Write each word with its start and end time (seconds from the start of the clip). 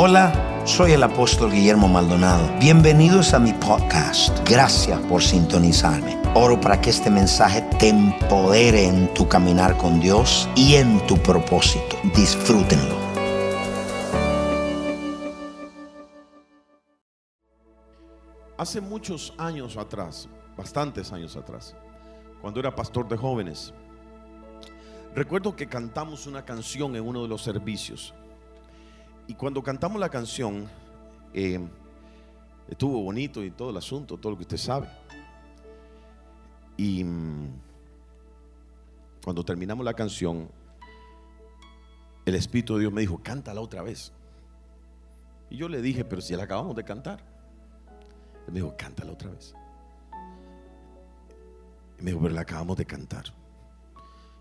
Hola, 0.00 0.62
soy 0.64 0.92
el 0.92 1.02
apóstol 1.02 1.50
Guillermo 1.50 1.88
Maldonado. 1.88 2.56
Bienvenidos 2.60 3.34
a 3.34 3.40
mi 3.40 3.52
podcast. 3.52 4.48
Gracias 4.48 4.96
por 5.06 5.20
sintonizarme. 5.20 6.16
Oro 6.36 6.60
para 6.60 6.80
que 6.80 6.90
este 6.90 7.10
mensaje 7.10 7.62
te 7.80 7.88
empodere 7.88 8.84
en 8.84 9.12
tu 9.12 9.28
caminar 9.28 9.76
con 9.76 9.98
Dios 9.98 10.48
y 10.54 10.76
en 10.76 11.04
tu 11.08 11.16
propósito. 11.16 11.96
Disfrútenlo. 12.14 12.94
Hace 18.56 18.80
muchos 18.80 19.34
años 19.36 19.76
atrás, 19.76 20.28
bastantes 20.56 21.12
años 21.12 21.34
atrás, 21.34 21.74
cuando 22.40 22.60
era 22.60 22.72
pastor 22.72 23.08
de 23.08 23.16
jóvenes, 23.16 23.74
recuerdo 25.12 25.56
que 25.56 25.66
cantamos 25.66 26.28
una 26.28 26.44
canción 26.44 26.94
en 26.94 27.04
uno 27.04 27.22
de 27.22 27.28
los 27.28 27.42
servicios. 27.42 28.14
Y 29.28 29.34
cuando 29.34 29.62
cantamos 29.62 30.00
la 30.00 30.08
canción, 30.08 30.66
eh, 31.34 31.60
estuvo 32.68 33.02
bonito 33.02 33.44
y 33.44 33.50
todo 33.50 33.70
el 33.70 33.76
asunto, 33.76 34.16
todo 34.16 34.32
lo 34.32 34.38
que 34.38 34.42
usted 34.42 34.56
sabe. 34.56 34.88
Y 36.78 37.04
mm, 37.04 37.48
cuando 39.22 39.44
terminamos 39.44 39.84
la 39.84 39.92
canción, 39.92 40.48
el 42.24 42.34
Espíritu 42.34 42.74
de 42.74 42.80
Dios 42.80 42.92
me 42.92 43.02
dijo, 43.02 43.20
cántala 43.22 43.60
otra 43.60 43.82
vez. 43.82 44.12
Y 45.50 45.58
yo 45.58 45.68
le 45.68 45.82
dije, 45.82 46.06
pero 46.06 46.22
si 46.22 46.34
la 46.34 46.44
acabamos 46.44 46.74
de 46.74 46.84
cantar. 46.84 47.22
Él 48.46 48.52
me 48.54 48.60
dijo, 48.60 48.74
cántala 48.78 49.12
otra 49.12 49.30
vez. 49.30 49.54
Y 51.98 52.02
me 52.02 52.12
dijo, 52.12 52.22
pero 52.22 52.34
la 52.34 52.40
acabamos 52.40 52.78
de 52.78 52.86
cantar. 52.86 53.24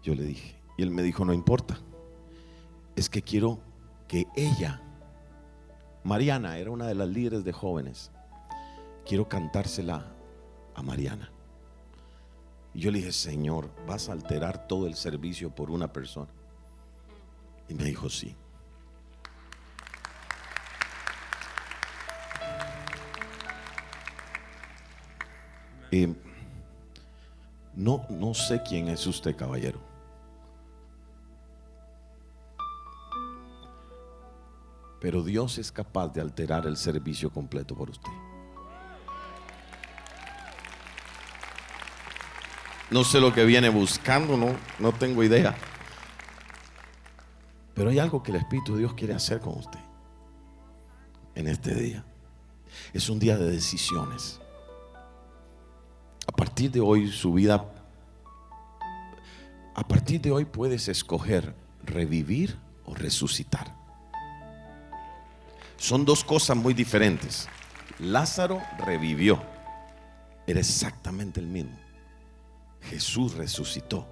Yo 0.02 0.16
le 0.16 0.24
dije, 0.24 0.56
y 0.78 0.84
él 0.84 0.92
me 0.92 1.04
dijo, 1.04 1.26
no 1.26 1.34
importa. 1.34 1.78
Es 2.96 3.10
que 3.10 3.22
quiero 3.22 3.60
que 4.08 4.28
ella, 4.36 4.82
Mariana, 6.08 6.58
era 6.58 6.72
una 6.72 6.88
de 6.88 6.96
las 6.96 7.10
líderes 7.10 7.44
de 7.44 7.52
jóvenes, 7.52 8.12
quiero 9.06 9.28
cantársela 9.28 10.06
a 10.74 10.82
Mariana. 10.82 11.30
Y 12.74 12.80
yo 12.80 12.92
le 12.92 13.00
dije, 13.00 13.12
Señor, 13.12 13.70
¿vas 13.86 14.08
a 14.08 14.14
alterar 14.14 14.70
todo 14.70 14.88
el 14.88 14.96
servicio 14.96 15.54
por 15.54 15.70
una 15.70 15.92
persona? 15.92 16.30
Y 17.68 17.74
me 17.74 17.84
dijo, 17.84 18.10
sí. 18.10 18.34
No, 27.76 28.06
no 28.10 28.34
sé 28.34 28.62
quién 28.64 28.88
es 28.88 29.06
usted, 29.08 29.36
caballero. 29.36 29.87
Pero 35.00 35.24
Dios 35.24 35.58
es 35.58 35.72
capaz 35.72 36.10
de 36.10 36.22
alterar 36.22 36.66
el 36.66 36.78
servicio 36.78 37.32
completo 37.32 37.76
por 37.76 37.90
usted. 37.90 38.12
No 42.90 43.04
sé 43.04 43.20
lo 43.20 43.34
que 43.34 43.44
viene 43.46 43.70
buscando, 43.70 44.38
no, 44.80 44.92
tengo 44.94 45.24
idea. 45.24 45.56
Pero 47.74 47.90
hay 47.90 48.00
algo 48.00 48.24
que 48.24 48.32
el 48.32 48.38
Espíritu 48.38 48.74
de 48.74 48.80
Dios 48.80 48.94
quiere 48.94 49.14
hacer 49.14 49.40
con 49.40 49.58
usted 49.58 49.80
en 51.36 51.48
este 51.48 51.76
día. 51.76 52.04
Es 52.94 53.10
un 53.10 53.20
día 53.20 53.38
de 53.38 53.52
decisiones. 53.52 54.40
A 56.28 56.32
partir 56.32 56.72
de 56.72 56.80
hoy 56.80 57.12
su 57.12 57.34
vida, 57.34 57.72
a 59.76 59.88
partir 59.88 60.22
de 60.22 60.32
hoy 60.32 60.46
puedes 60.46 60.88
escoger 60.88 61.54
revivir 61.84 62.58
o 62.86 62.96
resucitar. 62.96 63.77
Son 65.78 66.04
dos 66.04 66.24
cosas 66.24 66.58
muy 66.58 66.74
diferentes. 66.74 67.48
Lázaro 68.00 68.62
revivió. 68.80 69.42
Era 70.46 70.60
exactamente 70.60 71.40
el 71.40 71.48
mismo. 71.48 71.78
Jesús 72.82 73.36
resucitó. 73.36 74.08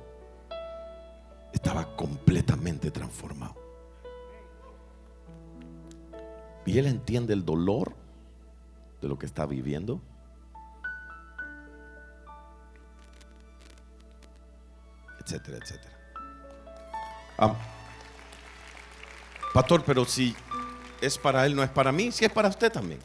Estaba 1.54 1.96
completamente 1.96 2.92
transformado. 2.92 3.56
Y 6.66 6.78
él 6.78 6.88
entiende 6.88 7.34
el 7.34 7.46
dolor 7.46 7.96
de 9.02 9.08
lo 9.08 9.18
que 9.18 9.26
está 9.26 9.46
viviendo. 9.46 10.02
Etcétera, 15.20 15.58
etcétera. 15.58 15.96
Ah, 17.38 17.56
pastor, 19.54 19.84
pero 19.84 20.06
si 20.06 20.36
es 21.06 21.18
para 21.18 21.46
él, 21.46 21.56
no 21.56 21.64
es 21.64 21.70
para 21.70 21.92
mí, 21.92 22.12
si 22.12 22.26
es 22.26 22.32
para 22.32 22.50
usted 22.50 22.72
también. 22.72 23.00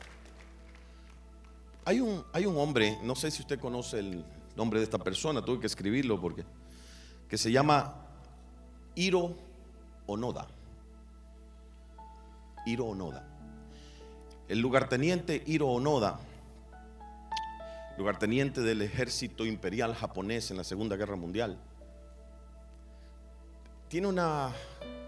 Hay 1.85 2.01
un, 2.01 2.25
hay 2.33 2.47
un 2.47 2.57
hombre, 2.57 2.99
no 3.03 3.15
sé 3.15 3.31
si 3.31 3.43
usted 3.43 3.59
conoce 3.59 3.99
el 3.99 4.25
nombre 4.57 4.81
de 4.81 4.85
esta 4.85 4.99
persona, 4.99 5.45
tuve 5.45 5.61
que 5.61 5.67
escribirlo 5.67 6.21
porque, 6.21 6.45
que 7.29 7.39
se 7.39 7.51
llama 7.51 7.95
Hiro 8.95 9.35
Onoda. 10.07 10.47
Hiro 12.67 12.87
Onoda. 12.87 13.27
El 14.49 14.61
lugarteniente 14.61 15.43
Hiro 15.47 15.69
Onoda, 15.69 16.21
lugarteniente 17.97 18.61
del 18.61 18.83
ejército 18.83 19.47
imperial 19.47 19.95
japonés 19.95 20.51
en 20.51 20.57
la 20.57 20.65
Segunda 20.65 20.97
Guerra 20.97 21.17
Mundial, 21.17 21.59
tiene 23.89 24.07
una 24.07 24.53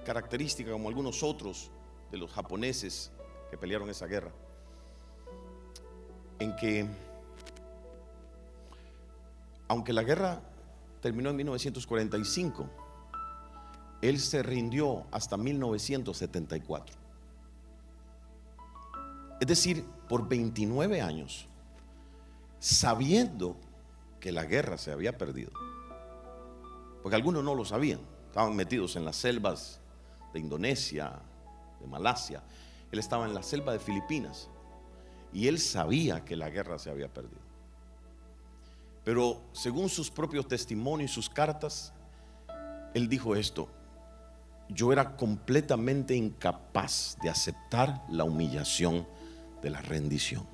característica 0.04 0.72
como 0.72 0.88
algunos 0.88 1.22
otros 1.22 1.70
de 2.12 2.18
los 2.18 2.30
japoneses 2.30 3.10
que 3.50 3.58
pelearon 3.58 3.90
esa 3.90 4.06
guerra, 4.06 4.30
en 6.38 6.54
que 6.54 6.86
aunque 9.66 9.94
la 9.94 10.02
guerra 10.02 10.42
terminó 11.00 11.30
en 11.30 11.36
1945, 11.36 12.68
él 14.02 14.20
se 14.20 14.42
rindió 14.42 15.06
hasta 15.10 15.38
1974. 15.38 16.94
Es 19.40 19.46
decir, 19.48 19.84
por 20.08 20.28
29 20.28 21.00
años, 21.00 21.48
sabiendo 22.58 23.56
que 24.20 24.30
la 24.30 24.44
guerra 24.44 24.76
se 24.76 24.92
había 24.92 25.16
perdido, 25.16 25.50
porque 27.02 27.16
algunos 27.16 27.42
no 27.42 27.54
lo 27.54 27.64
sabían, 27.64 28.00
estaban 28.26 28.54
metidos 28.54 28.94
en 28.96 29.04
las 29.04 29.16
selvas 29.16 29.80
de 30.32 30.40
Indonesia, 30.40 31.20
de 31.82 31.88
Malasia, 31.88 32.42
él 32.90 32.98
estaba 32.98 33.26
en 33.26 33.34
la 33.34 33.42
selva 33.42 33.72
de 33.72 33.78
Filipinas 33.78 34.48
y 35.32 35.48
él 35.48 35.58
sabía 35.58 36.24
que 36.24 36.36
la 36.36 36.50
guerra 36.50 36.78
se 36.78 36.90
había 36.90 37.12
perdido. 37.12 37.40
Pero 39.04 39.42
según 39.52 39.88
sus 39.88 40.10
propios 40.10 40.46
testimonios 40.46 41.10
y 41.10 41.14
sus 41.14 41.28
cartas, 41.28 41.92
él 42.94 43.08
dijo 43.08 43.34
esto, 43.34 43.68
yo 44.68 44.92
era 44.92 45.16
completamente 45.16 46.14
incapaz 46.14 47.16
de 47.22 47.28
aceptar 47.28 48.02
la 48.08 48.24
humillación 48.24 49.06
de 49.60 49.70
la 49.70 49.80
rendición. 49.80 50.46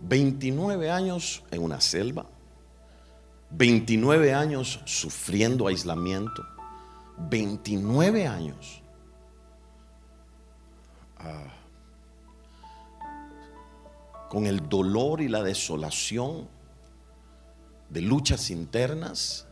Veintinueve 0.00 0.90
años 0.90 1.44
en 1.50 1.62
una 1.62 1.80
selva, 1.80 2.26
29 3.52 4.32
años 4.32 4.80
sufriendo 4.84 5.66
aislamiento, 5.66 6.42
29 7.18 8.26
años. 8.26 8.82
Ah, 11.18 11.52
con 14.28 14.46
el 14.46 14.66
dolor 14.68 15.20
y 15.20 15.28
la 15.28 15.42
desolación 15.42 16.48
de 17.90 18.00
luchas 18.00 18.50
internas, 18.50 19.46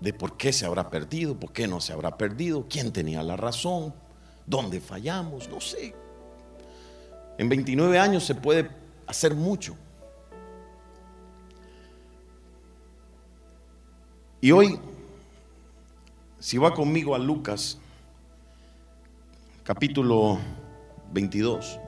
de 0.00 0.12
por 0.14 0.38
qué 0.38 0.52
se 0.52 0.64
habrá 0.64 0.88
perdido, 0.88 1.38
por 1.38 1.52
qué 1.52 1.68
no 1.68 1.80
se 1.80 1.92
habrá 1.92 2.16
perdido, 2.16 2.66
quién 2.68 2.92
tenía 2.92 3.22
la 3.22 3.36
razón, 3.36 3.92
dónde 4.46 4.80
fallamos, 4.80 5.48
no 5.48 5.60
sé. 5.60 5.94
En 7.36 7.50
29 7.50 7.98
años 7.98 8.24
se 8.24 8.34
puede 8.34 8.70
hacer 9.06 9.34
mucho. 9.34 9.76
Y 14.38 14.52
hoy, 14.52 14.78
si 16.38 16.58
va 16.58 16.74
conmigo 16.74 17.14
a 17.14 17.18
Lucas, 17.18 17.78
capítulo 19.64 20.38
22. 21.10 21.80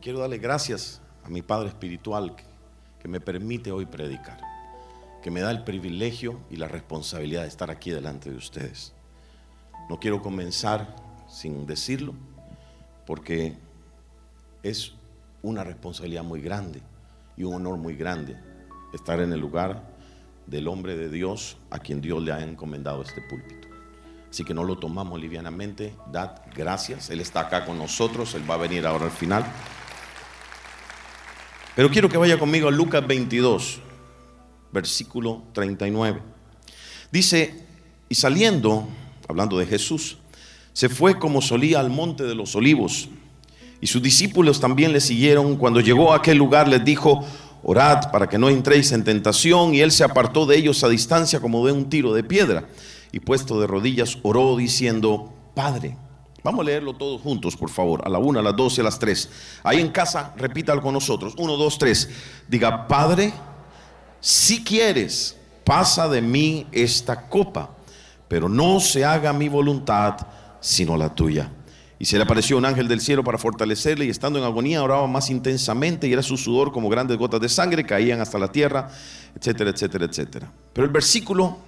Quiero 0.00 0.20
darle 0.20 0.38
gracias 0.38 1.02
a 1.24 1.28
mi 1.28 1.42
Padre 1.42 1.68
Espiritual 1.70 2.36
que, 2.36 2.44
que, 3.00 3.08
me 3.08 3.20
permite 3.20 3.72
hoy 3.72 3.84
predicar, 3.84 4.40
que 5.24 5.32
me 5.32 5.40
da 5.40 5.50
el 5.50 5.64
privilegio 5.64 6.38
y 6.50 6.56
la 6.56 6.68
responsabilidad 6.68 7.42
de 7.42 7.48
estar 7.48 7.72
aquí 7.72 7.90
delante 7.90 8.30
de 8.30 8.36
ustedes. 8.36 8.94
No 9.90 9.98
quiero 9.98 10.22
comenzar 10.22 10.94
sin 11.26 11.66
decirlo, 11.66 12.14
porque 13.04 13.58
es 14.62 14.92
una 15.42 15.64
responsabilidad 15.64 16.24
muy 16.24 16.40
grande 16.40 16.80
y 17.36 17.44
un 17.44 17.54
honor 17.54 17.78
muy 17.78 17.96
grande 17.96 18.36
estar 18.92 19.20
en 19.20 19.32
el 19.32 19.40
lugar 19.40 19.82
del 20.46 20.66
hombre 20.68 20.96
de 20.96 21.08
Dios 21.08 21.56
a 21.70 21.78
quien 21.78 22.00
Dios 22.00 22.22
le 22.22 22.32
ha 22.32 22.42
encomendado 22.42 23.02
este 23.02 23.20
púlpito. 23.22 23.68
Así 24.30 24.44
que 24.44 24.54
no 24.54 24.64
lo 24.64 24.76
tomamos 24.76 25.20
livianamente, 25.20 25.94
dad 26.12 26.42
gracias, 26.54 27.10
Él 27.10 27.20
está 27.20 27.40
acá 27.40 27.64
con 27.64 27.78
nosotros, 27.78 28.34
Él 28.34 28.48
va 28.48 28.54
a 28.54 28.58
venir 28.58 28.86
ahora 28.86 29.06
al 29.06 29.10
final. 29.10 29.44
Pero 31.74 31.90
quiero 31.90 32.08
que 32.08 32.18
vaya 32.18 32.38
conmigo 32.38 32.68
a 32.68 32.70
Lucas 32.70 33.06
22, 33.06 33.80
versículo 34.72 35.44
39. 35.52 36.20
Dice, 37.10 37.66
y 38.08 38.14
saliendo, 38.14 38.88
hablando 39.28 39.58
de 39.58 39.66
Jesús, 39.66 40.18
se 40.72 40.88
fue 40.88 41.18
como 41.18 41.40
solía 41.40 41.80
al 41.80 41.90
monte 41.90 42.24
de 42.24 42.34
los 42.34 42.54
olivos. 42.54 43.08
Y 43.80 43.86
sus 43.86 44.02
discípulos 44.02 44.60
también 44.60 44.92
le 44.92 45.00
siguieron. 45.00 45.56
Cuando 45.56 45.80
llegó 45.80 46.12
a 46.12 46.16
aquel 46.16 46.38
lugar 46.38 46.68
les 46.68 46.84
dijo, 46.84 47.24
orad 47.62 48.10
para 48.10 48.28
que 48.28 48.38
no 48.38 48.48
entréis 48.48 48.92
en 48.92 49.04
tentación. 49.04 49.74
Y 49.74 49.80
él 49.80 49.92
se 49.92 50.04
apartó 50.04 50.46
de 50.46 50.56
ellos 50.56 50.82
a 50.84 50.88
distancia 50.88 51.40
como 51.40 51.64
de 51.66 51.72
un 51.72 51.88
tiro 51.88 52.12
de 52.12 52.24
piedra. 52.24 52.68
Y 53.12 53.20
puesto 53.20 53.60
de 53.60 53.66
rodillas 53.66 54.18
oró 54.22 54.56
diciendo, 54.56 55.32
Padre. 55.54 55.96
Vamos 56.44 56.60
a 56.60 56.64
leerlo 56.64 56.94
todos 56.94 57.20
juntos, 57.20 57.56
por 57.56 57.68
favor. 57.68 58.02
A 58.04 58.08
la 58.08 58.18
una, 58.18 58.40
a 58.40 58.42
las 58.42 58.56
dos 58.56 58.78
a 58.78 58.82
las 58.82 58.98
tres. 58.98 59.28
Ahí 59.62 59.80
en 59.80 59.90
casa, 59.90 60.32
repítalo 60.36 60.80
con 60.80 60.94
nosotros. 60.94 61.34
Uno, 61.36 61.56
dos, 61.56 61.78
tres. 61.78 62.08
Diga, 62.48 62.86
Padre, 62.86 63.32
si 64.20 64.62
quieres, 64.62 65.36
pasa 65.64 66.08
de 66.08 66.22
mí 66.22 66.66
esta 66.72 67.28
copa, 67.28 67.70
pero 68.28 68.48
no 68.48 68.80
se 68.80 69.04
haga 69.04 69.32
mi 69.32 69.48
voluntad, 69.48 70.16
sino 70.60 70.96
la 70.96 71.14
tuya. 71.14 71.50
Y 71.98 72.04
se 72.04 72.16
le 72.16 72.22
apareció 72.22 72.56
un 72.56 72.64
ángel 72.64 72.86
del 72.86 73.00
cielo 73.00 73.24
para 73.24 73.38
fortalecerle 73.38 74.04
y 74.04 74.10
estando 74.10 74.38
en 74.38 74.44
agonía 74.44 74.82
oraba 74.82 75.06
más 75.06 75.30
intensamente 75.30 76.06
y 76.06 76.12
era 76.12 76.22
su 76.22 76.36
sudor 76.36 76.72
como 76.72 76.88
grandes 76.88 77.18
gotas 77.18 77.40
de 77.40 77.48
sangre, 77.48 77.84
caían 77.84 78.20
hasta 78.20 78.38
la 78.38 78.52
tierra, 78.52 78.88
etcétera, 79.34 79.70
etcétera, 79.70 80.04
etcétera. 80.04 80.52
Pero 80.72 80.86
el 80.86 80.92
versículo 80.92 81.58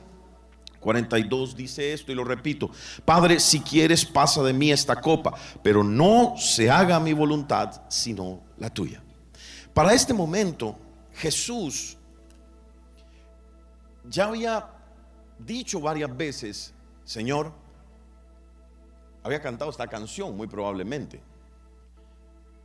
42 0.81 1.57
dice 1.57 1.93
esto 1.93 2.11
y 2.11 2.15
lo 2.15 2.25
repito, 2.25 2.71
Padre, 3.05 3.39
si 3.41 3.61
quieres 3.61 4.05
pasa 4.05 4.43
de 4.43 4.53
mí 4.53 4.73
esta 4.73 5.01
copa, 5.01 5.35
pero 5.63 5.85
no 5.85 6.35
se 6.39 6.71
haga 6.71 6.99
mi 6.99 7.13
voluntad, 7.13 7.83
sino 7.89 8.41
la 8.59 8.71
tuya. 8.71 9.03
Para 9.75 9.95
este 9.95 10.15
momento, 10.15 10.77
Jesús 11.15 11.97
ya 14.09 14.27
había 14.27 14.69
dicho 15.39 15.81
varias 15.81 16.17
veces, 16.17 16.73
Señor, 17.05 17.53
había 19.23 19.41
cantado 19.41 19.71
esta 19.71 19.87
canción 19.87 20.37
muy 20.37 20.47
probablemente. 20.47 21.21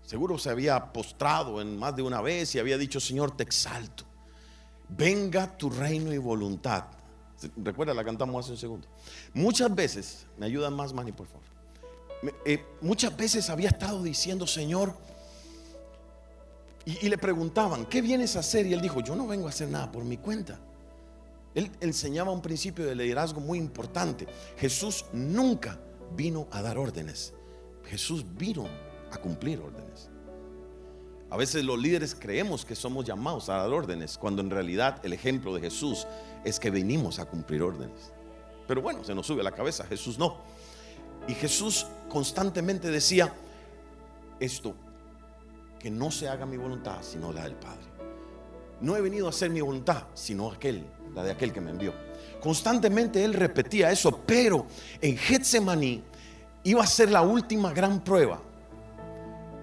Seguro 0.04 0.38
se 0.38 0.50
había 0.50 0.94
postrado 0.94 1.62
en 1.62 1.78
más 1.78 1.96
de 1.96 2.04
una 2.04 2.22
vez 2.22 2.54
y 2.56 2.60
había 2.60 2.78
dicho, 2.78 3.00
Señor, 3.00 3.36
te 3.36 3.44
exalto. 3.44 4.04
Venga 4.88 5.58
tu 5.58 5.70
reino 5.70 6.14
y 6.14 6.18
voluntad. 6.18 6.86
Recuerda, 7.58 7.94
la 7.94 8.04
cantamos 8.04 8.46
hace 8.46 8.52
un 8.52 8.58
segundo. 8.58 8.88
Muchas 9.34 9.74
veces, 9.74 10.28
me 10.38 10.46
ayudan 10.46 10.74
más, 10.74 10.94
Manny, 10.94 11.12
por 11.12 11.28
favor. 11.28 11.44
Eh, 12.46 12.64
muchas 12.82 13.16
veces 13.18 13.50
había 13.50 13.70
estado 13.70 14.02
diciendo, 14.02 14.46
Señor, 14.48 14.96
y, 16.86 17.06
y 17.06 17.10
le 17.10 17.18
preguntaban, 17.18 17.86
¿qué 17.88 18.02
vienes 18.02 18.36
a 18.36 18.40
hacer? 18.40 18.68
Y 18.68 18.74
él 18.74 18.82
dijo, 18.82 19.02
yo 19.02 19.16
no 19.16 19.26
vengo 19.26 19.48
a 19.48 19.50
hacer 19.50 19.70
nada 19.70 19.92
por 19.92 20.04
mi 20.04 20.18
cuenta. 20.18 20.60
Él 21.56 21.72
enseñaba 21.80 22.32
un 22.32 22.42
principio 22.42 22.86
de 22.86 22.96
liderazgo 22.96 23.42
muy 23.42 23.58
importante. 23.58 24.28
Jesús 24.58 25.06
nunca 25.14 25.80
vino 26.16 26.48
a 26.52 26.62
dar 26.62 26.78
órdenes. 26.78 27.34
Jesús 27.86 28.26
vino 28.38 28.68
a 29.12 29.18
cumplir 29.18 29.60
órdenes. 29.60 30.10
A 31.30 31.38
veces 31.38 31.64
los 31.64 31.80
líderes 31.80 32.16
creemos 32.16 32.66
que 32.66 32.76
somos 32.76 33.06
llamados 33.06 33.50
a 33.50 33.58
dar 33.58 33.72
órdenes, 33.72 34.18
cuando 34.18 34.42
en 34.42 34.50
realidad 34.50 35.00
el 35.04 35.14
ejemplo 35.14 35.54
de 35.54 35.62
Jesús 35.62 36.08
es 36.44 36.60
que 36.60 36.70
venimos 36.70 37.20
a 37.20 37.26
cumplir 37.26 37.64
órdenes. 37.64 38.12
Pero 38.68 38.82
bueno, 38.82 39.04
se 39.04 39.16
nos 39.16 39.28
sube 39.28 39.42
a 39.42 39.44
la 39.44 39.52
cabeza, 39.52 39.86
Jesús 39.86 40.18
no. 40.18 40.38
Y 41.28 41.34
Jesús 41.34 41.88
constantemente 42.10 42.90
decía 42.90 43.34
esto, 44.40 44.76
que 45.80 45.92
no 45.92 46.10
se 46.10 46.28
haga 46.28 46.46
mi 46.46 46.58
voluntad, 46.58 46.98
sino 47.02 47.32
la 47.32 47.44
del 47.44 47.56
Padre. 47.56 47.86
No 48.82 48.96
he 48.96 49.02
venido 49.02 49.28
a 49.28 49.30
hacer 49.30 49.50
mi 49.50 49.62
voluntad, 49.62 50.08
sino 50.14 50.52
aquel, 50.52 50.86
la 51.14 51.24
de 51.24 51.32
aquel 51.32 51.54
que 51.54 51.62
me 51.62 51.72
envió. 51.72 51.94
Constantemente 52.42 53.24
él 53.24 53.34
repetía 53.34 53.92
eso, 53.92 54.22
pero 54.26 54.68
en 55.02 55.18
Getsemaní 55.18 56.04
iba 56.64 56.84
a 56.84 56.88
ser 56.88 57.12
la 57.12 57.22
última 57.22 57.74
gran 57.74 58.04
prueba. 58.04 58.40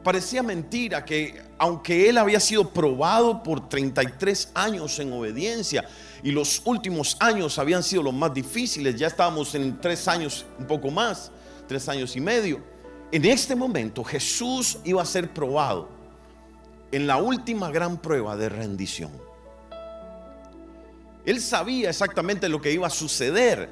Parecía 0.02 0.42
mentira 0.42 1.04
que 1.04 1.40
aunque 1.58 2.08
él 2.08 2.18
había 2.18 2.40
sido 2.40 2.68
probado 2.70 3.42
por 3.42 3.68
33 3.68 4.50
años 4.54 4.98
en 4.98 5.12
obediencia 5.12 5.84
y 6.24 6.32
los 6.32 6.60
últimos 6.64 7.16
años 7.20 7.56
habían 7.58 7.84
sido 7.84 8.02
los 8.02 8.14
más 8.14 8.34
difíciles, 8.34 8.96
ya 8.96 9.06
estábamos 9.06 9.54
en 9.54 9.80
tres 9.80 10.08
años, 10.08 10.44
un 10.58 10.66
poco 10.66 10.90
más, 10.90 11.30
tres 11.68 11.88
años 11.88 12.16
y 12.16 12.20
medio. 12.20 12.60
En 13.12 13.24
este 13.24 13.54
momento 13.54 14.02
Jesús 14.02 14.78
iba 14.84 15.02
a 15.02 15.06
ser 15.06 15.32
probado 15.32 15.88
en 16.90 17.06
la 17.06 17.18
última 17.18 17.70
gran 17.70 17.96
prueba 17.96 18.36
de 18.36 18.48
rendición. 18.48 19.12
Él 21.24 21.40
sabía 21.40 21.90
exactamente 21.90 22.48
lo 22.48 22.60
que 22.60 22.72
iba 22.72 22.86
a 22.86 22.90
suceder 22.90 23.70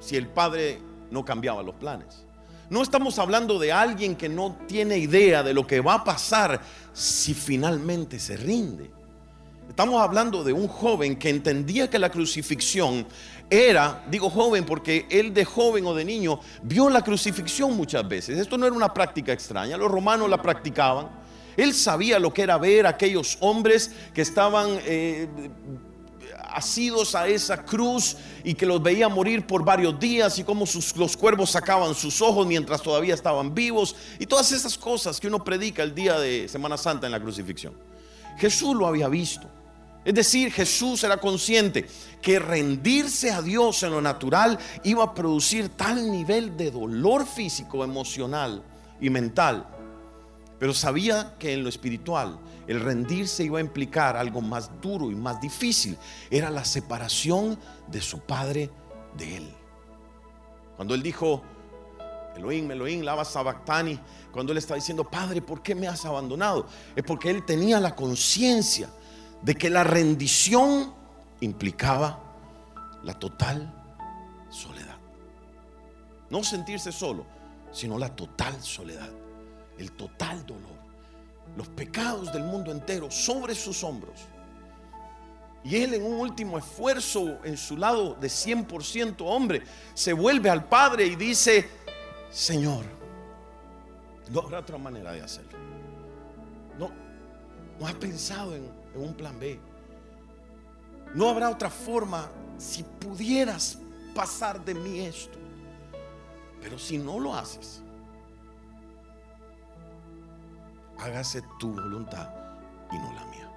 si 0.00 0.16
el 0.16 0.28
padre 0.28 0.80
no 1.10 1.24
cambiaba 1.24 1.62
los 1.62 1.74
planes. 1.76 2.24
No 2.68 2.82
estamos 2.82 3.18
hablando 3.18 3.60
de 3.60 3.72
alguien 3.72 4.16
que 4.16 4.28
no 4.28 4.56
tiene 4.66 4.98
idea 4.98 5.42
de 5.42 5.54
lo 5.54 5.66
que 5.66 5.80
va 5.80 5.94
a 5.94 6.04
pasar 6.04 6.60
si 6.92 7.32
finalmente 7.32 8.18
se 8.18 8.36
rinde. 8.36 8.90
Estamos 9.68 10.02
hablando 10.02 10.42
de 10.42 10.52
un 10.52 10.66
joven 10.66 11.16
que 11.16 11.28
entendía 11.28 11.88
que 11.88 11.98
la 11.98 12.10
crucifixión 12.10 13.06
era, 13.48 14.04
digo 14.10 14.30
joven 14.30 14.64
porque 14.64 15.06
él 15.10 15.32
de 15.32 15.44
joven 15.44 15.86
o 15.86 15.94
de 15.94 16.04
niño 16.04 16.40
vio 16.62 16.88
la 16.88 17.02
crucifixión 17.02 17.76
muchas 17.76 18.08
veces. 18.08 18.38
Esto 18.38 18.58
no 18.58 18.66
era 18.66 18.74
una 18.74 18.92
práctica 18.92 19.32
extraña, 19.32 19.76
los 19.76 19.90
romanos 19.90 20.28
la 20.28 20.40
practicaban. 20.40 21.08
Él 21.56 21.72
sabía 21.72 22.18
lo 22.18 22.32
que 22.32 22.42
era 22.42 22.58
ver 22.58 22.86
a 22.86 22.90
aquellos 22.90 23.38
hombres 23.40 23.92
que 24.12 24.22
estaban 24.22 24.78
eh, 24.84 25.28
asidos 26.56 27.14
a 27.14 27.28
esa 27.28 27.62
cruz 27.62 28.16
y 28.42 28.54
que 28.54 28.64
los 28.64 28.82
veía 28.82 29.10
morir 29.10 29.46
por 29.46 29.62
varios 29.62 30.00
días 30.00 30.38
y 30.38 30.44
cómo 30.44 30.64
los 30.96 31.16
cuervos 31.16 31.50
sacaban 31.50 31.94
sus 31.94 32.22
ojos 32.22 32.46
mientras 32.46 32.80
todavía 32.80 33.12
estaban 33.12 33.54
vivos 33.54 33.94
y 34.18 34.24
todas 34.24 34.50
esas 34.52 34.78
cosas 34.78 35.20
que 35.20 35.28
uno 35.28 35.44
predica 35.44 35.82
el 35.82 35.94
día 35.94 36.18
de 36.18 36.48
Semana 36.48 36.78
Santa 36.78 37.04
en 37.04 37.12
la 37.12 37.20
crucifixión. 37.20 37.74
Jesús 38.38 38.74
lo 38.74 38.86
había 38.86 39.08
visto. 39.08 39.46
Es 40.02 40.14
decir, 40.14 40.50
Jesús 40.50 41.04
era 41.04 41.18
consciente 41.18 41.86
que 42.22 42.38
rendirse 42.38 43.32
a 43.32 43.42
Dios 43.42 43.82
en 43.82 43.90
lo 43.90 44.00
natural 44.00 44.58
iba 44.82 45.04
a 45.04 45.14
producir 45.14 45.68
tal 45.70 46.10
nivel 46.10 46.56
de 46.56 46.70
dolor 46.70 47.26
físico, 47.26 47.84
emocional 47.84 48.62
y 48.98 49.10
mental. 49.10 49.66
Pero 50.58 50.72
sabía 50.72 51.34
que 51.38 51.52
en 51.52 51.64
lo 51.64 51.68
espiritual 51.68 52.38
el 52.66 52.80
rendirse 52.80 53.44
iba 53.44 53.58
a 53.58 53.60
implicar 53.60 54.16
algo 54.16 54.40
más 54.40 54.70
duro 54.80 55.10
y 55.10 55.14
más 55.14 55.40
difícil. 55.40 55.96
Era 56.30 56.50
la 56.50 56.64
separación 56.64 57.58
de 57.88 58.00
su 58.00 58.20
padre 58.20 58.70
de 59.16 59.36
él. 59.36 59.54
Cuando 60.76 60.94
él 60.94 61.02
dijo, 61.02 61.42
Elohim, 62.36 62.70
Elohim, 62.70 63.02
lava 63.02 63.24
sabactani, 63.24 63.98
cuando 64.32 64.52
él 64.52 64.58
está 64.58 64.74
diciendo, 64.74 65.04
Padre, 65.04 65.40
¿por 65.40 65.62
qué 65.62 65.74
me 65.74 65.88
has 65.88 66.04
abandonado? 66.04 66.66
Es 66.94 67.02
porque 67.04 67.30
él 67.30 67.44
tenía 67.46 67.80
la 67.80 67.94
conciencia 67.94 68.90
de 69.42 69.54
que 69.54 69.70
la 69.70 69.84
rendición 69.84 70.92
implicaba 71.40 72.20
la 73.04 73.14
total 73.14 73.72
soledad. 74.50 74.96
No 76.28 76.42
sentirse 76.42 76.92
solo, 76.92 77.24
sino 77.72 77.98
la 77.98 78.14
total 78.14 78.60
soledad, 78.62 79.10
el 79.78 79.92
total 79.92 80.44
dolor 80.44 80.75
los 81.56 81.68
pecados 81.68 82.32
del 82.32 82.44
mundo 82.44 82.72
entero 82.72 83.10
sobre 83.10 83.54
sus 83.54 83.82
hombros. 83.84 84.20
Y 85.64 85.76
él 85.76 85.94
en 85.94 86.04
un 86.04 86.14
último 86.14 86.58
esfuerzo 86.58 87.38
en 87.44 87.56
su 87.56 87.76
lado 87.76 88.14
de 88.14 88.28
100% 88.28 89.16
hombre, 89.20 89.62
se 89.94 90.12
vuelve 90.12 90.48
al 90.48 90.64
Padre 90.64 91.06
y 91.06 91.16
dice, 91.16 91.68
Señor, 92.30 92.84
no 94.30 94.40
habrá 94.40 94.60
otra 94.60 94.78
manera 94.78 95.12
de 95.12 95.22
hacerlo. 95.22 95.58
No, 96.78 96.90
no 97.80 97.86
has 97.86 97.94
pensado 97.94 98.54
en, 98.54 98.70
en 98.94 99.00
un 99.00 99.14
plan 99.14 99.38
B. 99.40 99.58
No 101.14 101.30
habrá 101.30 101.50
otra 101.50 101.70
forma 101.70 102.30
si 102.58 102.82
pudieras 102.82 103.78
pasar 104.14 104.64
de 104.64 104.74
mí 104.74 105.00
esto. 105.00 105.38
Pero 106.60 106.78
si 106.78 106.98
no 106.98 107.18
lo 107.18 107.34
haces, 107.34 107.82
hágase 110.98 111.42
tu 111.58 111.72
voluntad 111.72 112.30
y 112.90 112.98
no 112.98 113.12
la 113.12 113.24
mía. 113.26 113.50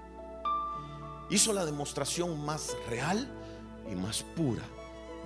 Hizo 1.30 1.54
la 1.54 1.66
demostración 1.66 2.44
más 2.44 2.76
real 2.90 3.28
y 3.90 3.96
más 3.96 4.24
pura 4.24 4.64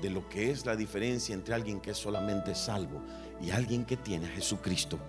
de 0.02 0.10
lo 0.10 0.28
que 0.28 0.52
es 0.52 0.66
la 0.66 0.76
diferencia 0.76 1.34
entre 1.34 1.54
alguien 1.54 1.80
que 1.80 1.92
es 1.92 1.98
solamente 1.98 2.56
salvo 2.56 3.02
y 3.42 3.52
alguien 3.52 3.86
que 3.86 3.96
tiene 3.98 4.28
a 4.28 4.32
Jesucristo, 4.32 5.00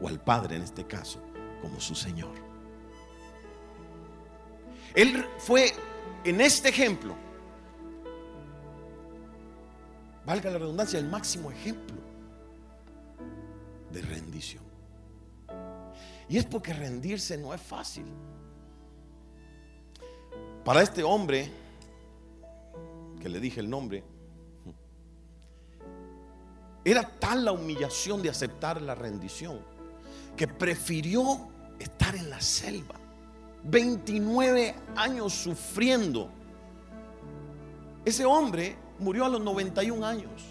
o 0.00 0.08
al 0.08 0.20
Padre 0.20 0.56
en 0.56 0.62
este 0.62 0.86
caso, 0.86 1.20
como 1.60 1.80
su 1.80 1.94
Señor. 1.94 2.32
Él 4.94 5.26
fue 5.38 5.72
en 6.24 6.40
este 6.40 6.68
ejemplo, 6.68 7.14
valga 10.24 10.50
la 10.50 10.58
redundancia, 10.58 10.98
el 10.98 11.08
máximo 11.08 11.50
ejemplo 11.50 11.96
de 13.90 14.02
rendición. 14.02 14.69
Y 16.30 16.38
es 16.38 16.46
porque 16.46 16.72
rendirse 16.72 17.36
no 17.36 17.52
es 17.52 17.60
fácil. 17.60 18.04
Para 20.64 20.80
este 20.80 21.02
hombre, 21.02 21.50
que 23.20 23.28
le 23.28 23.40
dije 23.40 23.58
el 23.58 23.68
nombre, 23.68 24.04
era 26.84 27.02
tal 27.18 27.44
la 27.44 27.50
humillación 27.50 28.22
de 28.22 28.30
aceptar 28.30 28.80
la 28.80 28.94
rendición 28.94 29.58
que 30.36 30.46
prefirió 30.46 31.48
estar 31.80 32.14
en 32.14 32.30
la 32.30 32.40
selva. 32.40 32.94
29 33.64 34.76
años 34.94 35.32
sufriendo. 35.32 36.30
Ese 38.04 38.24
hombre 38.24 38.76
murió 39.00 39.24
a 39.24 39.28
los 39.28 39.40
91 39.40 40.06
años. 40.06 40.30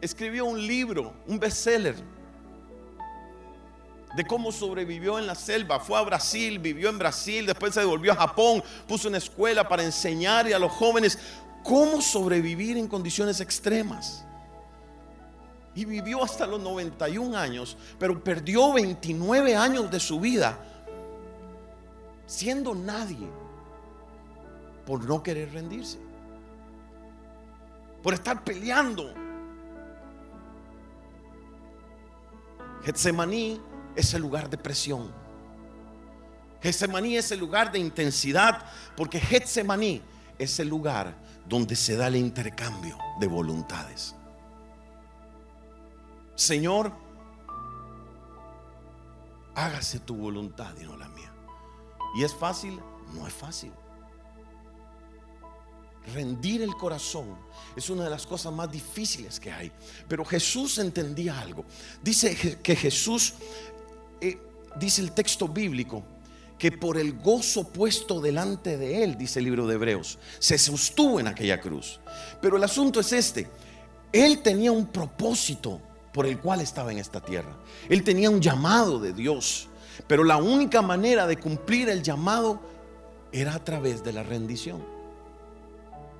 Escribió 0.00 0.46
un 0.46 0.66
libro, 0.66 1.14
un 1.28 1.38
bestseller, 1.38 1.94
de 4.14 4.24
cómo 4.24 4.52
sobrevivió 4.52 5.18
en 5.18 5.26
la 5.26 5.34
selva. 5.34 5.80
Fue 5.80 5.98
a 5.98 6.02
Brasil, 6.02 6.58
vivió 6.58 6.88
en 6.88 6.98
Brasil, 6.98 7.46
después 7.46 7.74
se 7.74 7.80
devolvió 7.80 8.12
a 8.12 8.16
Japón, 8.16 8.62
puso 8.86 9.08
una 9.08 9.18
escuela 9.18 9.68
para 9.68 9.82
enseñar 9.82 10.46
a 10.52 10.58
los 10.58 10.72
jóvenes 10.72 11.18
cómo 11.62 12.00
sobrevivir 12.00 12.76
en 12.76 12.86
condiciones 12.86 13.40
extremas. 13.40 14.24
Y 15.74 15.84
vivió 15.84 16.22
hasta 16.22 16.46
los 16.46 16.60
91 16.60 17.36
años, 17.36 17.76
pero 17.98 18.22
perdió 18.22 18.72
29 18.72 19.56
años 19.56 19.90
de 19.90 19.98
su 19.98 20.20
vida 20.20 20.56
siendo 22.26 22.74
nadie 22.74 23.28
por 24.86 25.04
no 25.04 25.22
querer 25.22 25.52
rendirse. 25.52 25.98
Por 28.02 28.14
estar 28.14 28.44
peleando. 28.44 29.12
Getsemaní 32.84 33.60
es 33.96 34.14
el 34.14 34.22
lugar 34.22 34.50
de 34.50 34.58
presión. 34.58 35.12
Getsemaní 36.62 37.16
es 37.16 37.30
el 37.30 37.40
lugar 37.40 37.70
de 37.70 37.78
intensidad 37.78 38.64
porque 38.96 39.20
Getsemaní 39.20 40.00
es 40.38 40.58
el 40.58 40.68
lugar 40.68 41.14
donde 41.46 41.76
se 41.76 41.96
da 41.96 42.06
el 42.06 42.16
intercambio 42.16 42.98
de 43.20 43.26
voluntades. 43.26 44.14
Señor, 46.34 46.92
hágase 49.54 50.00
tu 50.00 50.16
voluntad 50.16 50.74
y 50.80 50.84
no 50.84 50.96
la 50.96 51.08
mía. 51.08 51.32
¿Y 52.16 52.24
es 52.24 52.34
fácil? 52.34 52.80
No 53.12 53.26
es 53.26 53.34
fácil. 53.34 53.72
Rendir 56.12 56.62
el 56.62 56.74
corazón 56.74 57.34
es 57.76 57.88
una 57.88 58.04
de 58.04 58.10
las 58.10 58.26
cosas 58.26 58.52
más 58.52 58.70
difíciles 58.70 59.40
que 59.40 59.50
hay. 59.50 59.72
Pero 60.08 60.24
Jesús 60.24 60.78
entendía 60.78 61.38
algo. 61.38 61.64
Dice 62.02 62.58
que 62.62 62.76
Jesús, 62.76 63.34
eh, 64.20 64.38
dice 64.76 65.02
el 65.02 65.12
texto 65.12 65.48
bíblico, 65.48 66.02
que 66.58 66.72
por 66.72 66.98
el 66.98 67.18
gozo 67.18 67.68
puesto 67.68 68.20
delante 68.20 68.76
de 68.76 69.04
él, 69.04 69.18
dice 69.18 69.38
el 69.38 69.46
libro 69.46 69.66
de 69.66 69.74
Hebreos, 69.74 70.18
se 70.38 70.56
sostuvo 70.56 71.20
en 71.20 71.26
aquella 71.26 71.60
cruz. 71.60 72.00
Pero 72.40 72.56
el 72.56 72.64
asunto 72.64 73.00
es 73.00 73.12
este, 73.12 73.50
él 74.12 74.40
tenía 74.42 74.72
un 74.72 74.86
propósito 74.86 75.80
por 76.12 76.26
el 76.26 76.38
cual 76.38 76.60
estaba 76.60 76.92
en 76.92 76.98
esta 76.98 77.20
tierra. 77.20 77.56
Él 77.88 78.04
tenía 78.04 78.30
un 78.30 78.40
llamado 78.40 79.00
de 79.00 79.12
Dios, 79.12 79.68
pero 80.06 80.22
la 80.22 80.36
única 80.36 80.80
manera 80.80 81.26
de 81.26 81.36
cumplir 81.36 81.88
el 81.88 82.02
llamado 82.02 82.60
era 83.32 83.54
a 83.54 83.64
través 83.64 84.04
de 84.04 84.12
la 84.12 84.22
rendición. 84.22 84.84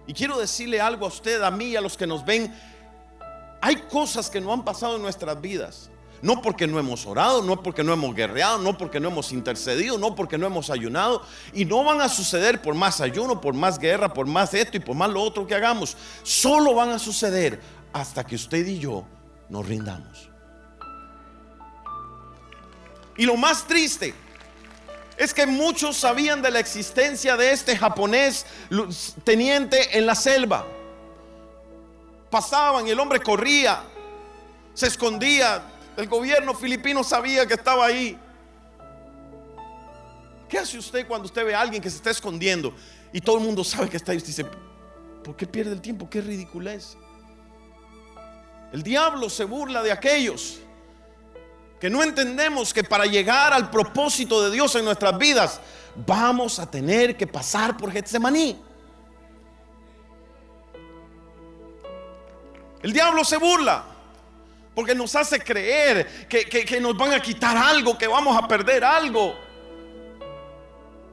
Y 0.07 0.13
quiero 0.13 0.39
decirle 0.39 0.81
algo 0.81 1.07
a 1.07 1.09
usted, 1.09 1.41
a 1.43 1.51
mí 1.51 1.67
y 1.67 1.77
a 1.77 1.81
los 1.81 1.97
que 1.97 2.07
nos 2.07 2.25
ven, 2.25 2.53
hay 3.61 3.77
cosas 3.77 4.29
que 4.29 4.41
no 4.41 4.53
han 4.53 4.65
pasado 4.65 4.97
en 4.97 5.03
nuestras 5.03 5.41
vidas 5.41 5.91
no 6.25 6.41
porque 6.41 6.67
no 6.67 6.79
hemos 6.79 7.05
orado, 7.05 7.43
no 7.43 7.63
porque 7.63 7.85
no 7.85 7.93
hemos 7.93 8.15
guerreado, 8.15 8.57
no 8.57 8.79
porque 8.79 8.99
no 8.99 9.09
hemos 9.09 9.31
intercedido, 9.31 9.99
no 9.99 10.15
porque 10.15 10.39
no 10.39 10.47
hemos 10.47 10.71
ayunado. 10.71 11.21
Y 11.53 11.67
no 11.67 11.85
van 11.85 12.01
a 12.01 12.09
suceder 12.09 12.63
por 12.63 12.75
más 12.75 13.03
ayuno, 13.03 13.43
por 13.43 13.53
más 13.53 13.79
guerra, 13.79 14.15
por 14.15 14.27
más 14.27 14.55
esto 14.55 14.79
y 14.79 14.81
por 14.81 14.97
más 14.97 15.11
lo 15.11 15.21
otro 15.21 15.47
que 15.47 15.55
hagamos. 15.55 15.99
Solo 16.23 16.75
van 16.75 16.89
a 16.89 16.99
suceder 16.99 17.61
hasta 17.93 18.25
que 18.25 18.37
usted 18.37 18.67
y 18.67 18.79
yo 18.79 19.05
nos 19.51 19.69
rindamos. 19.69 20.31
Y 23.19 23.27
lo 23.27 23.37
más 23.37 23.67
triste 23.67 24.15
es 25.19 25.35
que 25.35 25.45
muchos 25.45 25.99
sabían 25.99 26.41
de 26.41 26.51
la 26.51 26.59
existencia 26.59 27.37
de 27.37 27.53
este 27.53 27.77
japonés 27.77 28.47
teniente 29.25 29.99
en 29.99 30.07
la 30.07 30.15
selva. 30.15 30.65
Pasaban 32.31 32.89
el 32.89 32.99
hombre 32.99 33.21
corría, 33.21 33.83
se 34.73 34.87
escondía, 34.87 35.74
el 35.97 36.09
gobierno 36.09 36.55
filipino 36.55 37.05
sabía 37.05 37.47
que 37.47 37.55
estaba 37.55 37.87
ahí. 37.87 38.19
¿Qué 40.49 40.59
hace 40.59 40.79
usted 40.79 41.07
cuando 41.07 41.27
usted 41.27 41.45
ve 41.45 41.55
a 41.55 41.61
alguien 41.61 41.83
que 41.83 41.91
se 41.91 41.97
está 41.97 42.11
escondiendo 42.11 42.75
y 43.13 43.21
todo 43.21 43.39
el 43.39 43.45
mundo 43.45 43.65
sabe 43.65 43.89
que 43.89 43.97
está 43.97 44.13
ahí? 44.13 44.19
Usted 44.19 44.29
dice, 44.29 44.47
¿por 45.25 45.37
qué 45.37 45.47
pierde 45.47 45.73
el 45.73 45.81
tiempo? 45.81 46.09
Qué 46.09 46.21
ridiculez. 46.21 46.97
El 48.73 48.83
diablo 48.83 49.31
se 49.31 49.45
burla 49.45 49.83
de 49.83 49.93
aquellos 49.93 50.59
que 51.81 51.91
no 51.91 52.03
entendemos 52.03 52.73
que 52.73 52.83
para 52.83 53.05
llegar 53.05 53.53
al 53.53 53.71
propósito 53.71 54.43
de 54.43 54.51
Dios 54.51 54.75
en 54.75 54.85
nuestras 54.85 55.17
vidas 55.19 55.61
vamos 55.95 56.59
a 56.59 56.71
tener 56.71 57.17
que 57.17 57.27
pasar 57.27 57.77
por 57.77 57.93
Getsemaní. 57.93 58.61
El 62.83 62.93
diablo 62.93 63.25
se 63.25 63.39
burla. 63.39 63.94
Porque 64.75 64.95
nos 64.95 65.15
hace 65.15 65.39
creer 65.41 66.27
que, 66.29 66.81
nos 66.81 66.97
van 66.97 67.13
a 67.13 67.21
quitar 67.21 67.57
algo, 67.57 67.97
que 67.97 68.09
vamos 68.09 68.37
a 68.37 68.49
perder 68.49 68.85
algo. 68.85 69.35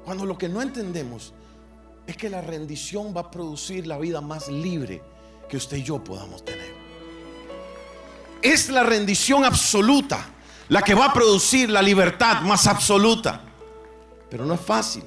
Cuando 0.03 0.25
lo 0.25 0.38
que 0.38 0.50
no 0.50 0.62
entendemos 0.62 1.34
es 2.08 2.18
que 2.18 2.30
la 2.30 2.41
rendición 2.41 3.15
va 3.15 3.22
a 3.22 3.32
producir 3.32 3.86
la 3.86 3.98
vida 4.00 4.20
más 4.20 4.48
libre 4.48 5.01
que 5.48 5.58
usted 5.58 5.77
y 5.77 5.84
yo 5.84 6.03
podamos 6.03 6.44
tener. 6.44 6.74
Es 8.41 8.70
la 8.70 8.82
rendición 8.82 9.46
absoluta 9.46 10.27
la 10.70 10.82
que 10.82 10.94
va 10.96 11.08
a 11.08 11.13
producir 11.13 11.70
la 11.70 11.82
libertad 11.82 12.41
más 12.41 12.65
absoluta. 12.65 13.41
Pero 14.30 14.46
no 14.46 14.53
es 14.53 14.62
fácil. 14.62 15.03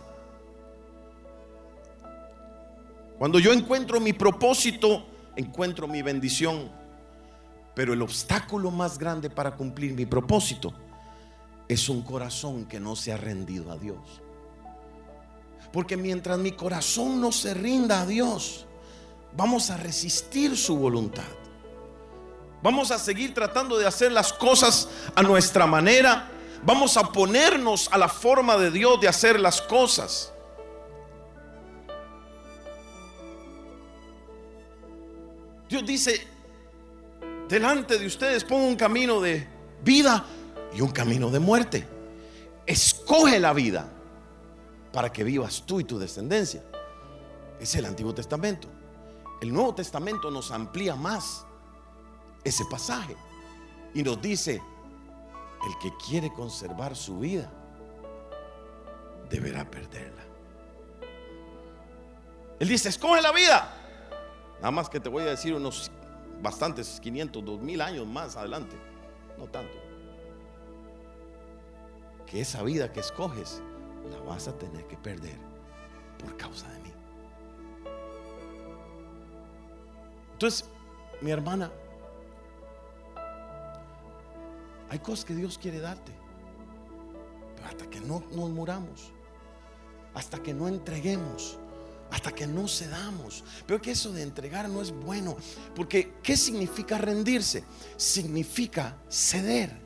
Cuando 3.18 3.38
yo 3.38 3.52
encuentro 3.52 3.98
mi 3.98 4.12
propósito, 4.12 5.06
encuentro 5.34 5.88
mi 5.88 6.02
bendición. 6.02 6.70
Pero 7.74 7.92
el 7.92 8.02
obstáculo 8.02 8.70
más 8.70 8.98
grande 8.98 9.30
para 9.30 9.56
cumplir 9.56 9.94
mi 9.94 10.06
propósito 10.06 10.72
es 11.68 11.88
un 11.88 12.02
corazón 12.02 12.66
que 12.66 12.78
no 12.78 12.94
se 12.94 13.12
ha 13.12 13.16
rendido 13.16 13.72
a 13.72 13.76
Dios. 13.76 14.22
Porque 15.72 15.96
mientras 15.96 16.38
mi 16.38 16.52
corazón 16.52 17.20
no 17.20 17.32
se 17.32 17.52
rinda 17.52 18.02
a 18.02 18.06
Dios, 18.06 18.66
vamos 19.36 19.70
a 19.70 19.76
resistir 19.76 20.56
su 20.56 20.76
voluntad. 20.76 21.24
Vamos 22.62 22.90
a 22.90 22.98
seguir 22.98 23.34
tratando 23.34 23.76
de 23.76 23.86
hacer 23.86 24.12
las 24.12 24.32
cosas 24.32 24.88
a 25.14 25.22
nuestra 25.22 25.66
manera. 25.66 26.30
Vamos 26.62 26.96
a 26.96 27.02
ponernos 27.12 27.90
a 27.92 27.98
la 27.98 28.08
forma 28.08 28.56
de 28.56 28.70
Dios 28.70 29.00
de 29.00 29.08
hacer 29.08 29.38
las 29.38 29.60
cosas. 29.60 30.32
Dios 35.68 35.84
dice, 35.84 36.33
delante 37.48 37.98
de 37.98 38.06
ustedes 38.06 38.44
pongo 38.44 38.66
un 38.66 38.76
camino 38.76 39.20
de 39.20 39.46
vida 39.82 40.24
y 40.74 40.80
un 40.80 40.90
camino 40.90 41.30
de 41.30 41.38
muerte. 41.38 41.86
Escoge 42.66 43.38
la 43.38 43.52
vida 43.52 43.88
para 44.92 45.12
que 45.12 45.24
vivas 45.24 45.64
tú 45.66 45.80
y 45.80 45.84
tu 45.84 45.98
descendencia. 45.98 46.62
Es 47.60 47.74
el 47.74 47.84
Antiguo 47.84 48.14
Testamento. 48.14 48.68
El 49.40 49.52
Nuevo 49.52 49.74
Testamento 49.74 50.30
nos 50.30 50.50
amplía 50.50 50.96
más 50.96 51.44
ese 52.42 52.64
pasaje 52.66 53.16
y 53.92 54.02
nos 54.02 54.20
dice, 54.20 54.62
el 55.66 55.78
que 55.80 55.92
quiere 56.06 56.32
conservar 56.32 56.94
su 56.96 57.18
vida 57.18 57.50
deberá 59.30 59.68
perderla. 59.70 60.22
Él 62.58 62.68
dice, 62.68 62.88
escoge 62.88 63.20
la 63.20 63.32
vida. 63.32 63.74
Nada 64.56 64.70
más 64.70 64.88
que 64.88 65.00
te 65.00 65.08
voy 65.08 65.24
a 65.24 65.26
decir 65.26 65.54
unos 65.54 65.90
bastantes 66.44 67.00
500, 67.00 67.44
2000 67.44 67.80
años 67.80 68.06
más 68.06 68.36
adelante, 68.36 68.76
no 69.36 69.46
tanto. 69.46 69.76
Que 72.24 72.40
esa 72.40 72.62
vida 72.62 72.92
que 72.92 73.00
escoges 73.00 73.60
la 74.08 74.20
vas 74.20 74.46
a 74.46 74.56
tener 74.56 74.86
que 74.86 74.96
perder 74.96 75.36
por 76.18 76.36
causa 76.36 76.70
de 76.70 76.78
mí. 76.80 76.92
Entonces, 80.34 80.68
mi 81.20 81.32
hermana, 81.32 81.72
Hay 84.94 85.00
cosas 85.00 85.24
que 85.24 85.34
Dios 85.34 85.58
quiere 85.58 85.80
darte. 85.80 86.12
Pero 87.56 87.66
hasta 87.66 87.90
que 87.90 88.00
no 88.00 88.22
nos 88.32 88.48
muramos, 88.50 89.12
hasta 90.14 90.40
que 90.40 90.54
no 90.54 90.68
entreguemos, 90.68 91.58
hasta 92.14 92.30
que 92.30 92.46
no 92.46 92.68
cedamos. 92.68 93.42
Pero 93.66 93.82
que 93.82 93.90
eso 93.90 94.12
de 94.12 94.22
entregar 94.22 94.68
no 94.68 94.80
es 94.80 94.92
bueno. 94.92 95.36
Porque 95.74 96.14
¿qué 96.22 96.36
significa 96.36 96.96
rendirse? 96.96 97.64
Significa 97.96 98.96
ceder. 99.08 99.76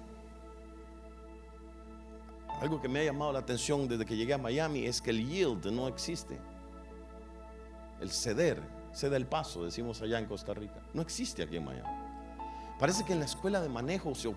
Algo 2.60 2.82
que 2.82 2.88
me 2.88 3.00
ha 3.00 3.04
llamado 3.04 3.32
la 3.32 3.38
atención 3.38 3.88
desde 3.88 4.04
que 4.04 4.16
llegué 4.16 4.34
a 4.34 4.38
Miami 4.38 4.84
es 4.84 5.00
que 5.00 5.10
el 5.10 5.26
yield 5.26 5.64
no 5.72 5.88
existe. 5.88 6.38
El 7.98 8.10
ceder, 8.10 8.60
cede 8.92 9.16
el 9.16 9.26
paso, 9.26 9.64
decimos 9.64 10.02
allá 10.02 10.18
en 10.18 10.26
Costa 10.26 10.52
Rica. 10.52 10.82
No 10.92 11.00
existe 11.00 11.42
aquí 11.42 11.56
en 11.56 11.64
Miami. 11.64 11.88
Parece 12.78 13.04
que 13.04 13.14
en 13.14 13.20
la 13.20 13.24
escuela 13.24 13.62
de 13.62 13.70
manejo 13.70 14.14
se 14.14 14.30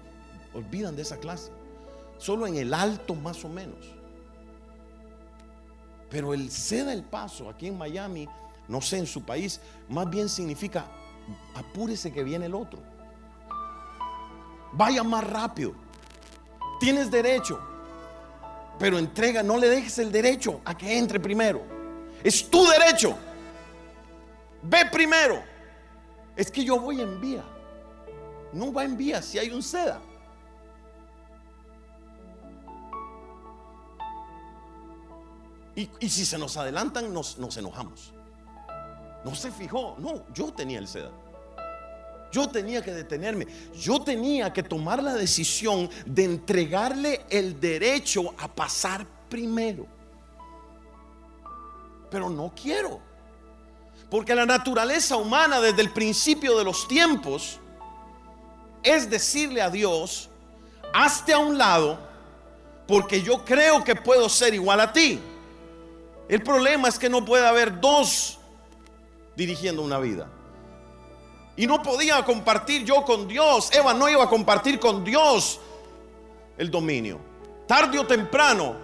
olvidan 0.54 0.96
de 0.96 1.02
esa 1.02 1.18
clase. 1.18 1.52
Solo 2.18 2.48
en 2.48 2.56
el 2.56 2.74
alto 2.74 3.16
más 3.16 3.44
o 3.44 3.50
menos. 3.50 4.01
Pero 6.12 6.34
el 6.34 6.52
ceda 6.52 6.92
el 6.92 7.04
paso 7.04 7.50
aquí 7.50 7.68
en 7.68 7.78
Miami, 7.78 8.28
no 8.68 8.82
sé 8.82 8.98
en 8.98 9.08
su 9.08 9.24
país, 9.24 9.62
más 9.88 10.08
bien 10.10 10.28
significa 10.28 10.86
apúrese 11.56 12.12
que 12.12 12.24
viene 12.24 12.46
el 12.46 12.54
otro. 12.54 12.80
Vaya 14.74 15.04
más 15.04 15.24
rápido. 15.24 15.74
Tienes 16.82 17.10
derecho. 17.10 17.60
Pero 18.78 19.00
entrega, 19.00 19.42
no 19.42 19.58
le 19.58 19.70
dejes 19.70 20.00
el 20.00 20.12
derecho 20.12 20.60
a 20.66 20.78
que 20.78 20.98
entre 20.98 21.20
primero. 21.20 21.62
Es 22.24 22.50
tu 22.50 22.66
derecho. 22.68 23.18
Ve 24.64 24.86
primero. 24.92 25.42
Es 26.36 26.52
que 26.52 26.64
yo 26.64 26.78
voy 26.80 27.00
en 27.00 27.22
vía. 27.22 27.44
No 28.52 28.74
va 28.74 28.84
en 28.84 28.98
vía 28.98 29.22
si 29.22 29.40
hay 29.40 29.50
un 29.50 29.64
seda. 29.64 30.02
Y, 36.00 36.10
si 36.10 36.26
se 36.26 36.38
nos 36.38 36.58
adelantan, 36.58 37.14
nos, 37.14 37.38
nos 37.38 37.58
enojamos. 37.58 38.14
No 39.24 39.34
se 39.36 39.52
fijó. 39.52 39.96
No, 40.00 40.24
yo 40.34 40.52
tenía 40.54 40.80
el 40.80 40.88
seda. 40.88 41.12
Yo 42.32 42.48
tenía 42.48 42.82
que 42.82 42.92
detenerme. 42.92 43.48
Yo 43.74 44.02
tenía 44.02 44.54
que 44.54 44.64
tomar 44.64 45.02
la 45.02 45.14
decisión 45.14 45.90
de 46.06 46.24
entregarle 46.26 47.26
el 47.30 47.60
derecho 47.60 48.34
a 48.38 48.48
pasar 48.48 49.06
primero. 49.30 49.88
Pero 52.10 52.30
no 52.30 52.54
quiero. 52.56 53.00
Porque 54.10 54.36
la 54.36 54.46
naturaleza 54.46 55.16
humana 55.16 55.60
desde 55.62 55.82
el 55.82 55.92
principio 55.92 56.58
de 56.58 56.64
los 56.64 56.88
tiempos 56.88 57.60
es 58.84 59.10
decirle 59.10 59.62
a 59.62 59.70
Dios, 59.70 60.30
hazte 60.94 61.34
a 61.34 61.38
un 61.38 61.58
lado 61.58 62.12
porque 62.88 63.22
yo 63.22 63.46
creo 63.46 63.84
que 63.84 63.96
puedo 63.96 64.28
ser 64.28 64.54
igual 64.54 64.82
a 64.82 64.92
ti. 64.92 65.20
El 66.32 66.42
problema 66.44 66.88
es 66.88 66.98
que 66.98 67.10
no 67.10 67.26
puede 67.26 67.46
haber 67.46 67.82
dos 67.82 68.40
dirigiendo 69.36 69.82
una 69.82 70.00
vida. 70.00 70.30
Y 71.58 71.68
no 71.68 71.84
podía 71.84 72.24
compartir 72.24 72.86
yo 72.86 73.04
con 73.04 73.28
Dios. 73.28 73.70
Eva 73.76 73.94
no 73.94 74.08
iba 74.08 74.24
a 74.24 74.30
compartir 74.30 74.80
con 74.80 75.04
Dios 75.04 75.60
el 76.58 76.72
dominio. 76.72 77.20
Tarde 77.68 78.00
o 78.00 78.08
temprano 78.08 78.76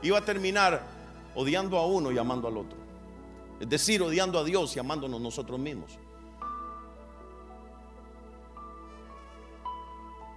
iba 0.00 0.18
a 0.18 0.24
terminar 0.24 0.80
odiando 1.34 1.76
a 1.76 1.84
uno 1.84 2.12
y 2.12 2.18
amando 2.18 2.46
al 2.46 2.58
otro. 2.58 2.78
Es 3.58 3.68
decir, 3.68 4.00
odiando 4.00 4.38
a 4.38 4.44
Dios 4.44 4.76
y 4.76 4.78
amándonos 4.78 5.20
nosotros 5.20 5.58
mismos. 5.58 5.98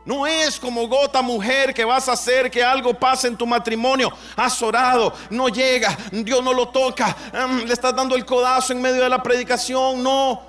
No 0.05 0.27
es 0.27 0.59
como 0.59 0.87
gota 0.87 1.21
mujer 1.21 1.73
que 1.73 1.85
vas 1.85 2.09
a 2.09 2.13
hacer 2.13 2.51
que 2.51 2.63
algo 2.63 2.93
pase 2.93 3.27
en 3.27 3.37
tu 3.37 3.45
matrimonio. 3.45 4.11
Has 4.35 4.61
orado, 4.61 5.13
no 5.29 5.47
llega, 5.47 5.97
Dios 6.11 6.43
no 6.43 6.53
lo 6.53 6.69
toca, 6.69 7.15
mm, 7.31 7.65
le 7.65 7.73
estás 7.73 7.95
dando 7.95 8.15
el 8.15 8.25
codazo 8.25 8.73
en 8.73 8.81
medio 8.81 9.03
de 9.03 9.09
la 9.09 9.23
predicación. 9.23 10.03
No. 10.03 10.41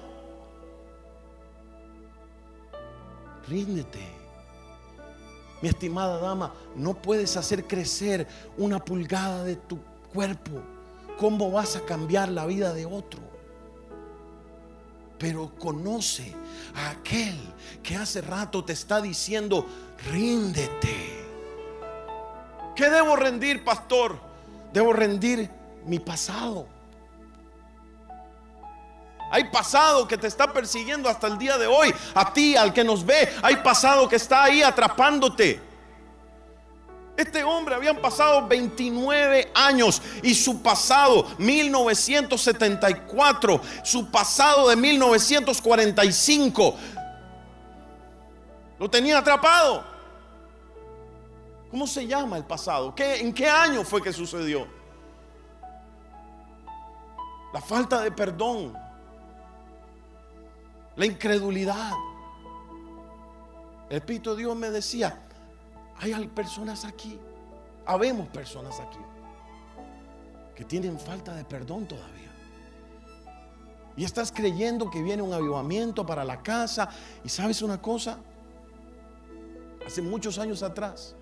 Ríndete. 3.47 4.12
Mi 5.62 5.69
estimada 5.69 6.19
dama, 6.19 6.53
no 6.75 6.95
puedes 6.95 7.37
hacer 7.37 7.67
crecer 7.67 8.27
una 8.59 8.79
pulgada 8.85 9.45
de 9.45 9.57
tu 9.57 9.79
cuerpo. 10.12 10.61
¿Cómo 11.19 11.51
vas 11.53 11.77
a 11.77 11.81
cambiar 11.81 12.29
la 12.29 12.45
vida 12.45 12.75
de 12.75 12.87
otro? 12.87 13.35
pero 15.25 15.51
conoce 15.59 16.35
a 16.75 16.90
aquel 16.90 17.35
que 17.85 17.97
hace 17.97 18.20
rato 18.20 18.64
te 18.64 18.73
está 18.73 19.01
diciendo, 19.01 19.64
ríndete. 20.11 21.25
¿Qué 22.75 22.90
debo 22.90 23.14
rendir, 23.14 23.62
pastor? 23.62 24.18
Debo 24.73 24.92
rendir 24.92 25.49
mi 25.87 26.01
pasado. 26.01 26.66
Hay 29.31 29.44
pasado 29.51 30.09
que 30.09 30.18
te 30.18 30.27
está 30.27 30.53
persiguiendo 30.53 31.09
hasta 31.09 31.29
el 31.29 31.38
día 31.38 31.57
de 31.59 31.66
hoy. 31.66 31.94
A 32.14 32.33
ti, 32.33 32.57
al 32.57 32.73
que 32.73 32.83
nos 32.83 33.07
ve, 33.07 33.33
hay 33.42 33.55
pasado 33.57 34.09
que 34.09 34.16
está 34.16 34.44
ahí 34.44 34.62
atrapándote. 34.62 35.61
Este 37.16 37.44
hombre 37.44 37.77
habían 37.77 37.99
pasado 37.99 38.49
29 38.49 39.53
años 39.55 40.03
y 40.23 40.35
su 40.35 40.61
pasado 40.62 41.29
1974, 41.38 43.61
su 43.85 44.11
pasado 44.11 44.68
de 44.68 44.75
1945, 44.75 46.75
lo 48.85 48.90
tenía 48.90 49.16
atrapado. 49.16 49.83
¿Cómo 51.70 51.87
se 51.87 52.07
llama 52.07 52.37
el 52.37 52.44
pasado? 52.44 52.94
¿Qué, 52.94 53.18
¿En 53.18 53.33
qué 53.33 53.49
año 53.49 53.83
fue 53.83 54.03
que 54.03 54.12
sucedió? 54.12 54.66
La 57.55 57.62
falta 57.62 58.03
de 58.03 58.12
perdón, 58.12 58.75
la 60.97 61.07
incredulidad. 61.07 61.92
El 63.88 63.97
Espíritu 63.97 64.37
Dios 64.37 64.55
me 64.55 64.68
decía, 64.68 65.18
hay 65.99 66.29
personas 66.29 66.85
aquí, 66.85 67.18
habemos 67.87 68.29
personas 68.29 68.81
aquí, 68.81 69.01
que 70.55 70.64
tienen 70.66 71.01
falta 71.01 71.33
de 71.33 71.47
perdón 71.47 71.88
todavía. 71.88 72.31
Y 73.97 74.05
estás 74.05 74.31
creyendo 74.31 74.90
que 74.90 75.03
viene 75.03 75.23
un 75.23 75.33
avivamiento 75.33 76.05
para 76.05 76.23
la 76.23 76.42
casa. 76.42 76.90
Y 77.25 77.29
sabes 77.29 77.62
una 77.62 77.81
cosa, 77.81 78.18
hace 79.87 80.03
muchos 80.03 80.38
años 80.38 80.62
atrás, 80.62 81.14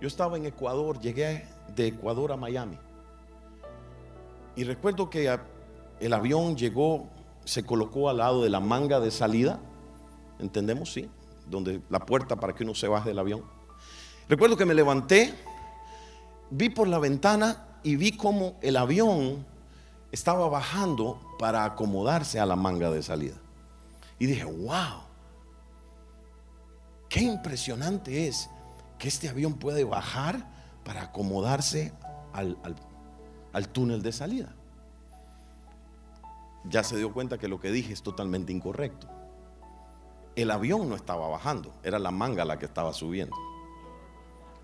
yo 0.00 0.08
estaba 0.08 0.36
en 0.36 0.46
Ecuador, 0.46 1.00
llegué 1.00 1.46
de 1.74 1.88
Ecuador 1.88 2.32
a 2.32 2.36
Miami. 2.36 2.78
Y 4.54 4.64
recuerdo 4.64 5.10
que 5.10 5.38
el 6.00 6.12
avión 6.12 6.56
llegó, 6.56 7.08
se 7.44 7.64
colocó 7.64 8.08
al 8.08 8.18
lado 8.18 8.42
de 8.42 8.50
la 8.50 8.60
manga 8.60 9.00
de 9.00 9.10
salida, 9.10 9.58
¿entendemos? 10.38 10.92
Sí, 10.92 11.08
donde 11.48 11.80
la 11.90 12.00
puerta 12.00 12.36
para 12.36 12.54
que 12.54 12.64
uno 12.64 12.74
se 12.74 12.88
baje 12.88 13.10
del 13.10 13.18
avión. 13.18 13.42
Recuerdo 14.28 14.56
que 14.56 14.66
me 14.66 14.74
levanté, 14.74 15.34
vi 16.50 16.68
por 16.70 16.88
la 16.88 16.98
ventana 16.98 17.78
y 17.82 17.96
vi 17.96 18.16
cómo 18.16 18.56
el 18.62 18.76
avión 18.76 19.46
estaba 20.10 20.48
bajando 20.48 21.20
para 21.38 21.64
acomodarse 21.64 22.40
a 22.40 22.46
la 22.46 22.56
manga 22.56 22.90
de 22.90 23.02
salida. 23.02 23.36
Y 24.18 24.26
dije, 24.26 24.44
wow, 24.44 25.05
qué 27.08 27.20
impresionante 27.20 28.28
es 28.28 28.50
que 28.98 29.08
este 29.08 29.28
avión 29.28 29.54
puede 29.54 29.84
bajar 29.84 30.46
para 30.84 31.02
acomodarse 31.02 31.92
al, 32.32 32.58
al 33.52 33.68
túnel 33.68 34.02
de 34.02 34.12
salida. 34.12 34.54
Ya 36.64 36.82
se 36.82 36.96
dio 36.96 37.12
cuenta 37.12 37.38
que 37.38 37.48
lo 37.48 37.60
que 37.60 37.70
dije 37.70 37.92
es 37.92 38.02
totalmente 38.02 38.52
incorrecto. 38.52 39.08
El 40.34 40.50
avión 40.50 40.88
no 40.88 40.96
estaba 40.96 41.28
bajando, 41.28 41.72
era 41.82 41.98
la 41.98 42.10
manga 42.10 42.44
la 42.44 42.58
que 42.58 42.66
estaba 42.66 42.92
subiendo. 42.92 43.36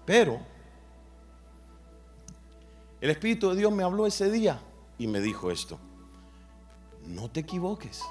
Pero 0.04 0.40
el 3.00 3.10
Espíritu 3.10 3.50
de 3.50 3.56
Dios 3.56 3.72
me 3.72 3.82
habló 3.82 4.06
ese 4.06 4.30
día 4.30 4.60
y 4.98 5.06
me 5.06 5.20
dijo 5.20 5.50
esto. 5.50 5.78
No 7.06 7.30
te 7.30 7.40
equivoques. 7.40 8.02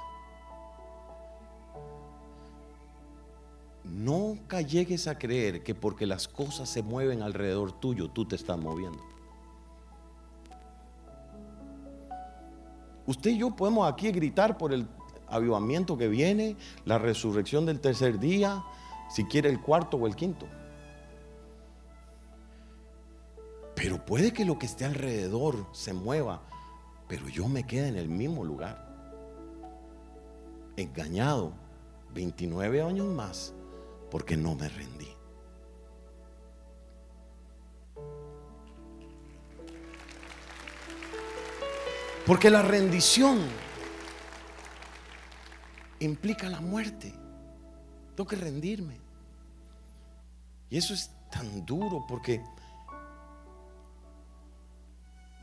Nunca 3.84 4.60
llegues 4.60 5.08
a 5.08 5.18
creer 5.18 5.62
que 5.62 5.74
porque 5.74 6.06
las 6.06 6.28
cosas 6.28 6.68
se 6.68 6.82
mueven 6.82 7.22
alrededor 7.22 7.72
tuyo, 7.72 8.08
tú 8.08 8.24
te 8.24 8.36
estás 8.36 8.58
moviendo. 8.58 9.02
Usted 13.06 13.32
y 13.32 13.38
yo 13.38 13.50
podemos 13.56 13.92
aquí 13.92 14.12
gritar 14.12 14.56
por 14.56 14.72
el 14.72 14.86
avivamiento 15.26 15.98
que 15.98 16.08
viene, 16.08 16.56
la 16.84 16.98
resurrección 16.98 17.66
del 17.66 17.80
tercer 17.80 18.20
día, 18.20 18.62
si 19.10 19.24
quiere 19.24 19.48
el 19.48 19.60
cuarto 19.60 19.96
o 19.96 20.06
el 20.06 20.14
quinto. 20.14 20.46
Pero 23.74 24.04
puede 24.04 24.32
que 24.32 24.44
lo 24.44 24.58
que 24.58 24.66
esté 24.66 24.84
alrededor 24.84 25.66
se 25.72 25.92
mueva, 25.92 26.42
pero 27.08 27.28
yo 27.28 27.48
me 27.48 27.66
quede 27.66 27.88
en 27.88 27.96
el 27.96 28.08
mismo 28.08 28.44
lugar. 28.44 28.90
Engañado, 30.76 31.52
29 32.14 32.82
años 32.82 33.06
más, 33.08 33.54
porque 34.12 34.36
no 34.36 34.54
me 34.54 34.68
rendí. 34.68 35.08
Porque 42.26 42.50
la 42.50 42.60
rendición 42.60 43.40
implica 46.00 46.50
la 46.50 46.60
muerte. 46.60 47.14
Tengo 48.14 48.28
que 48.28 48.36
rendirme. 48.36 49.00
Y 50.68 50.76
eso 50.76 50.92
es 50.92 51.10
tan 51.30 51.64
duro 51.64 52.04
porque 52.06 52.44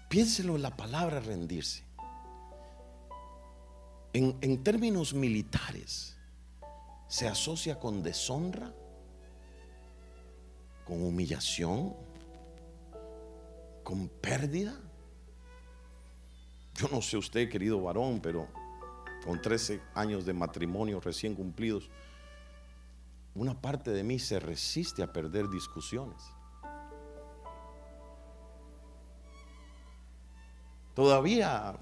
piénselo 0.10 0.58
en 0.58 0.62
la 0.62 0.78
palabra 0.78 1.20
rendirse. 1.20 1.84
En, 4.14 4.38
en 4.42 4.64
términos 4.64 5.16
militares, 5.16 6.19
se 7.10 7.28
asocia 7.28 7.80
con 7.80 8.04
deshonra, 8.04 8.72
con 10.86 11.04
humillación, 11.04 11.96
con 13.84 14.08
pérdida. 14.08 14.80
Yo 16.76 16.88
no 16.90 17.02
sé 17.02 17.18
usted, 17.18 17.50
querido 17.50 17.82
varón, 17.82 18.20
pero 18.22 18.48
con 19.26 19.42
13 19.42 19.82
años 19.96 20.24
de 20.24 20.34
matrimonio 20.34 21.02
recién 21.02 21.34
cumplidos, 21.34 21.90
una 23.34 23.60
parte 23.60 23.90
de 23.90 24.04
mí 24.04 24.20
se 24.20 24.40
resiste 24.40 25.02
a 25.02 25.12
perder 25.12 25.50
discusiones. 25.50 26.22
Todavía 30.94 31.76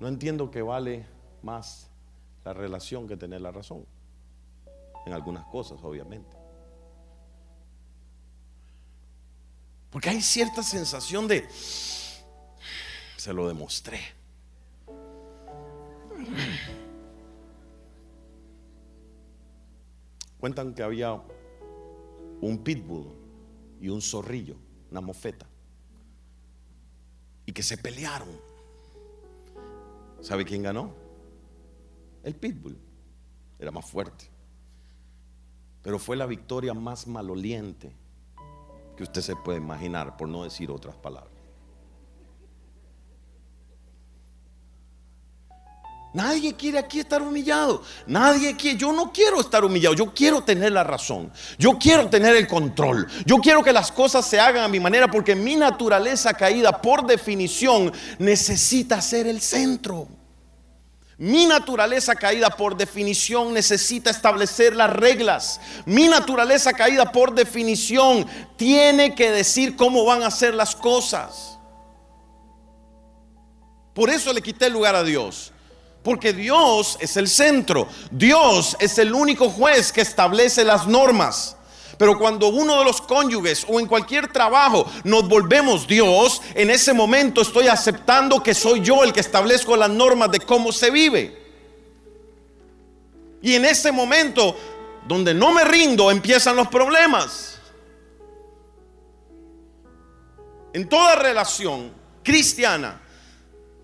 no 0.00 0.08
entiendo 0.08 0.50
que 0.50 0.62
vale 0.62 1.06
más 1.42 1.91
la 2.44 2.52
relación 2.52 3.06
que 3.06 3.16
tener 3.16 3.40
la 3.40 3.50
razón. 3.50 3.86
En 5.06 5.12
algunas 5.12 5.44
cosas, 5.46 5.78
obviamente. 5.82 6.36
Porque 9.90 10.08
hay 10.08 10.22
cierta 10.22 10.62
sensación 10.62 11.28
de, 11.28 11.46
se 13.16 13.32
lo 13.32 13.46
demostré. 13.46 14.00
Cuentan 20.38 20.74
que 20.74 20.82
había 20.82 21.20
un 22.40 22.58
pitbull 22.64 23.06
y 23.80 23.88
un 23.90 24.00
zorrillo, 24.00 24.56
una 24.90 25.00
mofeta, 25.00 25.46
y 27.44 27.52
que 27.52 27.62
se 27.62 27.76
pelearon. 27.76 28.28
¿Sabe 30.20 30.44
quién 30.44 30.62
ganó? 30.62 31.01
El 32.22 32.34
pitbull. 32.34 32.78
Era 33.58 33.70
más 33.70 33.84
fuerte. 33.84 34.24
Pero 35.82 35.98
fue 35.98 36.16
la 36.16 36.26
victoria 36.26 36.74
más 36.74 37.06
maloliente 37.06 37.92
que 38.96 39.02
usted 39.02 39.20
se 39.20 39.36
puede 39.36 39.58
imaginar, 39.58 40.16
por 40.16 40.28
no 40.28 40.44
decir 40.44 40.70
otras 40.70 40.94
palabras. 40.96 41.32
Nadie 46.14 46.54
quiere 46.54 46.78
aquí 46.78 47.00
estar 47.00 47.22
humillado. 47.22 47.82
Nadie 48.06 48.54
quiere. 48.54 48.76
Yo 48.76 48.92
no 48.92 49.10
quiero 49.10 49.40
estar 49.40 49.64
humillado. 49.64 49.94
Yo 49.94 50.12
quiero 50.12 50.42
tener 50.42 50.72
la 50.72 50.84
razón. 50.84 51.32
Yo 51.58 51.78
quiero 51.78 52.10
tener 52.10 52.36
el 52.36 52.46
control. 52.46 53.08
Yo 53.24 53.38
quiero 53.38 53.62
que 53.62 53.72
las 53.72 53.90
cosas 53.90 54.26
se 54.26 54.38
hagan 54.38 54.62
a 54.62 54.68
mi 54.68 54.78
manera 54.78 55.08
porque 55.10 55.34
mi 55.34 55.56
naturaleza 55.56 56.34
caída, 56.34 56.82
por 56.82 57.06
definición, 57.06 57.90
necesita 58.18 59.00
ser 59.00 59.26
el 59.26 59.40
centro. 59.40 60.06
Mi 61.22 61.46
naturaleza 61.46 62.16
caída 62.16 62.50
por 62.50 62.76
definición 62.76 63.54
necesita 63.54 64.10
establecer 64.10 64.74
las 64.74 64.90
reglas. 64.90 65.60
Mi 65.86 66.08
naturaleza 66.08 66.72
caída 66.72 67.12
por 67.12 67.32
definición 67.32 68.26
tiene 68.56 69.14
que 69.14 69.30
decir 69.30 69.76
cómo 69.76 70.04
van 70.04 70.24
a 70.24 70.32
ser 70.32 70.52
las 70.52 70.74
cosas. 70.74 71.60
Por 73.94 74.10
eso 74.10 74.32
le 74.32 74.42
quité 74.42 74.66
el 74.66 74.72
lugar 74.72 74.96
a 74.96 75.04
Dios. 75.04 75.52
Porque 76.02 76.32
Dios 76.32 76.98
es 77.00 77.16
el 77.16 77.28
centro. 77.28 77.86
Dios 78.10 78.76
es 78.80 78.98
el 78.98 79.14
único 79.14 79.48
juez 79.48 79.92
que 79.92 80.00
establece 80.00 80.64
las 80.64 80.88
normas. 80.88 81.56
Pero 82.02 82.18
cuando 82.18 82.48
uno 82.48 82.80
de 82.80 82.84
los 82.84 83.00
cónyuges 83.00 83.64
o 83.68 83.78
en 83.78 83.86
cualquier 83.86 84.26
trabajo 84.26 84.90
nos 85.04 85.28
volvemos 85.28 85.86
Dios, 85.86 86.42
en 86.52 86.68
ese 86.68 86.92
momento 86.92 87.42
estoy 87.42 87.68
aceptando 87.68 88.42
que 88.42 88.54
soy 88.54 88.80
yo 88.80 89.04
el 89.04 89.12
que 89.12 89.20
establezco 89.20 89.76
las 89.76 89.88
normas 89.88 90.32
de 90.32 90.40
cómo 90.40 90.72
se 90.72 90.90
vive. 90.90 91.40
Y 93.40 93.54
en 93.54 93.64
ese 93.64 93.92
momento, 93.92 94.56
donde 95.06 95.32
no 95.32 95.52
me 95.52 95.62
rindo, 95.62 96.10
empiezan 96.10 96.56
los 96.56 96.66
problemas. 96.66 97.60
En 100.72 100.88
toda 100.88 101.14
relación 101.14 101.92
cristiana, 102.24 103.00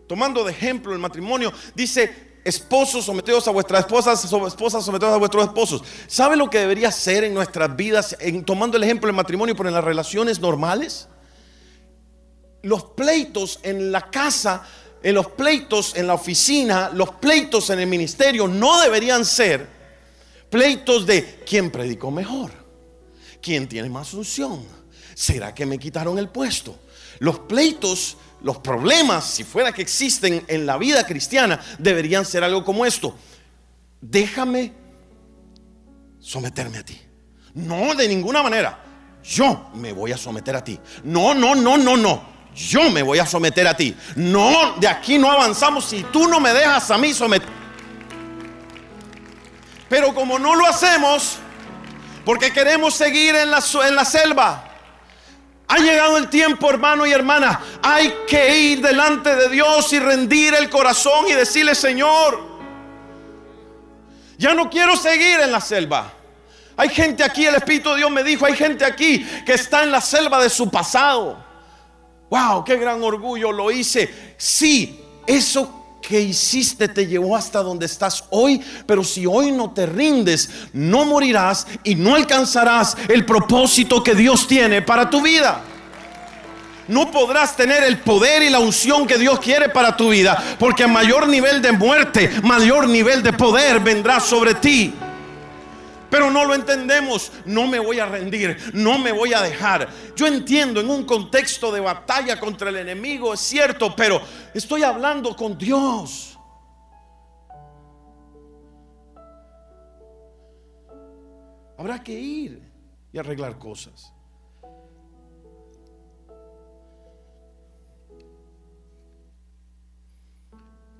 tomando 0.09 0.42
de 0.42 0.50
ejemplo 0.50 0.92
el 0.92 0.98
matrimonio, 0.98 1.52
dice, 1.72 2.28
esposos 2.49 3.05
sometedos 3.05 3.47
a 3.47 3.51
vuestras 3.51 3.81
esposas, 3.81 4.25
esposas 4.25 4.85
sometedos 4.85 5.15
a 5.15 5.19
vuestros 5.19 5.45
esposos. 5.45 5.83
¿Sabe 6.07 6.37
lo 6.37 6.49
que 6.49 6.59
debería 6.59 6.91
ser 6.91 7.25
en 7.25 7.35
nuestras 7.35 7.77
vidas, 7.77 8.17
tomando 8.45 8.77
el 8.77 8.85
ejemplo 8.85 9.07
del 9.07 9.17
matrimonio, 9.17 9.55
pero 9.55 9.69
en 9.69 9.75
las 9.75 9.85
relaciones 9.85 10.41
normales? 10.41 11.09
Los 12.63 12.85
pleitos 12.85 13.61
en 13.63 13.93
la 13.93 14.11
casa, 14.11 14.65
en 15.03 15.15
los 15.15 15.29
pleitos 15.29 15.95
en 15.95 16.07
la 16.07 16.15
oficina, 16.15 16.91
los 16.93 17.11
pleitos 17.11 17.71
en 17.71 17.81
el 17.81 17.87
ministerio 17.87 18.49
no 18.49 18.81
deberían 18.81 19.25
ser 19.25 19.69
pleitos 20.51 21.07
de 21.07 21.45
quién 21.47 21.71
predicó 21.71 22.11
mejor, 22.11 22.51
quién 23.41 23.69
tiene 23.69 23.89
más 23.91 24.15
unción, 24.15 24.65
será 25.15 25.55
que 25.55 25.67
me 25.67 25.79
quitaron 25.79 26.19
el 26.19 26.29
puesto. 26.29 26.77
Los 27.19 27.41
pleitos 27.41 28.17
los 28.42 28.59
problemas, 28.59 29.24
si 29.24 29.44
fuera 29.44 29.72
que 29.72 29.83
existen 29.83 30.44
en 30.48 30.66
la 30.66 30.77
vida 30.77 31.07
cristiana, 31.07 31.61
deberían 31.79 32.24
ser 32.24 32.44
algo 32.44 32.64
como 32.64 32.87
esto. 32.87 33.16
Déjame 34.01 34.72
someterme 36.20 36.79
a 36.79 36.85
ti. 36.85 37.01
No, 37.55 37.94
de 37.94 38.07
ninguna 38.07 38.42
manera. 38.42 38.85
Yo 39.24 39.70
me 39.74 39.92
voy 39.92 40.12
a 40.12 40.16
someter 40.16 40.55
a 40.57 40.62
ti. 40.62 40.79
No, 41.05 41.35
no, 41.35 41.55
no, 41.55 41.77
no, 41.77 41.96
no. 41.96 42.22
Yo 42.55 42.90
me 42.90 43.03
voy 43.03 43.18
a 43.18 43.27
someter 43.27 43.66
a 43.66 43.77
ti. 43.77 43.94
No, 44.16 44.74
de 44.79 44.88
aquí 44.88 45.18
no 45.18 45.31
avanzamos 45.31 45.85
si 45.85 46.03
tú 46.05 46.29
no 46.29 46.40
me 46.40 46.53
dejas 46.53 46.90
a 46.90 46.98
mí 46.98 47.12
someter. 47.12 47.48
Pero 49.88 50.14
como 50.14 50.38
no 50.38 50.55
lo 50.55 50.66
hacemos, 50.66 51.38
porque 52.24 52.53
queremos 52.53 52.94
seguir 52.94 53.35
en 53.35 53.51
la, 53.51 53.62
en 53.87 53.96
la 53.96 54.05
selva, 54.05 54.67
ha 55.68 55.78
llegado 55.78 56.16
el 56.16 56.28
tiempo, 56.28 56.70
hermano 56.70 57.07
y 57.07 57.12
hermana. 57.12 57.61
Hay 57.83 58.12
que 58.26 58.59
ir 58.59 58.81
delante 58.81 59.37
de 59.37 59.50
Dios 59.50 59.92
y 59.92 59.98
rendir 59.98 60.54
el 60.54 60.70
corazón 60.70 61.26
y 61.28 61.35
decirle, 61.35 61.74
Señor, 61.74 62.40
ya 64.38 64.54
no 64.54 64.70
quiero 64.70 64.96
seguir 64.96 65.40
en 65.40 65.52
la 65.52 65.61
selva. 65.61 66.11
Hay 66.74 66.88
gente 66.88 67.22
aquí, 67.22 67.44
el 67.44 67.57
Espíritu 67.57 67.90
de 67.90 67.96
Dios 67.96 68.11
me 68.11 68.24
dijo, 68.24 68.46
hay 68.46 68.57
gente 68.57 68.85
aquí 68.85 69.26
que 69.44 69.54
está 69.54 69.83
en 69.83 69.90
la 69.90 70.00
selva 70.00 70.42
de 70.42 70.48
su 70.48 70.70
pasado. 70.70 71.44
Wow, 72.31 72.64
qué 72.64 72.76
gran 72.76 73.02
orgullo 73.02 73.52
lo 73.52 73.70
hice. 73.70 74.35
Sí, 74.38 75.04
eso 75.26 75.78
que 76.09 76.23
hiciste 76.23 76.88
te 76.88 77.07
llevó 77.07 77.37
hasta 77.37 77.62
donde 77.62 77.85
estás 77.85 78.25
hoy, 78.31 78.64
pero 78.87 79.05
si 79.05 79.27
hoy 79.27 79.53
no 79.53 79.73
te 79.73 79.85
rindes, 79.85 80.49
no 80.73 81.05
morirás 81.05 81.66
y 81.85 81.97
no 81.97 82.14
alcanzarás 82.14 82.97
el 83.09 83.27
propósito 83.27 84.03
que 84.03 84.14
Dios 84.14 84.47
tiene 84.49 84.81
para 84.81 85.11
tu 85.11 85.21
vida. 85.21 85.61
No 86.88 87.11
podrás 87.11 87.55
tener 87.55 87.85
el 87.85 87.99
poder 87.99 88.42
y 88.42 88.49
la 88.49 88.59
unción 88.59 89.07
que 89.07 89.18
Dios 89.18 89.38
quiere 89.40 89.68
para 89.68 89.99
tu 89.99 90.09
vida, 90.09 90.42
porque 90.59 90.85
a 90.85 90.88
mayor 90.88 91.29
nivel 91.29 91.61
de 91.61 91.73
muerte, 91.73 92.31
mayor 92.42 92.88
nivel 92.88 93.23
de 93.23 93.35
poder 93.35 93.79
vendrá 93.81 94.18
sobre 94.18 94.55
ti. 94.55 94.94
Pero 96.11 96.31
no 96.31 96.44
lo 96.44 96.55
entendemos. 96.55 97.33
No 97.44 97.66
me 97.66 97.79
voy 97.79 97.99
a 97.99 98.07
rendir. 98.07 98.57
No 98.73 98.99
me 98.99 99.12
voy 99.12 99.35
a 99.35 99.42
dejar. 99.42 99.88
Yo 100.16 100.27
entiendo 100.27 100.81
en 100.81 100.90
un 100.90 101.05
contexto 101.05 101.71
de 101.71 101.81
batalla 101.81 102.38
contra 102.40 102.71
el 102.71 102.77
enemigo, 102.77 103.35
es 103.35 103.40
cierto, 103.40 103.94
pero 103.94 104.21
estoy 104.55 104.83
hablando 104.83 105.37
con 105.37 105.57
Dios. 105.59 106.38
Habrá 111.77 112.03
que 112.03 112.12
ir 112.12 112.61
y 113.12 113.18
arreglar 113.18 113.57
cosas. 113.59 114.12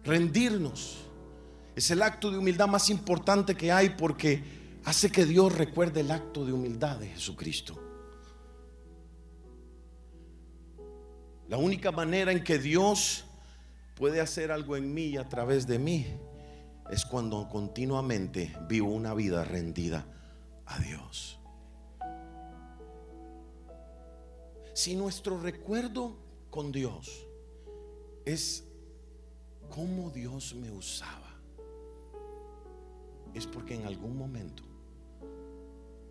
Rendirnos 0.05 0.99
es 1.75 1.91
el 1.91 2.01
acto 2.01 2.31
de 2.31 2.39
humildad 2.39 2.67
más 2.67 2.89
importante 2.91 3.55
que 3.55 3.71
hay 3.71 3.91
porque 3.91 4.58
hace 4.85 5.11
que 5.11 5.25
Dios 5.25 5.55
recuerde 5.57 6.01
el 6.01 6.11
acto 6.11 6.45
de 6.45 6.53
humildad 6.53 6.99
de 6.99 7.09
Jesucristo. 7.09 7.79
La 11.49 11.57
única 11.57 11.91
manera 11.91 12.31
en 12.31 12.45
que 12.45 12.59
Dios 12.59 13.25
puede 13.95 14.21
hacer 14.21 14.53
algo 14.53 14.77
en 14.77 14.93
mí 14.93 15.07
y 15.07 15.17
a 15.17 15.29
través 15.29 15.67
de 15.67 15.79
mí 15.79 16.07
es 16.91 17.05
cuando 17.05 17.49
continuamente 17.49 18.55
vivo 18.69 18.93
una 18.93 19.15
vida 19.15 19.45
rendida 19.45 20.07
a 20.67 20.79
Dios. 20.79 21.39
Si 24.75 24.95
nuestro 24.95 25.41
recuerdo 25.41 26.17
con 26.51 26.71
Dios 26.71 27.27
es 28.25 28.65
cómo 29.69 30.11
Dios 30.11 30.55
me 30.55 30.71
usaba, 30.71 31.35
es 33.35 33.47
porque 33.47 33.75
en 33.75 33.87
algún 33.87 34.17
momento 34.17 34.68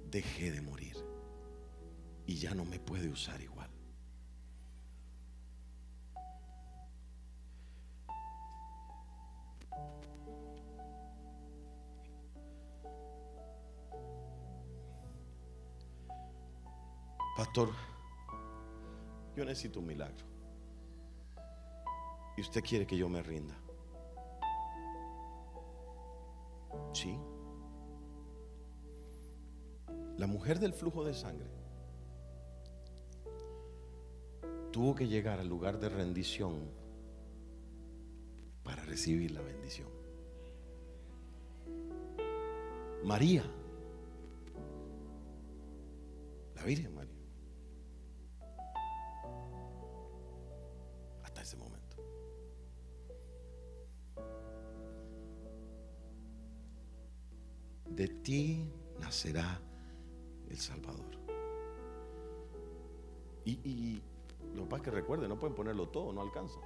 dejé 0.09 0.51
de 0.51 0.61
morir 0.61 0.95
y 2.25 2.35
ya 2.35 2.53
no 2.53 2.65
me 2.65 2.79
puede 2.79 3.09
usar 3.09 3.41
igual. 3.41 3.69
Pastor, 17.37 17.69
yo 19.35 19.45
necesito 19.45 19.79
un 19.79 19.85
milagro. 19.85 20.25
Y 22.35 22.41
usted 22.41 22.63
quiere 22.63 22.87
que 22.87 22.97
yo 22.97 23.07
me 23.07 23.21
rinda. 23.21 23.55
Sí. 26.93 27.15
La 30.17 30.25
mujer 30.25 30.59
del 30.59 30.73
flujo 30.73 31.05
de 31.05 31.13
sangre 31.13 31.47
tuvo 34.71 34.95
que 34.95 35.07
llegar 35.07 35.39
al 35.39 35.47
lugar 35.47 35.79
de 35.79 35.89
rendición 35.89 36.71
para 38.63 38.83
recibir 38.83 39.31
la 39.31 39.41
bendición. 39.41 39.87
María, 43.03 43.43
la 46.55 46.63
Virgen 46.63 46.95
María, 46.95 47.13
hasta 51.23 51.41
ese 51.43 51.57
momento. 51.57 51.97
De 57.85 58.07
ti 58.07 58.67
nacerá 58.99 59.61
el 60.49 60.57
Salvador. 60.57 61.17
Y, 63.45 64.01
lo 64.53 64.67
que 64.67 64.81
que 64.81 64.91
recuerde, 64.91 65.27
no 65.27 65.39
pueden 65.39 65.55
ponerlo 65.55 65.87
todo, 65.89 66.11
no 66.11 66.21
alcanza. 66.21 66.59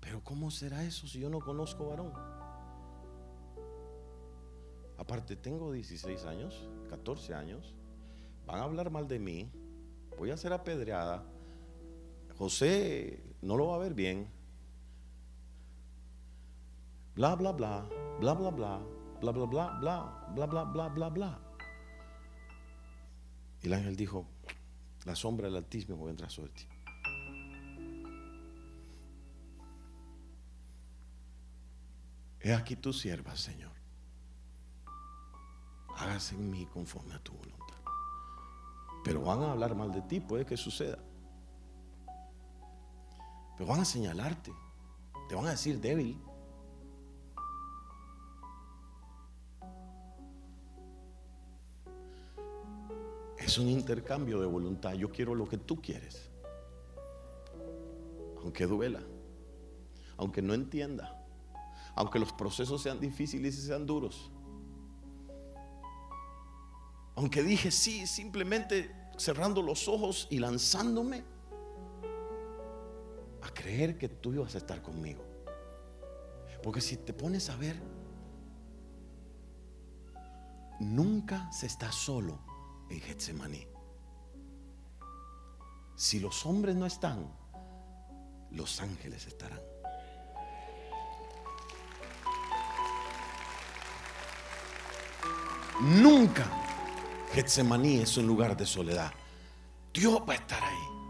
Pero 0.00 0.22
¿cómo 0.24 0.50
será 0.50 0.84
eso 0.84 1.06
si 1.06 1.20
yo 1.20 1.28
no 1.28 1.40
conozco 1.40 1.88
varón? 1.88 2.12
Aparte, 4.96 5.36
tengo 5.36 5.72
16 5.72 6.24
años, 6.24 6.68
14 6.88 7.34
años, 7.34 7.74
van 8.46 8.60
a 8.60 8.64
hablar 8.64 8.90
mal 8.90 9.08
de 9.08 9.18
mí, 9.18 9.50
voy 10.18 10.30
a 10.30 10.36
ser 10.36 10.52
apedreada, 10.52 11.24
José 12.36 13.22
no 13.42 13.56
lo 13.56 13.68
va 13.68 13.76
a 13.76 13.78
ver 13.78 13.94
bien, 13.94 14.30
bla, 17.14 17.34
bla, 17.34 17.52
bla, 17.52 17.88
bla, 18.20 18.34
bla, 18.34 18.50
bla, 18.50 18.82
bla, 19.20 19.32
bla, 19.32 19.46
bla, 19.46 19.78
bla, 19.80 20.26
bla, 20.34 20.46
bla, 20.46 20.64
bla, 20.64 20.88
bla, 20.88 21.08
bla. 21.10 21.38
Y 23.62 23.66
el 23.66 23.74
ángel 23.74 23.96
dijo, 23.96 24.26
la 25.04 25.14
sombra 25.14 25.46
del 25.48 25.56
Altísimo 25.56 26.04
vendrá 26.04 26.28
sobre 26.30 26.50
ti. 26.50 26.66
He 32.40 32.54
aquí 32.54 32.74
tu 32.76 32.92
sierva, 32.92 33.36
Señor. 33.36 33.72
Hágase 35.96 36.34
en 36.34 36.50
mí 36.50 36.64
conforme 36.66 37.14
a 37.14 37.18
tu 37.22 37.32
voluntad. 37.32 37.76
Pero 39.04 39.20
van 39.22 39.42
a 39.42 39.52
hablar 39.52 39.74
mal 39.74 39.92
de 39.92 40.00
ti, 40.02 40.20
puede 40.20 40.46
que 40.46 40.56
suceda. 40.56 40.98
Pero 43.56 43.68
van 43.68 43.80
a 43.80 43.84
señalarte. 43.84 44.52
Te 45.28 45.34
van 45.34 45.46
a 45.46 45.50
decir 45.50 45.78
débil. 45.78 46.18
Es 53.50 53.58
un 53.58 53.68
intercambio 53.68 54.40
de 54.40 54.46
voluntad. 54.46 54.92
Yo 54.92 55.10
quiero 55.10 55.34
lo 55.34 55.48
que 55.48 55.58
tú 55.58 55.82
quieres. 55.82 56.30
Aunque 58.44 58.64
duela. 58.64 59.02
Aunque 60.18 60.40
no 60.40 60.54
entienda. 60.54 61.20
Aunque 61.96 62.20
los 62.20 62.32
procesos 62.32 62.80
sean 62.80 63.00
difíciles 63.00 63.58
y 63.58 63.62
sean 63.62 63.86
duros. 63.86 64.30
Aunque 67.16 67.42
dije 67.42 67.72
sí, 67.72 68.06
simplemente 68.06 68.94
cerrando 69.16 69.62
los 69.62 69.88
ojos 69.88 70.28
y 70.30 70.38
lanzándome 70.38 71.24
a 73.42 73.52
creer 73.52 73.98
que 73.98 74.08
tú 74.08 74.32
ibas 74.32 74.54
a 74.54 74.58
estar 74.58 74.80
conmigo. 74.80 75.24
Porque 76.62 76.80
si 76.80 76.98
te 76.98 77.12
pones 77.12 77.50
a 77.50 77.56
ver, 77.56 77.82
nunca 80.78 81.50
se 81.50 81.66
está 81.66 81.90
solo 81.90 82.48
en 82.90 83.00
Getsemaní. 83.00 83.66
Si 85.96 86.18
los 86.18 86.44
hombres 86.44 86.74
no 86.76 86.86
están, 86.86 87.30
los 88.50 88.80
ángeles 88.80 89.26
estarán. 89.26 89.60
Nunca 95.80 96.44
Getsemaní 97.32 98.00
es 98.00 98.16
un 98.16 98.26
lugar 98.26 98.56
de 98.56 98.66
soledad. 98.66 99.12
Dios 99.94 100.20
va 100.28 100.34
a 100.34 100.36
estar 100.36 100.62
ahí. 100.62 101.00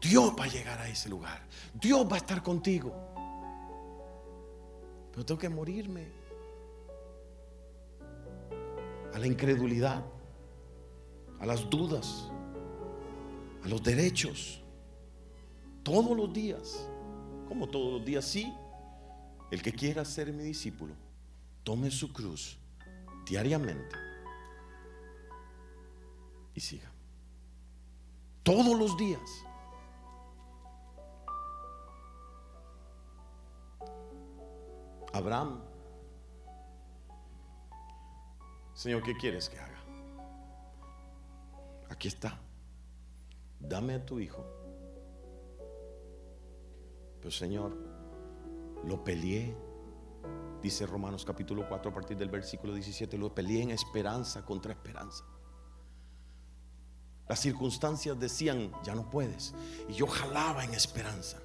Dios 0.00 0.34
va 0.38 0.44
a 0.44 0.48
llegar 0.48 0.78
a 0.80 0.88
ese 0.88 1.08
lugar. 1.08 1.40
Dios 1.72 2.06
va 2.10 2.16
a 2.16 2.18
estar 2.18 2.42
contigo. 2.42 2.92
Pero 5.12 5.24
tengo 5.24 5.40
que 5.40 5.48
morirme 5.48 6.08
a 9.14 9.18
la 9.18 9.26
incredulidad 9.26 10.04
a 11.44 11.46
las 11.46 11.68
dudas, 11.68 12.30
a 13.62 13.68
los 13.68 13.82
derechos, 13.82 14.62
todos 15.82 16.16
los 16.16 16.32
días, 16.32 16.88
como 17.46 17.68
todos 17.68 17.92
los 17.92 18.04
días, 18.04 18.24
sí, 18.24 18.50
el 19.50 19.60
que 19.60 19.70
quiera 19.70 20.06
ser 20.06 20.32
mi 20.32 20.42
discípulo, 20.42 20.94
tome 21.62 21.90
su 21.90 22.10
cruz 22.14 22.58
diariamente 23.26 23.94
y 26.54 26.60
siga. 26.60 26.90
Todos 28.42 28.78
los 28.78 28.96
días. 28.96 29.20
Abraham, 35.12 35.60
Señor, 38.72 39.02
¿qué 39.02 39.14
quieres 39.14 39.50
que 39.50 39.58
haga? 39.58 39.73
Aquí 41.94 42.08
está, 42.08 42.40
dame 43.60 43.94
a 43.94 44.04
tu 44.04 44.18
hijo. 44.18 44.44
Pero 47.20 47.30
Señor, 47.30 47.76
lo 48.84 49.02
peleé, 49.02 49.56
dice 50.60 50.86
Romanos 50.86 51.24
capítulo 51.24 51.66
4 51.68 51.90
a 51.90 51.94
partir 51.94 52.16
del 52.16 52.28
versículo 52.28 52.74
17, 52.74 53.16
lo 53.16 53.34
peleé 53.34 53.62
en 53.62 53.70
esperanza 53.70 54.44
contra 54.44 54.72
esperanza. 54.72 55.24
Las 57.28 57.40
circunstancias 57.40 58.18
decían, 58.20 58.70
ya 58.84 58.94
no 58.94 59.08
puedes. 59.08 59.54
Y 59.88 59.94
yo 59.94 60.06
jalaba 60.06 60.62
en 60.62 60.74
esperanza. 60.74 61.40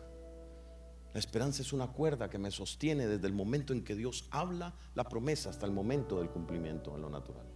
La 1.13 1.19
esperanza 1.19 1.61
es 1.61 1.71
una 1.71 1.87
cuerda 1.87 2.29
que 2.29 2.37
me 2.37 2.51
sostiene 2.51 3.07
desde 3.07 3.27
el 3.27 3.33
momento 3.33 3.71
en 3.71 3.83
que 3.83 3.95
Dios 3.95 4.27
habla 4.31 4.75
la 4.93 5.05
promesa 5.05 5.49
hasta 5.49 5.65
el 5.65 5.71
momento 5.71 6.19
del 6.19 6.29
cumplimiento 6.29 6.95
en 6.95 7.01
lo 7.01 7.09
natural. 7.09 7.47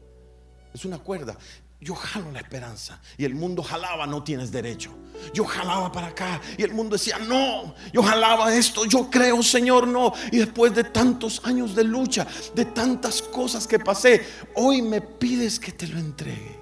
Es 0.73 0.85
una 0.85 0.97
cuerda 0.97 1.37
yo 1.83 1.95
jalo 1.95 2.31
la 2.31 2.39
esperanza. 2.39 2.99
Y 3.17 3.25
el 3.25 3.35
mundo 3.35 3.61
jalaba, 3.61 4.07
no 4.07 4.23
tienes 4.23 4.51
derecho. 4.51 4.91
Yo 5.33 5.43
jalaba 5.45 5.91
para 5.91 6.07
acá 6.07 6.41
y 6.57 6.63
el 6.63 6.73
mundo 6.73 6.95
decía, 6.95 7.19
no, 7.19 7.75
yo 7.91 8.01
jalaba 8.01 8.55
esto, 8.55 8.85
yo 8.85 9.09
creo, 9.09 9.43
Señor, 9.43 9.87
no. 9.87 10.13
Y 10.31 10.37
después 10.37 10.73
de 10.73 10.85
tantos 10.85 11.41
años 11.43 11.75
de 11.75 11.83
lucha, 11.83 12.25
de 12.55 12.65
tantas 12.65 13.21
cosas 13.21 13.67
que 13.67 13.79
pasé, 13.79 14.25
hoy 14.55 14.81
me 14.81 15.01
pides 15.01 15.59
que 15.59 15.71
te 15.73 15.87
lo 15.87 15.99
entregue. 15.99 16.59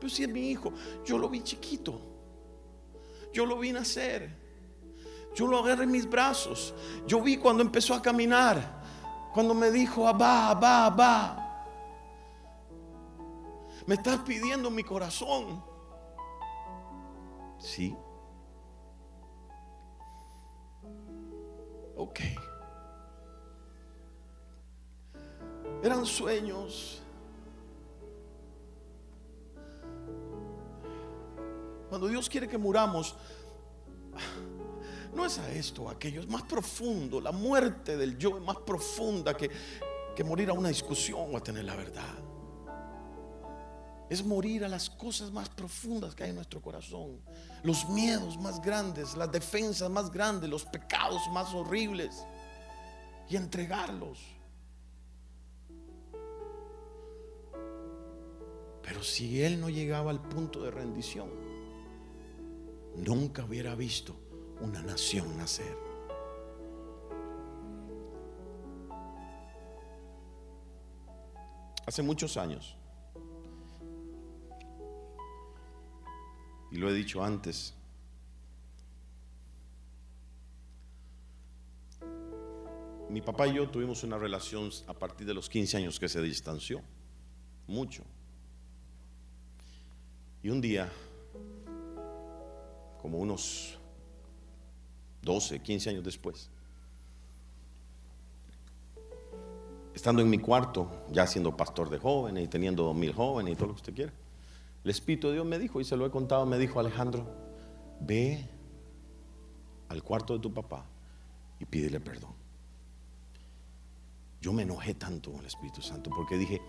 Pero 0.00 0.10
si 0.10 0.24
es 0.24 0.28
mi 0.28 0.50
hijo, 0.50 0.72
yo 1.04 1.16
lo 1.16 1.28
vi 1.28 1.42
chiquito. 1.42 2.00
Yo 3.32 3.46
lo 3.46 3.58
vi 3.58 3.72
nacer. 3.72 4.36
Yo 5.34 5.46
lo 5.46 5.58
agarré 5.58 5.84
en 5.84 5.92
mis 5.92 6.08
brazos. 6.08 6.74
Yo 7.06 7.20
vi 7.20 7.36
cuando 7.36 7.62
empezó 7.62 7.94
a 7.94 8.02
caminar. 8.02 8.77
Cuando 9.32 9.54
me 9.54 9.70
dijo, 9.70 10.02
va, 10.02 10.54
va, 10.54 10.90
va. 10.90 11.44
Me 13.86 13.94
estás 13.94 14.18
pidiendo 14.20 14.70
mi 14.70 14.82
corazón. 14.82 15.64
Sí. 17.58 17.96
ok. 21.98 22.20
Eran 25.82 26.06
sueños. 26.06 27.02
Cuando 31.88 32.06
Dios 32.08 32.28
quiere 32.28 32.48
que 32.48 32.58
muramos, 32.58 33.16
no 35.14 35.24
es 35.24 35.38
a 35.38 35.50
esto, 35.52 35.88
a 35.88 35.92
aquello, 35.92 36.20
es 36.20 36.28
más 36.28 36.42
profundo. 36.42 37.20
La 37.20 37.32
muerte 37.32 37.96
del 37.96 38.18
yo 38.18 38.36
es 38.36 38.42
más 38.42 38.58
profunda 38.58 39.36
que, 39.36 39.50
que 40.14 40.24
morir 40.24 40.50
a 40.50 40.52
una 40.52 40.68
discusión 40.68 41.34
o 41.34 41.36
a 41.36 41.40
tener 41.42 41.64
la 41.64 41.76
verdad. 41.76 42.14
Es 44.10 44.24
morir 44.24 44.64
a 44.64 44.68
las 44.68 44.88
cosas 44.88 45.30
más 45.30 45.48
profundas 45.50 46.14
que 46.14 46.24
hay 46.24 46.30
en 46.30 46.36
nuestro 46.36 46.62
corazón. 46.62 47.20
Los 47.62 47.88
miedos 47.90 48.38
más 48.38 48.60
grandes, 48.62 49.16
las 49.16 49.30
defensas 49.30 49.90
más 49.90 50.10
grandes, 50.10 50.48
los 50.48 50.64
pecados 50.64 51.20
más 51.32 51.52
horribles. 51.54 52.24
Y 53.28 53.36
entregarlos. 53.36 54.18
Pero 58.82 59.02
si 59.02 59.42
él 59.42 59.60
no 59.60 59.68
llegaba 59.68 60.10
al 60.10 60.22
punto 60.22 60.62
de 60.62 60.70
rendición, 60.70 61.28
nunca 62.96 63.44
hubiera 63.44 63.74
visto 63.74 64.27
una 64.60 64.82
nación 64.82 65.36
nacer. 65.36 65.76
Hace 71.86 72.02
muchos 72.02 72.36
años, 72.36 72.76
y 76.70 76.76
lo 76.76 76.90
he 76.90 76.92
dicho 76.92 77.24
antes, 77.24 77.74
mi 83.08 83.22
papá 83.22 83.46
y 83.46 83.54
yo 83.54 83.70
tuvimos 83.70 84.04
una 84.04 84.18
relación 84.18 84.70
a 84.86 84.92
partir 84.92 85.26
de 85.26 85.32
los 85.32 85.48
15 85.48 85.78
años 85.78 85.98
que 85.98 86.10
se 86.10 86.20
distanció, 86.20 86.82
mucho. 87.66 88.04
Y 90.42 90.50
un 90.50 90.60
día, 90.60 90.92
como 93.00 93.18
unos 93.18 93.77
12, 95.28 95.60
15 95.60 95.90
años 95.90 96.04
después, 96.04 96.48
estando 99.94 100.22
en 100.22 100.30
mi 100.30 100.38
cuarto, 100.38 101.04
ya 101.12 101.26
siendo 101.26 101.54
pastor 101.54 101.90
de 101.90 101.98
jóvenes 101.98 102.44
y 102.44 102.48
teniendo 102.48 102.82
dos 102.82 102.96
mil 102.96 103.12
jóvenes 103.12 103.52
y 103.52 103.56
todo 103.56 103.66
lo 103.66 103.74
que 103.74 103.80
usted 103.80 103.94
quiera, 103.94 104.12
el 104.84 104.90
Espíritu 104.90 105.26
de 105.26 105.34
Dios 105.34 105.44
me 105.44 105.58
dijo, 105.58 105.82
y 105.82 105.84
se 105.84 105.98
lo 105.98 106.06
he 106.06 106.10
contado, 106.10 106.46
me 106.46 106.56
dijo 106.56 106.80
Alejandro, 106.80 107.26
ve 108.00 108.48
al 109.90 110.02
cuarto 110.02 110.32
de 110.32 110.40
tu 110.40 110.54
papá 110.54 110.86
y 111.60 111.66
pídele 111.66 112.00
perdón. 112.00 112.32
Yo 114.40 114.54
me 114.54 114.62
enojé 114.62 114.94
tanto 114.94 115.30
con 115.30 115.40
el 115.40 115.46
Espíritu 115.46 115.82
Santo 115.82 116.08
porque 116.08 116.38
dije, 116.38 116.62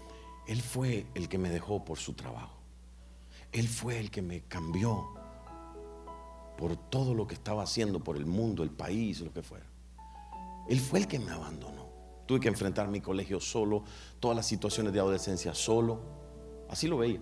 Él 0.50 0.62
fue 0.62 1.06
el 1.16 1.30
que 1.30 1.38
me 1.38 1.50
dejó 1.50 1.86
por 1.86 1.98
su 1.98 2.12
trabajo. 2.12 2.58
Él 3.54 3.70
fue 3.70 4.02
el 4.02 4.12
que 4.12 4.22
me 4.22 4.42
cambió 4.42 5.14
por 6.60 6.76
todo 6.76 7.14
lo 7.14 7.26
que 7.26 7.36
estaba 7.36 7.64
haciendo, 7.64 8.04
por 8.04 8.18
el 8.18 8.26
mundo, 8.26 8.64
el 8.64 8.70
país, 8.70 9.22
lo 9.22 9.32
que 9.32 9.42
fuera. 9.42 9.66
Él 10.68 10.80
fue 10.82 11.00
el 11.00 11.08
que 11.08 11.18
me 11.18 11.32
abandonó. 11.32 11.88
Tuve 12.26 12.42
que 12.42 12.50
enfrentar 12.50 12.90
mi 12.90 13.00
colegio 13.00 13.40
solo, 13.40 13.86
todas 14.20 14.36
las 14.36 14.46
situaciones 14.46 14.92
de 14.92 15.00
adolescencia 15.00 15.54
solo. 15.56 16.02
Así 16.70 16.88
lo 16.88 16.98
veía. 16.98 17.22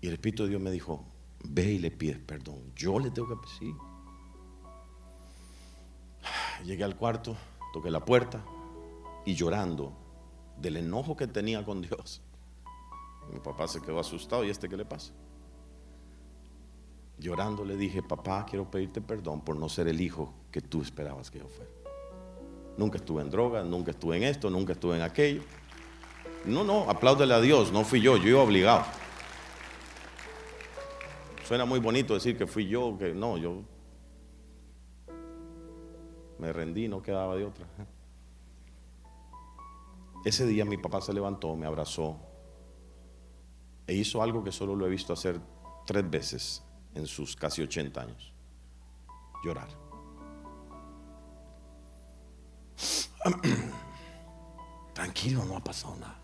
Y 0.00 0.08
el 0.08 0.14
Espíritu 0.14 0.42
de 0.42 0.48
Dios 0.48 0.60
me 0.60 0.72
dijo, 0.72 1.04
ve 1.44 1.74
y 1.74 1.78
le 1.78 1.92
pides 1.92 2.18
perdón. 2.18 2.72
Yo 2.74 2.98
le 2.98 3.12
tengo 3.12 3.28
que 3.28 3.36
pedir. 3.36 3.74
Llegué 6.64 6.82
al 6.82 6.96
cuarto, 6.96 7.36
toqué 7.72 7.92
la 7.92 8.04
puerta 8.04 8.44
y 9.24 9.36
llorando 9.36 9.92
del 10.58 10.78
enojo 10.78 11.16
que 11.16 11.28
tenía 11.28 11.64
con 11.64 11.80
Dios 11.80 12.22
mi 13.30 13.40
papá 13.40 13.68
se 13.68 13.80
quedó 13.80 13.98
asustado. 13.98 14.44
¿Y 14.44 14.50
este 14.50 14.68
qué 14.68 14.76
le 14.76 14.84
pasa? 14.84 15.12
Llorando 17.22 17.64
le 17.64 17.76
dije, 17.76 18.02
papá, 18.02 18.44
quiero 18.44 18.68
pedirte 18.68 19.00
perdón 19.00 19.42
por 19.42 19.54
no 19.54 19.68
ser 19.68 19.86
el 19.86 20.00
hijo 20.00 20.34
que 20.50 20.60
tú 20.60 20.82
esperabas 20.82 21.30
que 21.30 21.38
yo 21.38 21.46
fuera. 21.46 21.70
Nunca 22.76 22.98
estuve 22.98 23.22
en 23.22 23.30
droga, 23.30 23.62
nunca 23.62 23.92
estuve 23.92 24.16
en 24.16 24.24
esto, 24.24 24.50
nunca 24.50 24.72
estuve 24.72 24.96
en 24.96 25.02
aquello. 25.02 25.42
No, 26.44 26.64
no, 26.64 26.90
apláudele 26.90 27.32
a 27.32 27.40
Dios, 27.40 27.70
no 27.70 27.84
fui 27.84 28.00
yo, 28.00 28.16
yo 28.16 28.28
iba 28.28 28.42
obligado. 28.42 28.82
Suena 31.46 31.64
muy 31.64 31.78
bonito 31.78 32.14
decir 32.14 32.36
que 32.36 32.48
fui 32.48 32.66
yo, 32.66 32.98
que 32.98 33.14
no, 33.14 33.36
yo 33.36 33.62
me 36.40 36.52
rendí, 36.52 36.88
no 36.88 37.02
quedaba 37.02 37.36
de 37.36 37.44
otra. 37.44 37.66
Ese 40.24 40.44
día 40.44 40.64
mi 40.64 40.76
papá 40.76 41.00
se 41.00 41.12
levantó, 41.12 41.54
me 41.54 41.66
abrazó, 41.66 42.16
e 43.86 43.94
hizo 43.94 44.22
algo 44.22 44.42
que 44.42 44.50
solo 44.50 44.74
lo 44.74 44.86
he 44.86 44.90
visto 44.90 45.12
hacer 45.12 45.40
tres 45.86 46.10
veces 46.10 46.64
en 46.94 47.06
sus 47.06 47.36
casi 47.36 47.62
80 47.62 48.00
años. 48.00 48.32
Llorar. 49.44 49.68
Tranquilo, 54.94 55.44
no 55.44 55.56
ha 55.56 55.64
pasado 55.64 55.96
nada. 55.96 56.18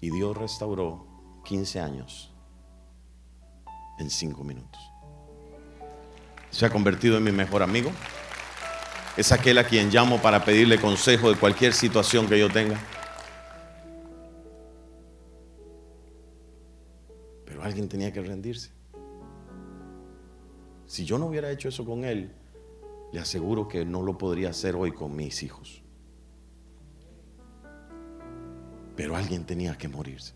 Y 0.00 0.10
Dios 0.10 0.36
restauró 0.36 1.06
15 1.44 1.80
años 1.80 2.30
en 3.98 4.10
5 4.10 4.44
minutos. 4.44 4.80
Se 6.50 6.64
ha 6.66 6.70
convertido 6.70 7.16
en 7.18 7.24
mi 7.24 7.32
mejor 7.32 7.62
amigo. 7.62 7.90
Es 9.16 9.32
aquel 9.32 9.58
a 9.58 9.64
quien 9.64 9.90
llamo 9.90 10.22
para 10.22 10.44
pedirle 10.44 10.80
consejo 10.80 11.30
de 11.30 11.36
cualquier 11.36 11.72
situación 11.74 12.28
que 12.28 12.38
yo 12.38 12.48
tenga. 12.48 12.80
Alguien 17.62 17.88
tenía 17.88 18.12
que 18.12 18.20
rendirse. 18.20 18.70
Si 20.86 21.04
yo 21.04 21.18
no 21.18 21.26
hubiera 21.26 21.50
hecho 21.50 21.68
eso 21.68 21.84
con 21.84 22.04
él, 22.04 22.32
le 23.12 23.20
aseguro 23.20 23.68
que 23.68 23.84
no 23.84 24.02
lo 24.02 24.16
podría 24.18 24.50
hacer 24.50 24.74
hoy 24.74 24.92
con 24.92 25.14
mis 25.14 25.42
hijos. 25.42 25.82
Pero 28.96 29.16
alguien 29.16 29.44
tenía 29.44 29.76
que 29.76 29.88
morirse. 29.88 30.32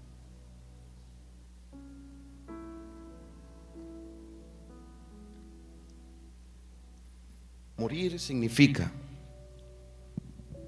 Morir 7.76 8.20
significa 8.20 8.92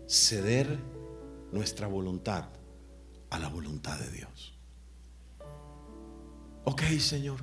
ceder 0.09 0.79
nuestra 1.53 1.87
voluntad 1.87 2.49
a 3.31 3.38
la 3.38 3.49
voluntad 3.49 3.99
de 3.99 4.11
Dios. 4.11 4.54
Ok, 6.64 6.83
Señor, 6.98 7.40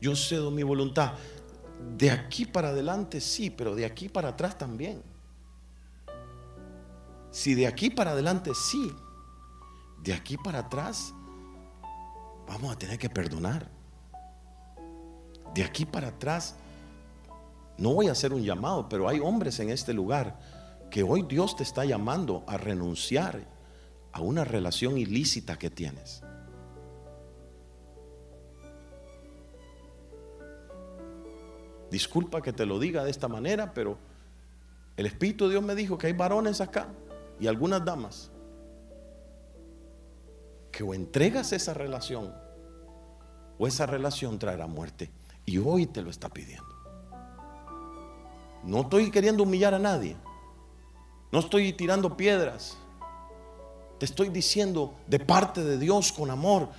yo 0.00 0.14
cedo 0.14 0.50
mi 0.50 0.62
voluntad. 0.62 1.14
De 1.96 2.10
aquí 2.10 2.44
para 2.44 2.68
adelante 2.68 3.20
sí, 3.20 3.50
pero 3.50 3.74
de 3.74 3.84
aquí 3.84 4.08
para 4.08 4.30
atrás 4.30 4.56
también. 4.58 5.02
Si 7.30 7.54
de 7.54 7.66
aquí 7.66 7.90
para 7.90 8.12
adelante 8.12 8.52
sí, 8.54 8.92
de 10.02 10.12
aquí 10.12 10.36
para 10.36 10.60
atrás 10.60 11.12
vamos 12.46 12.72
a 12.72 12.78
tener 12.78 12.98
que 12.98 13.08
perdonar. 13.08 13.70
De 15.54 15.62
aquí 15.62 15.86
para 15.86 16.08
atrás, 16.08 16.56
no 17.78 17.94
voy 17.94 18.08
a 18.08 18.12
hacer 18.12 18.32
un 18.32 18.42
llamado, 18.42 18.88
pero 18.88 19.08
hay 19.08 19.20
hombres 19.20 19.58
en 19.60 19.70
este 19.70 19.92
lugar 19.92 20.38
que 20.90 21.02
hoy 21.02 21.22
Dios 21.22 21.56
te 21.56 21.62
está 21.62 21.84
llamando 21.84 22.44
a 22.46 22.56
renunciar 22.56 23.46
a 24.12 24.20
una 24.20 24.44
relación 24.44 24.98
ilícita 24.98 25.58
que 25.58 25.70
tienes. 25.70 26.23
Disculpa 31.90 32.42
que 32.42 32.52
te 32.52 32.66
lo 32.66 32.78
diga 32.78 33.04
de 33.04 33.10
esta 33.10 33.28
manera, 33.28 33.72
pero 33.72 33.98
el 34.96 35.06
Espíritu 35.06 35.44
de 35.44 35.50
Dios 35.50 35.62
me 35.62 35.74
dijo 35.74 35.98
que 35.98 36.06
hay 36.08 36.12
varones 36.12 36.60
acá 36.60 36.88
y 37.40 37.46
algunas 37.46 37.84
damas 37.84 38.30
que 40.70 40.82
o 40.82 40.94
entregas 40.94 41.52
esa 41.52 41.74
relación 41.74 42.34
o 43.58 43.66
esa 43.66 43.86
relación 43.86 44.38
traerá 44.38 44.66
muerte. 44.66 45.10
Y 45.46 45.58
hoy 45.58 45.86
te 45.86 46.02
lo 46.02 46.10
está 46.10 46.28
pidiendo. 46.28 46.74
No 48.64 48.80
estoy 48.80 49.10
queriendo 49.10 49.42
humillar 49.42 49.74
a 49.74 49.78
nadie. 49.78 50.16
No 51.30 51.40
estoy 51.40 51.72
tirando 51.72 52.16
piedras. 52.16 52.76
Te 53.98 54.06
estoy 54.06 54.30
diciendo 54.30 54.94
de 55.06 55.20
parte 55.20 55.62
de 55.62 55.78
Dios 55.78 56.12
con 56.12 56.30
amor. 56.30 56.70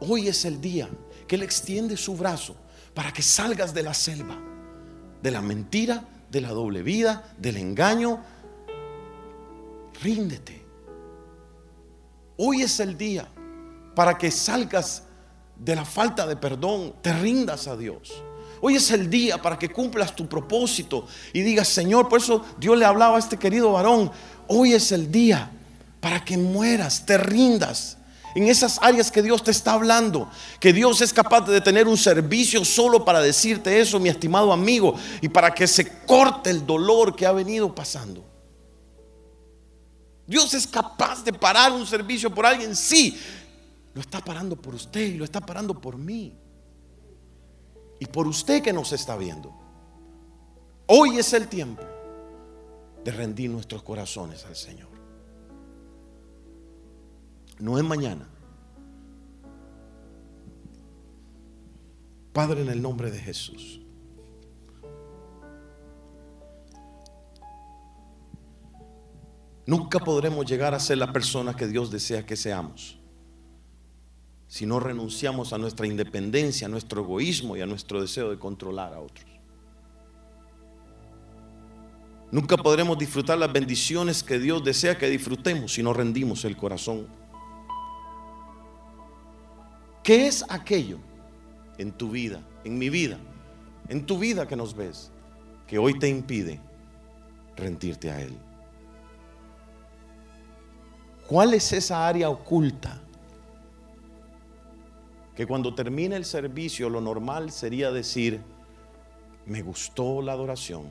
Hoy 0.00 0.28
es 0.28 0.44
el 0.44 0.60
día 0.60 0.88
que 1.26 1.36
Él 1.36 1.42
extiende 1.42 1.96
su 1.96 2.16
brazo 2.16 2.56
para 2.98 3.12
que 3.12 3.22
salgas 3.22 3.72
de 3.72 3.84
la 3.84 3.94
selva, 3.94 4.36
de 5.22 5.30
la 5.30 5.40
mentira, 5.40 6.02
de 6.32 6.40
la 6.40 6.48
doble 6.48 6.82
vida, 6.82 7.32
del 7.38 7.56
engaño. 7.56 8.18
Ríndete. 10.02 10.66
Hoy 12.38 12.62
es 12.62 12.80
el 12.80 12.98
día 12.98 13.28
para 13.94 14.18
que 14.18 14.32
salgas 14.32 15.04
de 15.54 15.76
la 15.76 15.84
falta 15.84 16.26
de 16.26 16.34
perdón, 16.34 16.92
te 17.00 17.12
rindas 17.12 17.68
a 17.68 17.76
Dios. 17.76 18.20
Hoy 18.60 18.74
es 18.74 18.90
el 18.90 19.08
día 19.08 19.40
para 19.40 19.60
que 19.60 19.68
cumplas 19.68 20.16
tu 20.16 20.28
propósito 20.28 21.06
y 21.32 21.42
digas, 21.42 21.68
Señor, 21.68 22.08
por 22.08 22.18
eso 22.18 22.44
Dios 22.58 22.76
le 22.76 22.84
hablaba 22.84 23.14
a 23.14 23.20
este 23.20 23.36
querido 23.36 23.70
varón, 23.70 24.10
hoy 24.48 24.72
es 24.72 24.90
el 24.90 25.12
día 25.12 25.52
para 26.00 26.24
que 26.24 26.36
mueras, 26.36 27.06
te 27.06 27.16
rindas 27.16 27.97
en 28.38 28.46
esas 28.46 28.78
áreas 28.80 29.10
que 29.10 29.20
Dios 29.20 29.42
te 29.42 29.50
está 29.50 29.72
hablando, 29.72 30.30
que 30.60 30.72
Dios 30.72 31.00
es 31.00 31.12
capaz 31.12 31.40
de 31.42 31.60
tener 31.60 31.88
un 31.88 31.96
servicio 31.96 32.64
solo 32.64 33.04
para 33.04 33.20
decirte 33.20 33.80
eso, 33.80 33.98
mi 33.98 34.08
estimado 34.08 34.52
amigo, 34.52 34.94
y 35.20 35.28
para 35.28 35.52
que 35.52 35.66
se 35.66 36.04
corte 36.06 36.50
el 36.50 36.64
dolor 36.64 37.16
que 37.16 37.26
ha 37.26 37.32
venido 37.32 37.74
pasando. 37.74 38.24
Dios 40.24 40.54
es 40.54 40.68
capaz 40.68 41.24
de 41.24 41.32
parar 41.32 41.72
un 41.72 41.84
servicio 41.84 42.32
por 42.32 42.46
alguien, 42.46 42.76
sí, 42.76 43.18
lo 43.92 44.00
está 44.00 44.20
parando 44.20 44.54
por 44.54 44.72
usted 44.72 45.00
y 45.00 45.14
lo 45.14 45.24
está 45.24 45.40
parando 45.40 45.74
por 45.74 45.96
mí. 45.96 46.38
Y 47.98 48.06
por 48.06 48.28
usted 48.28 48.62
que 48.62 48.72
nos 48.72 48.92
está 48.92 49.16
viendo. 49.16 49.52
Hoy 50.86 51.18
es 51.18 51.32
el 51.32 51.48
tiempo 51.48 51.82
de 53.04 53.10
rendir 53.10 53.50
nuestros 53.50 53.82
corazones 53.82 54.44
al 54.44 54.54
Señor. 54.54 54.87
No 57.58 57.78
es 57.78 57.84
mañana. 57.84 58.28
Padre, 62.32 62.62
en 62.62 62.68
el 62.68 62.80
nombre 62.80 63.10
de 63.10 63.18
Jesús. 63.18 63.80
Nunca 69.66 69.98
podremos 69.98 70.46
llegar 70.46 70.74
a 70.74 70.80
ser 70.80 70.98
la 70.98 71.12
persona 71.12 71.54
que 71.54 71.66
Dios 71.66 71.90
desea 71.90 72.24
que 72.24 72.36
seamos 72.36 72.98
si 74.48 74.64
no 74.64 74.80
renunciamos 74.80 75.52
a 75.52 75.58
nuestra 75.58 75.86
independencia, 75.86 76.66
a 76.66 76.70
nuestro 76.70 77.02
egoísmo 77.02 77.56
y 77.56 77.60
a 77.60 77.66
nuestro 77.66 78.00
deseo 78.00 78.30
de 78.30 78.38
controlar 78.38 78.94
a 78.94 79.00
otros. 79.00 79.26
Nunca 82.30 82.56
podremos 82.56 82.98
disfrutar 82.98 83.38
las 83.38 83.52
bendiciones 83.52 84.22
que 84.22 84.38
Dios 84.38 84.64
desea 84.64 84.98
que 84.98 85.08
disfrutemos 85.08 85.74
si 85.74 85.82
no 85.82 85.92
rendimos 85.92 86.44
el 86.46 86.56
corazón. 86.56 87.06
¿Qué 90.08 90.26
es 90.26 90.42
aquello 90.48 90.96
en 91.76 91.92
tu 91.92 92.10
vida, 92.10 92.40
en 92.64 92.78
mi 92.78 92.88
vida, 92.88 93.18
en 93.90 94.06
tu 94.06 94.18
vida 94.18 94.48
que 94.48 94.56
nos 94.56 94.74
ves, 94.74 95.12
que 95.66 95.76
hoy 95.76 95.98
te 95.98 96.08
impide 96.08 96.62
rendirte 97.54 98.10
a 98.10 98.18
Él? 98.22 98.34
¿Cuál 101.26 101.52
es 101.52 101.74
esa 101.74 102.08
área 102.08 102.30
oculta? 102.30 102.98
Que 105.36 105.46
cuando 105.46 105.74
termine 105.74 106.16
el 106.16 106.24
servicio 106.24 106.88
lo 106.88 107.02
normal 107.02 107.50
sería 107.50 107.92
decir, 107.92 108.40
me 109.44 109.60
gustó 109.60 110.22
la 110.22 110.32
adoración, 110.32 110.84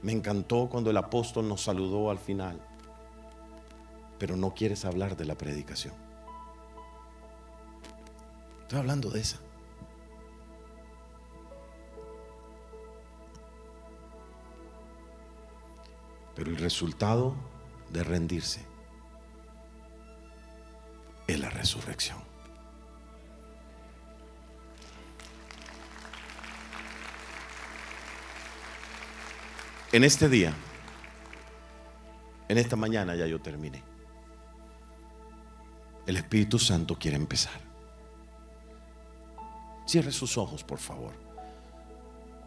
me 0.00 0.12
encantó 0.12 0.70
cuando 0.70 0.88
el 0.88 0.96
apóstol 0.96 1.46
nos 1.46 1.60
saludó 1.60 2.10
al 2.10 2.18
final, 2.18 2.58
pero 4.18 4.34
no 4.34 4.54
quieres 4.54 4.86
hablar 4.86 5.14
de 5.14 5.26
la 5.26 5.34
predicación. 5.34 6.03
Estoy 8.74 8.82
hablando 8.82 9.08
de 9.08 9.20
esa. 9.20 9.38
Pero 16.34 16.50
el 16.50 16.56
resultado 16.56 17.36
de 17.90 18.02
rendirse 18.02 18.66
es 21.28 21.38
la 21.38 21.50
resurrección. 21.50 22.18
En 29.92 30.02
este 30.02 30.28
día, 30.28 30.52
en 32.48 32.58
esta 32.58 32.74
mañana 32.74 33.14
ya 33.14 33.28
yo 33.28 33.40
terminé. 33.40 33.84
El 36.08 36.16
Espíritu 36.16 36.58
Santo 36.58 36.98
quiere 36.98 37.16
empezar. 37.16 37.63
Cierre 39.86 40.12
sus 40.12 40.38
ojos, 40.38 40.64
por 40.64 40.78
favor. 40.78 41.12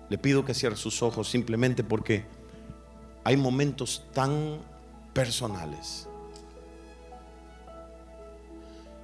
Le 0.09 0.17
pido 0.17 0.45
que 0.45 0.53
cierre 0.53 0.77
sus 0.77 1.01
ojos 1.03 1.29
simplemente 1.29 1.83
porque 1.83 2.25
hay 3.23 3.38
momentos 3.38 4.03
tan 4.13 4.59
personales. 5.13 6.07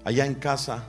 Allá 0.05 0.25
en 0.25 0.35
casa, 0.35 0.83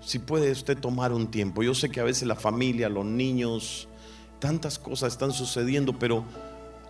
si 0.00 0.18
puede 0.18 0.50
usted 0.50 0.78
tomar 0.78 1.12
un 1.12 1.30
tiempo. 1.30 1.62
Yo 1.62 1.74
sé 1.74 1.88
que 1.88 2.00
a 2.00 2.04
veces 2.04 2.26
la 2.26 2.34
familia, 2.34 2.88
los 2.88 3.04
niños, 3.04 3.88
tantas 4.38 4.78
cosas 4.78 5.12
están 5.12 5.32
sucediendo, 5.32 5.98
pero 5.98 6.24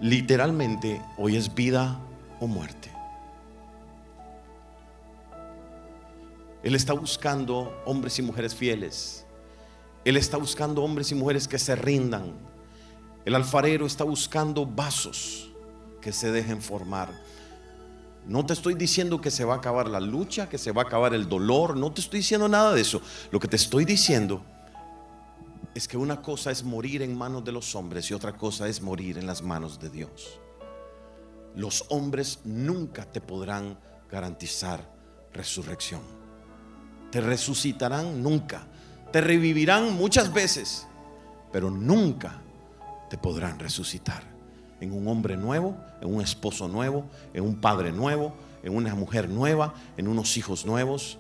literalmente 0.00 1.00
hoy 1.18 1.36
es 1.36 1.54
vida 1.54 2.00
o 2.40 2.46
muerte. 2.46 2.90
Él 6.62 6.74
está 6.74 6.92
buscando 6.92 7.82
hombres 7.84 8.18
y 8.18 8.22
mujeres 8.22 8.54
fieles. 8.54 9.26
Él 10.04 10.16
está 10.16 10.36
buscando 10.36 10.82
hombres 10.82 11.10
y 11.12 11.14
mujeres 11.14 11.46
que 11.46 11.58
se 11.58 11.76
rindan, 11.76 12.34
el 13.24 13.36
alfarero 13.36 13.86
está 13.86 14.02
buscando 14.02 14.66
vasos 14.66 15.50
que 16.00 16.12
se 16.12 16.32
dejen 16.32 16.60
formar. 16.60 17.08
No 18.26 18.44
te 18.44 18.52
estoy 18.52 18.74
diciendo 18.74 19.20
que 19.20 19.30
se 19.30 19.44
va 19.44 19.54
a 19.54 19.56
acabar 19.58 19.88
la 19.88 20.00
lucha, 20.00 20.48
que 20.48 20.58
se 20.58 20.72
va 20.72 20.82
a 20.82 20.84
acabar 20.86 21.14
el 21.14 21.28
dolor, 21.28 21.76
no 21.76 21.92
te 21.92 22.00
estoy 22.00 22.20
diciendo 22.20 22.48
nada 22.48 22.72
de 22.72 22.80
eso. 22.80 23.00
Lo 23.30 23.38
que 23.38 23.48
te 23.48 23.56
estoy 23.56 23.84
diciendo 23.84 24.42
es 25.74 25.86
que 25.86 25.96
una 25.96 26.20
cosa 26.20 26.50
es 26.50 26.64
morir 26.64 27.02
en 27.02 27.16
manos 27.16 27.44
de 27.44 27.52
los 27.52 27.74
hombres 27.76 28.10
y 28.10 28.14
otra 28.14 28.36
cosa 28.36 28.68
es 28.68 28.82
morir 28.82 29.18
en 29.18 29.26
las 29.26 29.42
manos 29.42 29.78
de 29.78 29.90
Dios. 29.90 30.40
Los 31.54 31.84
hombres 31.88 32.40
nunca 32.44 33.04
te 33.04 33.20
podrán 33.20 33.78
garantizar 34.10 34.92
resurrección. 35.32 36.21
Te 37.12 37.20
resucitarán 37.20 38.22
nunca. 38.22 38.66
Te 39.12 39.20
revivirán 39.20 39.92
muchas 39.92 40.32
veces, 40.32 40.86
pero 41.52 41.70
nunca 41.70 42.40
te 43.10 43.18
podrán 43.18 43.58
resucitar 43.58 44.22
en 44.80 44.94
un 44.94 45.06
hombre 45.06 45.36
nuevo, 45.36 45.76
en 46.00 46.12
un 46.12 46.22
esposo 46.22 46.68
nuevo, 46.68 47.04
en 47.34 47.44
un 47.44 47.60
padre 47.60 47.92
nuevo, 47.92 48.32
en 48.62 48.74
una 48.74 48.94
mujer 48.94 49.28
nueva, 49.28 49.74
en 49.98 50.08
unos 50.08 50.38
hijos 50.38 50.64
nuevos, 50.64 51.18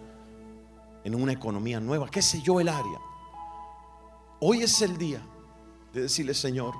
en 1.04 1.14
una 1.14 1.32
economía 1.32 1.78
nueva, 1.78 2.08
qué 2.08 2.22
sé 2.22 2.40
yo 2.40 2.58
el 2.58 2.70
área. 2.70 2.98
Hoy 4.40 4.62
es 4.62 4.80
el 4.80 4.96
día 4.96 5.20
de 5.92 6.00
decirle, 6.00 6.32
Señor, 6.32 6.72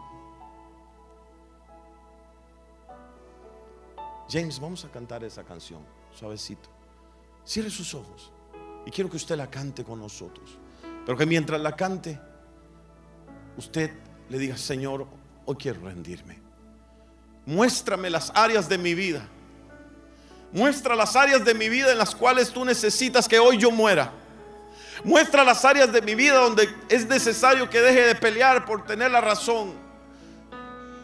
James, 4.31 4.59
vamos 4.59 4.87
a 4.87 4.89
cantar 4.89 5.23
esa 5.23 5.45
canción, 5.45 5.81
suavecito. 6.19 6.71
Cierre 7.45 7.69
sus 7.69 7.93
ojos 7.93 8.33
y 8.87 8.91
quiero 8.91 9.11
que 9.11 9.17
usted 9.17 9.37
la 9.37 9.49
cante 9.49 9.85
con 9.85 10.01
nosotros. 10.01 10.59
Pero 11.05 11.19
que 11.19 11.27
mientras 11.27 11.61
la 11.61 11.75
cante, 11.75 12.19
usted 13.57 13.91
le 14.29 14.39
diga, 14.39 14.57
Señor, 14.57 15.07
hoy 15.45 15.57
quiero 15.57 15.83
rendirme. 15.83 16.41
Muéstrame 17.47 18.09
las 18.09 18.33
áreas 18.35 18.69
de 18.69 18.79
mi 18.79 18.95
vida. 18.95 19.27
Muestra 20.53 20.95
las 20.95 21.17
áreas 21.17 21.45
de 21.45 21.55
mi 21.55 21.69
vida 21.69 21.93
en 21.93 21.99
las 21.99 22.15
cuales 22.15 22.51
tú 22.51 22.65
necesitas 22.65 23.27
que 23.27 23.39
hoy 23.39 23.59
yo 23.59 23.71
muera. 23.71 24.13
Muestra 25.05 25.43
las 25.43 25.65
áreas 25.65 25.93
de 25.93 26.03
mi 26.03 26.15
vida 26.15 26.37
donde 26.37 26.69
es 26.89 27.07
necesario 27.07 27.69
que 27.69 27.81
deje 27.81 28.03
de 28.07 28.15
pelear 28.15 28.65
por 28.65 28.85
tener 28.85 29.11
la 29.11 29.21
razón, 29.21 29.73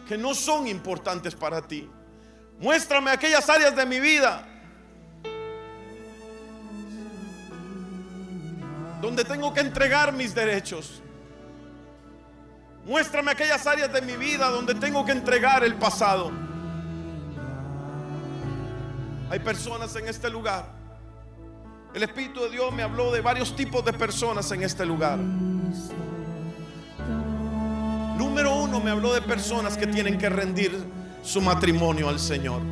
que 0.06 0.16
no 0.16 0.34
son 0.34 0.68
importantes 0.68 1.34
para 1.34 1.60
ti. 1.62 1.88
Muéstrame 2.60 3.10
aquellas 3.10 3.48
áreas 3.48 3.74
de 3.74 3.86
mi 3.86 3.98
vida 3.98 4.47
donde 9.00 9.24
tengo 9.24 9.52
que 9.52 9.60
entregar 9.60 10.12
mis 10.12 10.34
derechos. 10.34 11.02
Muéstrame 12.84 13.30
aquellas 13.32 13.66
áreas 13.66 13.92
de 13.92 14.00
mi 14.00 14.16
vida 14.16 14.48
donde 14.48 14.74
tengo 14.74 15.04
que 15.04 15.12
entregar 15.12 15.62
el 15.62 15.74
pasado. 15.74 16.30
Hay 19.30 19.40
personas 19.40 19.94
en 19.96 20.08
este 20.08 20.30
lugar. 20.30 20.66
El 21.94 22.02
Espíritu 22.02 22.40
de 22.42 22.50
Dios 22.50 22.72
me 22.72 22.82
habló 22.82 23.12
de 23.12 23.20
varios 23.20 23.54
tipos 23.54 23.84
de 23.84 23.92
personas 23.92 24.50
en 24.52 24.62
este 24.62 24.86
lugar. 24.86 25.18
Número 28.16 28.54
uno, 28.56 28.80
me 28.80 28.90
habló 28.90 29.12
de 29.12 29.22
personas 29.22 29.76
que 29.76 29.86
tienen 29.86 30.18
que 30.18 30.28
rendir 30.28 30.84
su 31.22 31.40
matrimonio 31.40 32.08
al 32.08 32.18
Señor. 32.18 32.62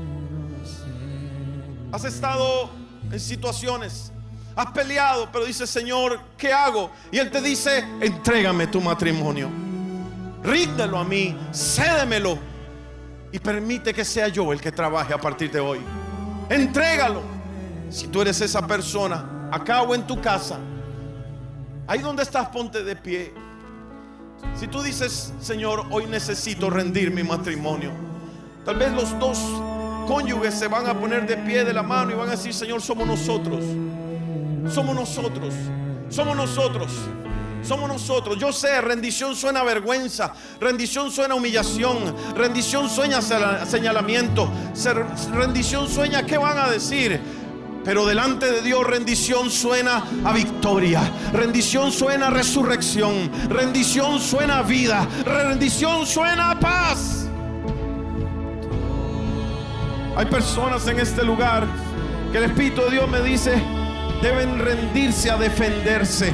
Has 1.92 2.04
estado 2.04 2.70
en 3.10 3.20
situaciones, 3.20 4.12
has 4.56 4.72
peleado, 4.72 5.28
pero 5.30 5.44
dice 5.44 5.66
Señor, 5.66 6.18
¿qué 6.36 6.52
hago? 6.52 6.90
Y 7.12 7.18
Él 7.18 7.30
te 7.30 7.40
dice, 7.40 7.84
entrégame 8.00 8.66
tu 8.66 8.80
matrimonio 8.80 9.48
ríndelo 10.46 10.98
a 10.98 11.04
mí, 11.04 11.36
cédemelo 11.52 12.38
y 13.32 13.38
permite 13.38 13.92
que 13.92 14.04
sea 14.04 14.28
yo 14.28 14.52
el 14.52 14.60
que 14.60 14.70
trabaje 14.72 15.12
a 15.12 15.18
partir 15.20 15.50
de 15.50 15.60
hoy. 15.60 15.80
Entrégalo. 16.48 17.22
Si 17.90 18.08
tú 18.08 18.22
eres 18.22 18.40
esa 18.40 18.66
persona, 18.66 19.48
acá 19.50 19.82
o 19.82 19.94
en 19.94 20.06
tu 20.06 20.20
casa, 20.20 20.58
Ahí 21.88 22.00
donde 22.00 22.24
estás, 22.24 22.48
ponte 22.48 22.82
de 22.82 22.96
pie. 22.96 23.32
Si 24.56 24.66
tú 24.66 24.82
dices, 24.82 25.32
Señor, 25.40 25.86
hoy 25.90 26.06
necesito 26.06 26.68
rendir 26.68 27.12
mi 27.12 27.22
matrimonio. 27.22 27.92
Tal 28.64 28.74
vez 28.74 28.92
los 28.92 29.16
dos 29.20 29.38
cónyuges 30.08 30.52
se 30.54 30.66
van 30.66 30.88
a 30.88 30.98
poner 30.98 31.28
de 31.28 31.36
pie 31.36 31.64
de 31.64 31.72
la 31.72 31.84
mano 31.84 32.10
y 32.10 32.14
van 32.14 32.26
a 32.26 32.32
decir, 32.32 32.52
Señor, 32.52 32.82
somos 32.82 33.06
nosotros. 33.06 33.64
Somos 34.68 34.94
nosotros. 34.94 35.54
Somos 36.08 36.36
nosotros. 36.36 36.90
Somos 37.62 37.88
nosotros. 37.88 38.38
Yo 38.38 38.52
sé, 38.52 38.80
rendición 38.80 39.34
suena 39.34 39.64
vergüenza, 39.64 40.32
rendición 40.60 41.10
suena 41.10 41.34
humillación, 41.34 42.14
rendición 42.36 42.88
sueña 42.88 43.20
señalamiento, 43.20 44.48
rendición 45.32 45.88
sueña 45.88 46.24
qué 46.24 46.38
van 46.38 46.58
a 46.58 46.70
decir. 46.70 47.20
Pero 47.84 48.04
delante 48.04 48.50
de 48.50 48.62
Dios 48.62 48.84
rendición 48.84 49.50
suena 49.50 50.02
a 50.24 50.32
victoria, 50.32 51.00
rendición 51.32 51.92
suena 51.92 52.28
a 52.28 52.30
resurrección, 52.30 53.30
rendición 53.48 54.20
suena 54.20 54.58
a 54.58 54.62
vida, 54.62 55.06
rendición 55.24 56.06
suena 56.06 56.52
a 56.52 56.60
paz. 56.60 57.28
Hay 60.16 60.26
personas 60.26 60.86
en 60.86 60.98
este 60.98 61.24
lugar 61.24 61.66
que 62.32 62.38
el 62.38 62.44
Espíritu 62.44 62.82
de 62.82 62.90
Dios 62.90 63.08
me 63.08 63.20
dice 63.22 63.75
deben 64.22 64.58
rendirse 64.58 65.30
a 65.30 65.36
defenderse. 65.36 66.32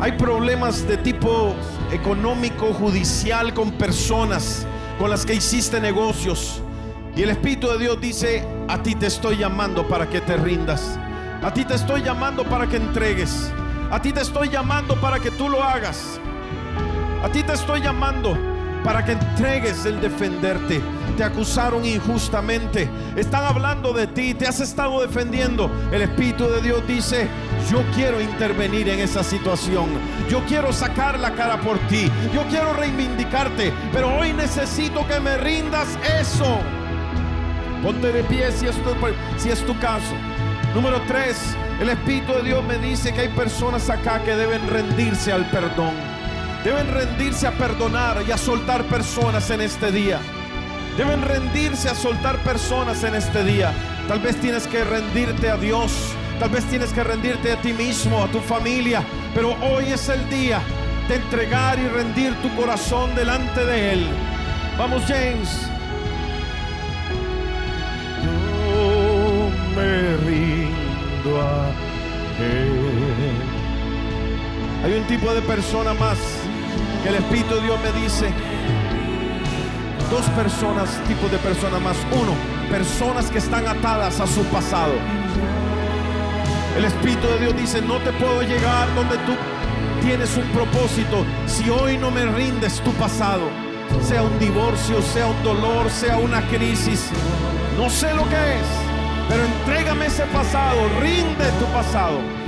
Hay 0.00 0.12
problemas 0.12 0.86
de 0.86 0.96
tipo 0.96 1.54
económico, 1.92 2.72
judicial 2.72 3.52
con 3.52 3.72
personas 3.72 4.66
con 4.98 5.10
las 5.10 5.24
que 5.24 5.34
hiciste 5.34 5.80
negocios. 5.80 6.62
Y 7.16 7.22
el 7.22 7.30
Espíritu 7.30 7.68
de 7.68 7.78
Dios 7.78 8.00
dice, 8.00 8.46
a 8.68 8.82
ti 8.82 8.94
te 8.94 9.06
estoy 9.06 9.36
llamando 9.36 9.86
para 9.88 10.08
que 10.08 10.20
te 10.20 10.36
rindas. 10.36 10.98
A 11.42 11.52
ti 11.52 11.64
te 11.64 11.74
estoy 11.74 12.02
llamando 12.02 12.44
para 12.44 12.66
que 12.66 12.76
entregues. 12.76 13.50
A 13.90 14.00
ti 14.00 14.12
te 14.12 14.20
estoy 14.20 14.48
llamando 14.48 14.94
para 15.00 15.18
que 15.18 15.30
tú 15.30 15.48
lo 15.48 15.62
hagas. 15.62 16.20
A 17.22 17.28
ti 17.30 17.42
te 17.42 17.52
estoy 17.52 17.80
llamando 17.80 18.36
para 18.84 19.04
que 19.04 19.12
entregues 19.12 19.84
el 19.84 20.00
defenderte. 20.00 20.80
Te 21.16 21.24
acusaron 21.24 21.84
injustamente. 21.84 22.88
Están 23.16 23.44
hablando 23.44 23.92
de 23.92 24.06
ti. 24.06 24.34
Te 24.34 24.46
has 24.46 24.60
estado 24.60 25.02
defendiendo. 25.02 25.70
El 25.92 26.02
Espíritu 26.02 26.48
de 26.48 26.62
Dios 26.62 26.86
dice, 26.86 27.28
yo 27.70 27.82
quiero 27.94 28.20
intervenir 28.20 28.88
en 28.88 29.00
esa 29.00 29.22
situación. 29.22 29.88
Yo 30.28 30.44
quiero 30.46 30.72
sacar 30.72 31.18
la 31.18 31.34
cara 31.34 31.60
por 31.60 31.78
ti. 31.88 32.10
Yo 32.32 32.42
quiero 32.48 32.72
reivindicarte. 32.74 33.72
Pero 33.92 34.16
hoy 34.16 34.32
necesito 34.32 35.06
que 35.06 35.20
me 35.20 35.36
rindas 35.36 35.88
eso. 36.20 36.58
Ponte 37.82 38.12
de 38.12 38.22
pie 38.24 38.52
si 38.52 38.66
es 38.66 38.76
tu, 38.76 38.90
si 39.38 39.50
es 39.50 39.64
tu 39.64 39.78
caso. 39.78 40.14
Número 40.74 41.00
tres, 41.08 41.56
el 41.80 41.88
Espíritu 41.88 42.32
de 42.34 42.42
Dios 42.42 42.64
me 42.64 42.78
dice 42.78 43.12
que 43.12 43.22
hay 43.22 43.28
personas 43.28 43.90
acá 43.90 44.22
que 44.22 44.36
deben 44.36 44.68
rendirse 44.68 45.32
al 45.32 45.44
perdón. 45.50 46.09
Deben 46.64 46.92
rendirse 46.92 47.46
a 47.46 47.52
perdonar 47.52 48.22
y 48.28 48.32
a 48.32 48.36
soltar 48.36 48.84
personas 48.84 49.48
en 49.50 49.62
este 49.62 49.90
día. 49.90 50.20
Deben 50.98 51.22
rendirse 51.22 51.88
a 51.88 51.94
soltar 51.94 52.36
personas 52.44 53.02
en 53.02 53.14
este 53.14 53.42
día. 53.44 53.72
Tal 54.06 54.20
vez 54.20 54.36
tienes 54.36 54.66
que 54.66 54.84
rendirte 54.84 55.48
a 55.48 55.56
Dios. 55.56 55.90
Tal 56.38 56.50
vez 56.50 56.64
tienes 56.66 56.92
que 56.92 57.02
rendirte 57.02 57.52
a 57.52 57.60
ti 57.62 57.72
mismo, 57.72 58.22
a 58.22 58.28
tu 58.28 58.40
familia. 58.40 59.02
Pero 59.34 59.56
hoy 59.62 59.86
es 59.86 60.10
el 60.10 60.28
día 60.28 60.60
de 61.08 61.14
entregar 61.14 61.78
y 61.78 61.88
rendir 61.88 62.34
tu 62.42 62.54
corazón 62.54 63.14
delante 63.14 63.64
de 63.64 63.92
Él. 63.94 64.06
Vamos 64.76 65.02
James. 65.08 65.66
me 69.74 70.16
rindo 70.18 71.40
a 71.40 71.70
Él. 72.38 72.80
Hay 74.84 74.92
un 74.92 75.04
tipo 75.06 75.32
de 75.32 75.40
persona 75.42 75.94
más 75.94 76.18
que 77.02 77.08
el 77.08 77.16
Espíritu 77.16 77.54
de 77.54 77.62
Dios 77.62 77.78
me 77.80 78.00
dice. 78.00 78.32
Dos 80.10 80.24
personas, 80.30 80.88
tipos 81.06 81.30
de 81.30 81.38
personas 81.38 81.80
más. 81.80 81.96
Uno, 82.12 82.34
personas 82.70 83.30
que 83.30 83.38
están 83.38 83.66
atadas 83.66 84.20
a 84.20 84.26
su 84.26 84.42
pasado. 84.44 84.94
El 86.76 86.84
Espíritu 86.84 87.26
de 87.26 87.38
Dios 87.40 87.56
dice, 87.56 87.82
no 87.82 87.98
te 87.98 88.12
puedo 88.12 88.42
llegar 88.42 88.92
donde 88.94 89.16
tú 89.18 89.32
tienes 90.02 90.36
un 90.36 90.48
propósito 90.48 91.24
si 91.46 91.68
hoy 91.70 91.96
no 91.98 92.10
me 92.10 92.26
rindes 92.26 92.80
tu 92.80 92.92
pasado. 92.92 93.48
Sea 94.02 94.22
un 94.22 94.38
divorcio, 94.38 95.02
sea 95.02 95.26
un 95.26 95.42
dolor, 95.42 95.90
sea 95.90 96.16
una 96.16 96.42
crisis. 96.48 97.10
No 97.76 97.90
sé 97.90 98.14
lo 98.14 98.28
que 98.28 98.36
es. 98.36 98.66
Pero 99.28 99.44
entrégame 99.44 100.06
ese 100.06 100.24
pasado, 100.26 100.80
rinde 101.00 101.44
tu 101.58 101.66
pasado. 101.66 102.39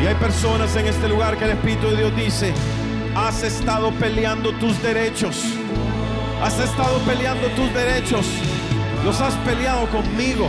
Y 0.00 0.06
hay 0.06 0.14
personas 0.14 0.74
en 0.76 0.86
este 0.86 1.08
lugar 1.08 1.36
que 1.36 1.44
el 1.44 1.50
Espíritu 1.50 1.88
de 1.88 1.96
Dios 1.96 2.16
dice, 2.16 2.54
has 3.16 3.42
estado 3.42 3.90
peleando 3.92 4.52
tus 4.52 4.80
derechos. 4.82 5.42
Has 6.42 6.58
estado 6.60 6.98
peleando 7.00 7.48
tus 7.48 7.72
derechos. 7.74 8.26
Los 9.04 9.20
has 9.20 9.34
peleado 9.38 9.88
conmigo. 9.88 10.48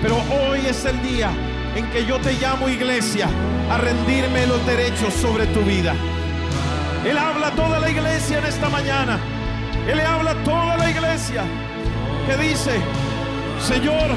Pero 0.00 0.16
hoy 0.16 0.60
es 0.66 0.84
el 0.84 1.02
día 1.02 1.30
en 1.74 1.90
que 1.90 2.06
yo 2.06 2.20
te 2.20 2.34
llamo 2.34 2.68
iglesia 2.68 3.28
a 3.70 3.78
rendirme 3.78 4.46
los 4.46 4.64
derechos 4.64 5.12
sobre 5.14 5.46
tu 5.46 5.60
vida. 5.62 5.94
Él 7.04 7.18
habla 7.18 7.48
a 7.48 7.50
toda 7.50 7.80
la 7.80 7.90
iglesia 7.90 8.38
en 8.38 8.46
esta 8.46 8.68
mañana. 8.68 9.18
Él 9.88 9.96
le 9.96 10.04
habla 10.04 10.30
a 10.30 10.44
toda 10.44 10.76
la 10.76 10.90
iglesia 10.90 11.42
que 12.26 12.36
dice, 12.36 12.80
Señor, 13.60 14.16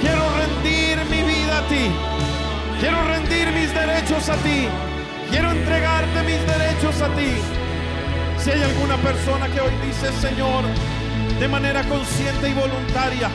quiero 0.00 0.22
rendir 0.38 0.98
mi 1.10 1.22
vida 1.22 1.58
a 1.58 1.68
ti. 1.68 2.31
Quiero 2.82 3.00
rendir 3.04 3.46
mis 3.52 3.72
derechos 3.72 4.28
a 4.28 4.34
ti. 4.38 4.66
Quiero 5.30 5.52
entregarte 5.52 6.20
mis 6.24 6.44
derechos 6.44 7.00
a 7.00 7.06
ti. 7.14 7.30
Si 8.36 8.50
hay 8.50 8.60
alguna 8.60 8.96
persona 8.96 9.46
que 9.46 9.60
hoy 9.60 9.70
dice, 9.86 10.10
Señor, 10.20 10.64
de 11.38 11.46
manera 11.46 11.84
consciente 11.84 12.48
y 12.48 12.54
voluntaria, 12.54 13.30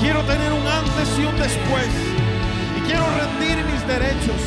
quiero 0.00 0.22
tener 0.22 0.50
un 0.50 0.66
antes 0.66 1.08
y 1.18 1.26
un 1.26 1.36
después. 1.36 1.90
Y 2.78 2.80
quiero 2.88 3.04
rendir 3.20 3.62
mis 3.70 3.86
derechos. 3.86 4.40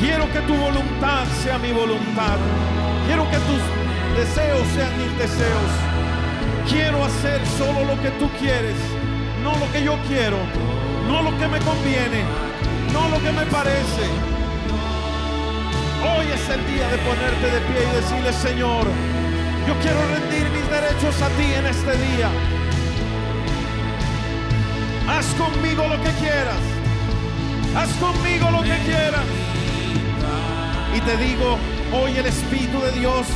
Quiero 0.00 0.28
que 0.32 0.40
tu 0.40 0.56
voluntad 0.56 1.26
sea 1.44 1.58
mi 1.58 1.70
voluntad. 1.70 2.38
Quiero 3.06 3.22
que 3.30 3.38
tus 3.38 3.62
deseos 4.18 4.66
sean 4.74 4.90
mis 4.98 5.16
deseos. 5.16 5.70
Quiero 6.68 7.04
hacer 7.04 7.40
solo 7.56 7.84
lo 7.84 8.02
que 8.02 8.10
tú 8.18 8.28
quieres, 8.40 8.74
no 9.44 9.54
lo 9.60 9.70
que 9.70 9.84
yo 9.84 9.96
quiero, 10.08 10.38
no 11.06 11.22
lo 11.22 11.38
que 11.38 11.46
me 11.46 11.60
conviene, 11.60 12.24
no 12.94 13.08
lo 13.08 13.18
que 13.20 13.32
me 13.32 13.44
parece. 13.46 14.04
Hoy 16.06 16.26
es 16.32 16.48
el 16.48 16.62
día 16.72 16.88
de 16.88 16.98
ponerte 16.98 17.46
de 17.54 17.60
pie 17.68 17.80
y 17.82 17.96
decirle, 18.00 18.32
Señor, 18.32 18.86
yo 19.66 19.74
quiero 19.82 20.00
rendir 20.14 20.48
mis 20.50 20.66
derechos 20.70 21.20
a 21.20 21.28
ti 21.36 21.48
en 21.58 21.66
este 21.66 21.92
día. 22.06 22.30
Haz 25.08 25.26
conmigo 25.34 25.82
lo 25.88 25.96
que 26.04 26.12
quieras. 26.22 26.62
Haz 27.76 27.90
conmigo 27.94 28.50
lo 28.50 28.62
que 28.62 28.78
quieras. 28.86 29.26
Y 30.96 31.00
te 31.00 31.16
digo, 31.16 31.58
hoy 31.92 32.16
el 32.16 32.26
Espíritu 32.26 32.80
de 32.80 32.92
Dios 32.92 33.26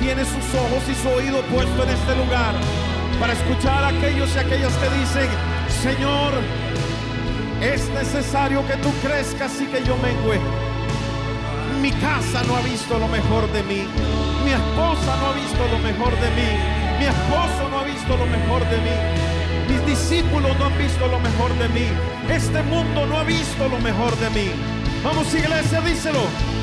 tiene 0.00 0.24
sus 0.24 0.46
ojos 0.58 0.82
y 0.90 0.94
su 1.00 1.08
oído 1.08 1.40
puesto 1.54 1.84
en 1.84 1.90
este 1.90 2.16
lugar 2.16 2.54
para 3.20 3.32
escuchar 3.32 3.84
a 3.84 3.88
aquellos 3.88 4.34
y 4.34 4.38
aquellas 4.38 4.72
que 4.72 4.88
dicen, 4.98 5.28
Señor, 5.82 6.32
es 7.60 7.88
necesario 7.90 8.66
que 8.66 8.76
tú 8.76 8.90
crezcas 9.02 9.60
y 9.60 9.66
que 9.66 9.82
yo 9.84 9.96
mengüe. 9.96 10.38
Mi 11.80 11.90
casa 11.92 12.42
no 12.44 12.56
ha 12.56 12.60
visto 12.62 12.98
lo 12.98 13.08
mejor 13.08 13.50
de 13.52 13.62
mí. 13.64 13.86
Mi 14.44 14.52
esposa 14.52 15.16
no 15.20 15.28
ha 15.28 15.32
visto 15.34 15.66
lo 15.70 15.78
mejor 15.78 16.12
de 16.20 16.30
mí. 16.30 16.50
Mi 16.98 17.04
esposo 17.06 17.68
no 17.70 17.80
ha 17.80 17.84
visto 17.84 18.16
lo 18.16 18.26
mejor 18.26 18.62
de 18.70 18.78
mí. 18.78 18.96
Mis 19.68 19.86
discípulos 19.86 20.56
no 20.58 20.66
han 20.66 20.78
visto 20.78 21.06
lo 21.08 21.18
mejor 21.20 21.52
de 21.58 21.68
mí. 21.68 21.88
Este 22.28 22.62
mundo 22.62 23.06
no 23.06 23.18
ha 23.18 23.24
visto 23.24 23.68
lo 23.68 23.78
mejor 23.80 24.16
de 24.16 24.30
mí. 24.30 24.50
Vamos 25.02 25.34
iglesia, 25.34 25.80
díselo. 25.80 26.53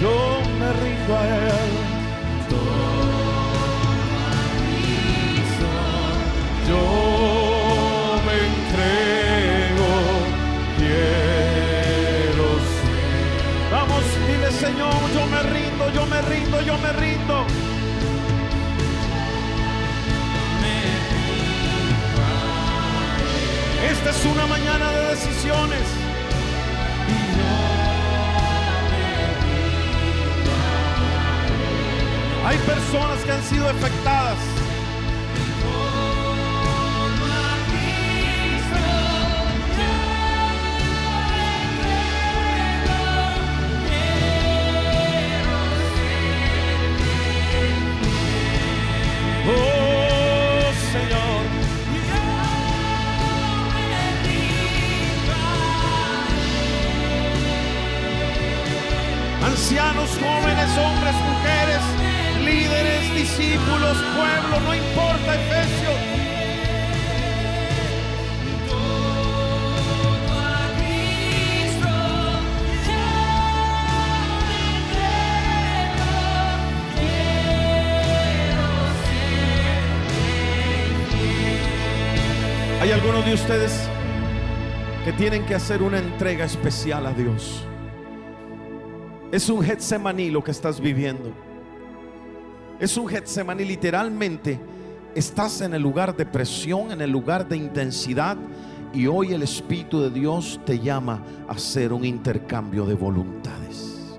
Yo 0.00 0.40
me 0.58 0.72
rindo 0.82 1.16
a 1.16 1.26
Él. 1.26 1.70
Yo 6.68 8.20
me 8.26 8.34
entrego, 8.50 9.90
quiero. 10.78 12.48
Vamos, 13.72 14.04
Señor, 14.60 14.94
yo 15.14 15.26
me 15.26 15.42
rindo, 15.42 15.90
yo 15.92 16.06
me 16.06 16.22
rindo, 16.22 16.60
yo 16.62 16.78
me 16.78 16.92
rindo. 16.92 17.46
Esta 23.90 24.10
es 24.10 24.24
una 24.26 24.46
mañana 24.46 24.90
de 24.92 25.04
decisiones. 25.08 25.99
Personas 32.90 33.24
que 33.24 33.30
han 33.30 33.42
sido 33.44 33.68
afectadas. 33.68 34.69
Ustedes 83.50 83.88
que 85.04 85.12
tienen 85.14 85.44
que 85.44 85.56
hacer 85.56 85.82
una 85.82 85.98
entrega 85.98 86.44
especial 86.44 87.04
a 87.04 87.12
Dios. 87.12 87.64
Es 89.32 89.48
un 89.48 89.60
Getsemaní 89.60 90.30
lo 90.30 90.44
que 90.44 90.52
estás 90.52 90.78
viviendo. 90.78 91.32
Es 92.78 92.96
un 92.96 93.08
Getsemaní 93.08 93.64
literalmente. 93.64 94.60
Estás 95.16 95.62
en 95.62 95.74
el 95.74 95.82
lugar 95.82 96.16
de 96.16 96.26
presión, 96.26 96.92
en 96.92 97.00
el 97.00 97.10
lugar 97.10 97.48
de 97.48 97.56
intensidad. 97.56 98.36
Y 98.94 99.08
hoy 99.08 99.32
el 99.32 99.42
Espíritu 99.42 100.00
de 100.00 100.10
Dios 100.10 100.60
te 100.64 100.78
llama 100.78 101.20
a 101.48 101.52
hacer 101.54 101.92
un 101.92 102.04
intercambio 102.04 102.86
de 102.86 102.94
voluntades. 102.94 104.16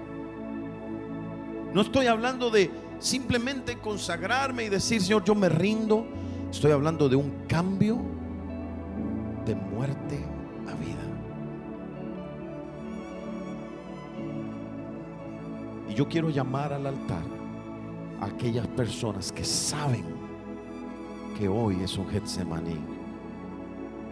No 1.74 1.80
estoy 1.80 2.08
hablando 2.08 2.50
de 2.50 2.70
simplemente 3.00 3.78
consagrarme 3.78 4.66
y 4.66 4.70
decir, 4.70 5.02
Señor, 5.02 5.24
yo 5.24 5.36
me 5.36 5.48
rindo. 5.48 6.06
Estoy 6.52 6.74
hablando 6.74 7.08
de 7.08 7.16
un 7.16 7.46
cambio 7.48 8.20
de 9.46 9.56
muerte 9.56 10.24
a 10.68 10.76
vida. 10.76 11.02
Y 15.90 15.94
yo 15.94 16.08
quiero 16.08 16.30
llamar 16.30 16.74
al 16.74 16.86
altar 16.88 17.24
a 18.22 18.26
aquellas 18.26 18.68
personas 18.68 19.32
que 19.32 19.44
saben 19.44 20.06
que 21.38 21.48
hoy 21.48 21.82
es 21.84 21.98
un 21.98 22.08
Getsemaní. 22.08 22.78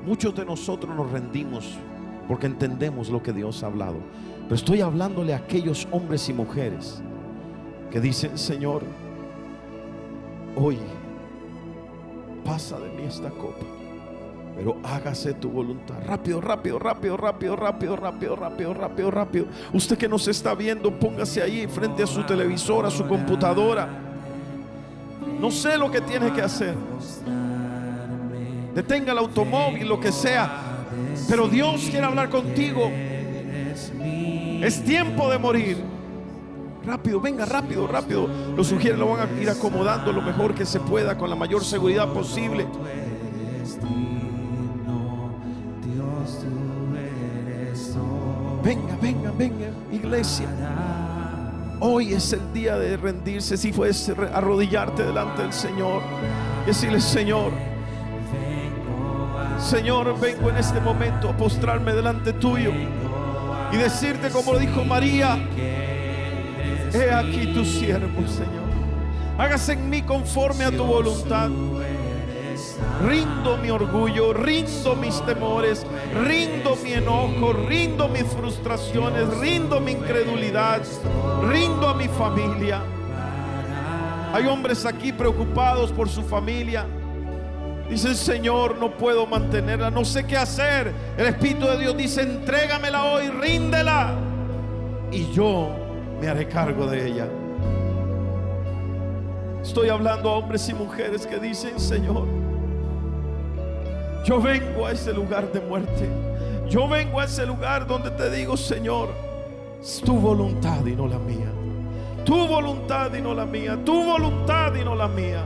Muchos 0.05 0.35
de 0.35 0.45
nosotros 0.45 0.95
nos 0.95 1.11
rendimos 1.11 1.77
porque 2.27 2.47
entendemos 2.47 3.09
lo 3.09 3.21
que 3.21 3.33
Dios 3.33 3.63
ha 3.63 3.67
hablado. 3.67 3.97
Pero 4.43 4.55
estoy 4.55 4.81
hablándole 4.81 5.33
a 5.33 5.37
aquellos 5.37 5.87
hombres 5.91 6.27
y 6.29 6.33
mujeres 6.33 7.01
que 7.91 7.99
dicen, 7.99 8.37
Señor, 8.37 8.83
hoy 10.55 10.77
pasa 12.43 12.79
de 12.79 12.89
mí 12.89 13.03
esta 13.03 13.29
copa 13.29 13.78
pero 14.59 14.75
hágase 14.83 15.35
tu 15.35 15.49
voluntad. 15.49 15.95
Rápido, 16.05 16.41
rápido, 16.41 16.77
rápido, 16.79 17.15
rápido, 17.15 17.55
rápido, 17.55 17.95
rápido, 17.95 18.35
rápido, 18.35 18.73
rápido, 18.73 19.11
rápido. 19.11 19.45
Usted 19.71 19.97
que 19.97 20.09
nos 20.09 20.27
está 20.27 20.53
viendo, 20.53 20.91
póngase 20.99 21.41
ahí 21.41 21.65
frente 21.65 22.03
a 22.03 22.07
su 22.07 22.23
televisor, 22.23 22.85
a 22.85 22.91
su 22.91 23.07
computadora. 23.07 23.87
No 25.39 25.49
sé 25.49 25.77
lo 25.77 25.89
que 25.89 26.01
tiene 26.01 26.33
que 26.33 26.41
hacer. 26.41 26.75
Detenga 28.75 29.13
el 29.13 29.19
automóvil, 29.19 29.87
lo 29.87 29.97
que 29.97 30.11
sea. 30.11 30.85
Pero 31.29 31.47
Dios 31.47 31.87
quiere 31.89 32.05
hablar 32.05 32.29
contigo. 32.29 32.91
Es 34.61 34.83
tiempo 34.83 35.31
de 35.31 35.37
morir. 35.37 35.77
Rápido, 36.85 37.21
venga, 37.21 37.45
rápido, 37.45 37.87
rápido. 37.87 38.27
Lo 38.57 38.63
sugiere, 38.65 38.97
lo 38.97 39.11
van 39.11 39.21
a 39.21 39.41
ir 39.41 39.49
acomodando 39.49 40.11
lo 40.11 40.21
mejor 40.21 40.53
que 40.53 40.65
se 40.65 40.81
pueda 40.81 41.17
con 41.17 41.29
la 41.29 41.37
mayor 41.37 41.63
seguridad 41.63 42.09
posible. 42.09 42.67
Venga, 48.69 48.95
venga, 49.01 49.31
venga, 49.31 49.67
iglesia. 49.91 50.47
Hoy 51.79 52.13
es 52.13 52.33
el 52.33 52.53
día 52.53 52.77
de 52.77 52.97
rendirse. 52.97 53.57
Si 53.57 53.73
fuese 53.73 54.13
arrodillarte 54.31 55.01
delante 55.05 55.41
del 55.41 55.53
Señor, 55.53 56.03
decirle, 56.67 57.01
Señor, 57.01 57.51
Señor, 59.57 60.19
vengo 60.19 60.51
en 60.51 60.57
este 60.57 60.79
momento 60.81 61.29
a 61.29 61.33
postrarme 61.35 61.95
delante 61.95 62.31
tuyo 62.33 62.71
y 63.71 63.75
decirte 63.75 64.29
como 64.29 64.55
dijo 64.59 64.85
María, 64.85 65.39
he 66.93 67.11
aquí 67.11 67.51
tu 67.51 67.65
siervo, 67.65 68.27
Señor. 68.27 68.69
Hágase 69.39 69.73
en 69.73 69.89
mí 69.89 70.03
conforme 70.03 70.65
a 70.65 70.69
tu 70.69 70.83
voluntad. 70.83 71.49
Rindo 73.03 73.57
mi 73.57 73.71
orgullo, 73.71 74.31
rindo 74.31 74.95
mis 74.95 75.25
temores, 75.25 75.87
rindo 76.13 76.75
mi 76.83 76.93
enojo, 76.93 77.53
rindo 77.53 78.07
mis 78.07 78.23
frustraciones, 78.23 79.27
rindo 79.39 79.79
mi 79.79 79.91
incredulidad, 79.91 80.81
rindo 81.47 81.87
a 81.87 81.93
mi 81.93 82.07
familia. 82.07 82.81
Hay 84.33 84.45
hombres 84.45 84.85
aquí 84.85 85.11
preocupados 85.11 85.91
por 85.91 86.07
su 86.07 86.21
familia. 86.23 86.85
Dicen, 87.89 88.15
Señor, 88.15 88.77
no 88.77 88.91
puedo 88.91 89.25
mantenerla, 89.25 89.89
no 89.89 90.05
sé 90.05 90.25
qué 90.25 90.37
hacer. 90.37 90.93
El 91.17 91.25
Espíritu 91.25 91.65
de 91.65 91.79
Dios 91.79 91.97
dice, 91.97 92.21
entrégamela 92.21 93.05
hoy, 93.05 93.29
ríndela. 93.29 94.15
Y 95.11 95.31
yo 95.31 95.69
me 96.21 96.27
haré 96.27 96.47
cargo 96.47 96.85
de 96.85 97.07
ella. 97.07 97.27
Estoy 99.63 99.89
hablando 99.89 100.29
a 100.29 100.37
hombres 100.37 100.69
y 100.69 100.73
mujeres 100.73 101.25
que 101.25 101.39
dicen, 101.39 101.79
Señor, 101.79 102.27
yo 104.23 104.41
vengo 104.41 104.85
a 104.85 104.91
ese 104.91 105.13
lugar 105.13 105.51
de 105.51 105.61
muerte. 105.61 106.09
Yo 106.69 106.87
vengo 106.87 107.19
a 107.19 107.25
ese 107.25 107.45
lugar 107.45 107.87
donde 107.87 108.11
te 108.11 108.29
digo, 108.29 108.55
Señor, 108.55 109.09
es 109.81 110.01
tu 110.01 110.15
voluntad 110.17 110.85
y 110.85 110.95
no 110.95 111.07
la 111.07 111.17
mía. 111.17 111.51
Tu 112.25 112.47
voluntad 112.47 113.13
y 113.13 113.21
no 113.21 113.33
la 113.33 113.45
mía. 113.45 113.77
Tu 113.83 113.91
voluntad 113.91 114.75
y 114.75 114.83
no 114.83 114.93
la 114.93 115.07
mía. 115.07 115.43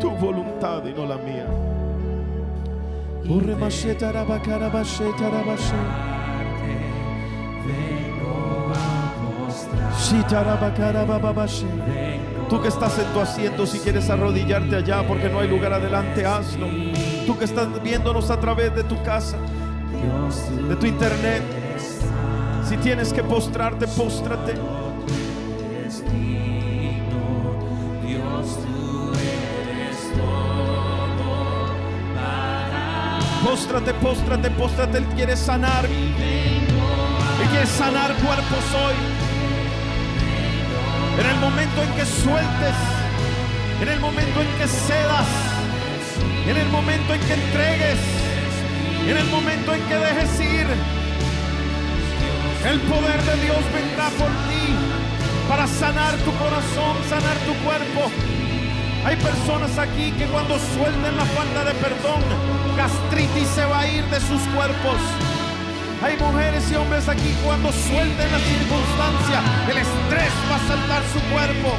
Tu 0.00 0.10
voluntad 0.10 0.84
y 0.84 0.92
no 0.92 1.06
la 1.06 1.16
mía. 1.16 1.46
Tú 12.48 12.62
que 12.62 12.68
estás 12.68 12.96
en 12.98 13.12
tu 13.12 13.20
asiento, 13.20 13.66
si 13.66 13.80
quieres 13.80 14.08
arrodillarte 14.08 14.76
allá 14.76 15.06
porque 15.06 15.28
no 15.28 15.40
hay 15.40 15.48
lugar 15.48 15.72
adelante, 15.72 16.24
hazlo. 16.24 16.68
Tú 17.26 17.36
que 17.36 17.44
estás 17.44 17.82
viéndonos 17.82 18.30
a 18.30 18.38
través 18.38 18.74
de 18.74 18.84
tu 18.84 19.02
casa, 19.02 19.36
de 20.68 20.76
tu 20.76 20.86
internet, 20.86 21.42
si 22.68 22.76
tienes 22.76 23.12
que 23.12 23.24
postrarte, 23.24 23.88
póstrate. 23.88 24.54
Póstrate, 33.44 33.94
póstrate, 33.94 34.50
póstrate. 34.50 34.98
Él 34.98 35.04
quiere 35.14 35.36
sanar. 35.36 35.84
Él 35.86 37.48
quiere 37.50 37.66
sanar 37.66 38.14
cuerpos 38.14 38.64
hoy. 38.74 39.15
En 41.18 41.26
el 41.26 41.36
momento 41.40 41.82
en 41.82 41.92
que 41.94 42.04
sueltes, 42.04 42.76
en 43.80 43.88
el 43.88 44.00
momento 44.00 44.42
en 44.42 44.48
que 44.58 44.68
cedas, 44.68 45.26
en 46.46 46.56
el 46.56 46.68
momento 46.68 47.14
en 47.14 47.20
que 47.20 47.34
entregues, 47.34 47.98
en 49.08 49.16
el 49.16 49.26
momento 49.28 49.74
en 49.74 49.82
que 49.82 49.94
dejes 49.96 50.40
ir, 50.40 50.66
el 52.66 52.80
poder 52.80 53.22
de 53.22 53.42
Dios 53.44 53.58
vendrá 53.72 54.08
por 54.10 54.28
ti 54.48 54.74
para 55.48 55.66
sanar 55.66 56.14
tu 56.18 56.32
corazón, 56.32 56.96
sanar 57.08 57.36
tu 57.46 57.54
cuerpo. 57.64 58.10
Hay 59.04 59.16
personas 59.16 59.78
aquí 59.78 60.10
que 60.18 60.26
cuando 60.26 60.58
suelten 60.58 61.16
la 61.16 61.24
falta 61.24 61.64
de 61.64 61.74
perdón, 61.74 62.20
gastritis 62.76 63.48
se 63.54 63.64
va 63.64 63.80
a 63.80 63.88
ir 63.88 64.04
de 64.06 64.20
sus 64.20 64.42
cuerpos. 64.54 64.98
Hay 66.02 66.16
mujeres 66.18 66.70
y 66.70 66.74
hombres 66.74 67.08
aquí 67.08 67.34
cuando 67.44 67.72
suelten 67.72 68.32
la 68.32 68.38
circunstancia, 68.38 69.40
el 69.70 69.78
estrés 69.78 70.32
va 70.50 70.56
a 70.56 70.68
saltar 70.68 71.02
su 71.12 71.20
cuerpo. 71.32 71.76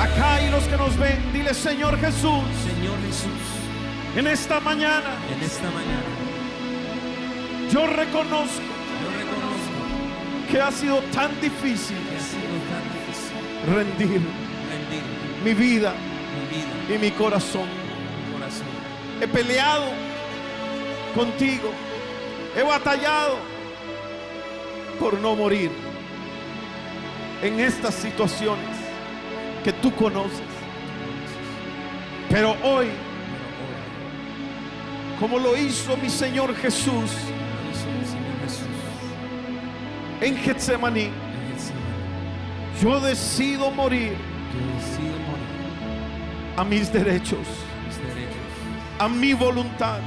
acá 0.00 0.42
y 0.42 0.50
los 0.50 0.64
que 0.64 0.76
nos 0.76 0.96
ven, 0.98 1.32
dile 1.32 1.54
Señor 1.54 1.96
Jesús, 1.96 2.42
Señor 2.64 2.98
Jesús, 3.06 3.40
en 4.16 4.26
esta 4.26 4.58
mañana 4.58 5.14
en 5.32 5.40
esta 5.44 5.70
mañana 5.70 6.02
yo 7.70 7.86
reconozco 7.86 8.64
yo 9.00 9.10
reconozco 9.16 10.50
que 10.50 10.60
ha 10.60 10.72
sido 10.72 10.98
tan 11.14 11.40
difícil 11.40 11.96
que 11.98 12.16
ha 12.16 12.20
sido 12.20 12.56
tan 12.72 12.82
difícil 12.96 13.36
rendir 13.72 14.20
rendir 14.68 15.04
mi 15.44 15.54
vida 15.54 15.94
mi 16.34 16.56
vida, 16.56 16.96
y 16.96 16.98
mi 16.98 17.10
corazón. 17.12 17.68
mi 17.68 18.32
corazón. 18.32 18.66
He 19.20 19.28
peleado 19.28 19.86
contigo, 21.14 21.70
he 22.56 22.62
batallado 22.64 23.36
por 24.98 25.14
no 25.20 25.36
morir 25.36 25.70
en 27.42 27.60
estas 27.60 27.94
situaciones 27.94 28.76
que 29.62 29.72
tú 29.72 29.94
conoces. 29.94 30.40
Pero 32.28 32.56
hoy, 32.62 32.88
como 35.20 35.38
lo 35.38 35.56
hizo 35.56 35.96
mi 35.96 36.10
Señor 36.10 36.54
Jesús 36.56 37.10
en 40.20 40.36
Getsemaní, 40.36 41.10
yo 42.82 43.00
decido 43.00 43.70
morir 43.70 44.16
a 46.56 46.64
mis 46.64 46.92
derechos, 46.92 47.46
a 48.98 49.08
mi 49.08 49.32
voluntad, 49.32 50.00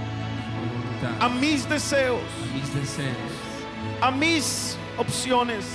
a 1.19 1.30
mis 1.30 1.67
deseos, 1.69 2.21
a 4.01 4.11
mis 4.11 4.78
opciones, 4.97 5.65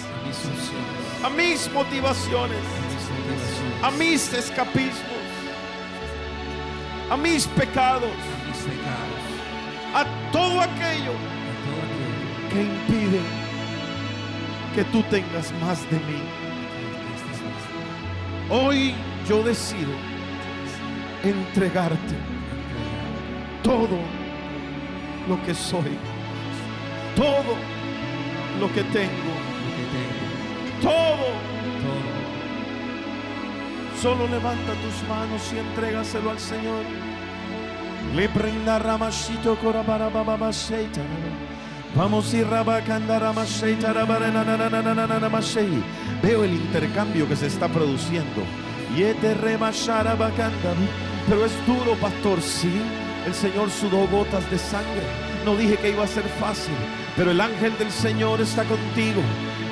a 1.25 1.31
mis 1.31 1.71
motivaciones, 1.73 2.59
a 3.83 3.91
mis 3.93 4.33
escapismos, 4.33 4.93
a 7.11 7.17
mis 7.17 7.47
pecados, 7.47 8.11
a 9.95 10.05
todo 10.33 10.61
aquello 10.61 11.13
que 12.51 12.63
impide 12.63 13.21
que 14.75 14.85
tú 14.85 15.03
tengas 15.05 15.53
más 15.61 15.89
de 15.91 15.99
mí. 15.99 16.23
Hoy 18.51 18.95
yo 19.29 19.43
decido 19.43 19.93
entregarte 21.23 22.17
todo 23.63 23.99
lo 25.29 25.41
que 25.45 25.55
soy, 25.55 25.97
todo 27.15 27.57
Lo 28.61 28.73
que 28.73 28.83
tengo, 28.85 29.33
todo. 30.83 31.27
Solo 34.01 34.27
levanta 34.27 34.73
tus 34.83 35.09
manos 35.09 35.53
y 35.55 35.59
entrégaselo 35.59 36.31
al 36.31 36.41
Señor. 36.41 36.85
Le 38.17 38.29
prenda 38.29 38.79
ramashito 38.79 39.57
korabara 39.57 40.09
baba 40.09 40.51
sheita. 40.51 41.01
Vamos 41.95 42.35
y 42.35 42.43
rabacanda 42.43 43.19
ramasheita 43.19 43.93
rabarananananananamashei. 43.93 45.83
Veo 46.23 46.43
el 46.45 46.55
intercambio 46.55 47.29
que 47.29 47.37
se 47.37 47.47
está 47.47 47.69
produciendo. 47.69 48.43
Y 48.97 49.03
este 49.05 49.35
remashara 49.35 50.15
bacanda. 50.15 50.75
Pero 51.29 51.45
es 51.45 51.53
duro, 51.67 51.95
pastor, 52.01 52.43
sí. 52.43 52.73
El 53.27 53.35
Señor 53.35 53.71
sudó 53.71 54.07
gotas 54.09 54.51
de 54.51 54.59
sangre. 54.59 55.03
No 55.45 55.55
dije 55.57 55.77
que 55.77 55.91
iba 55.91 56.05
a 56.05 56.09
ser 56.09 56.25
fácil, 56.41 56.75
pero 57.17 57.31
el 57.31 57.41
ángel 57.41 57.77
del 57.79 57.91
Señor 57.91 58.41
está 58.41 58.65
contigo. 58.65 59.23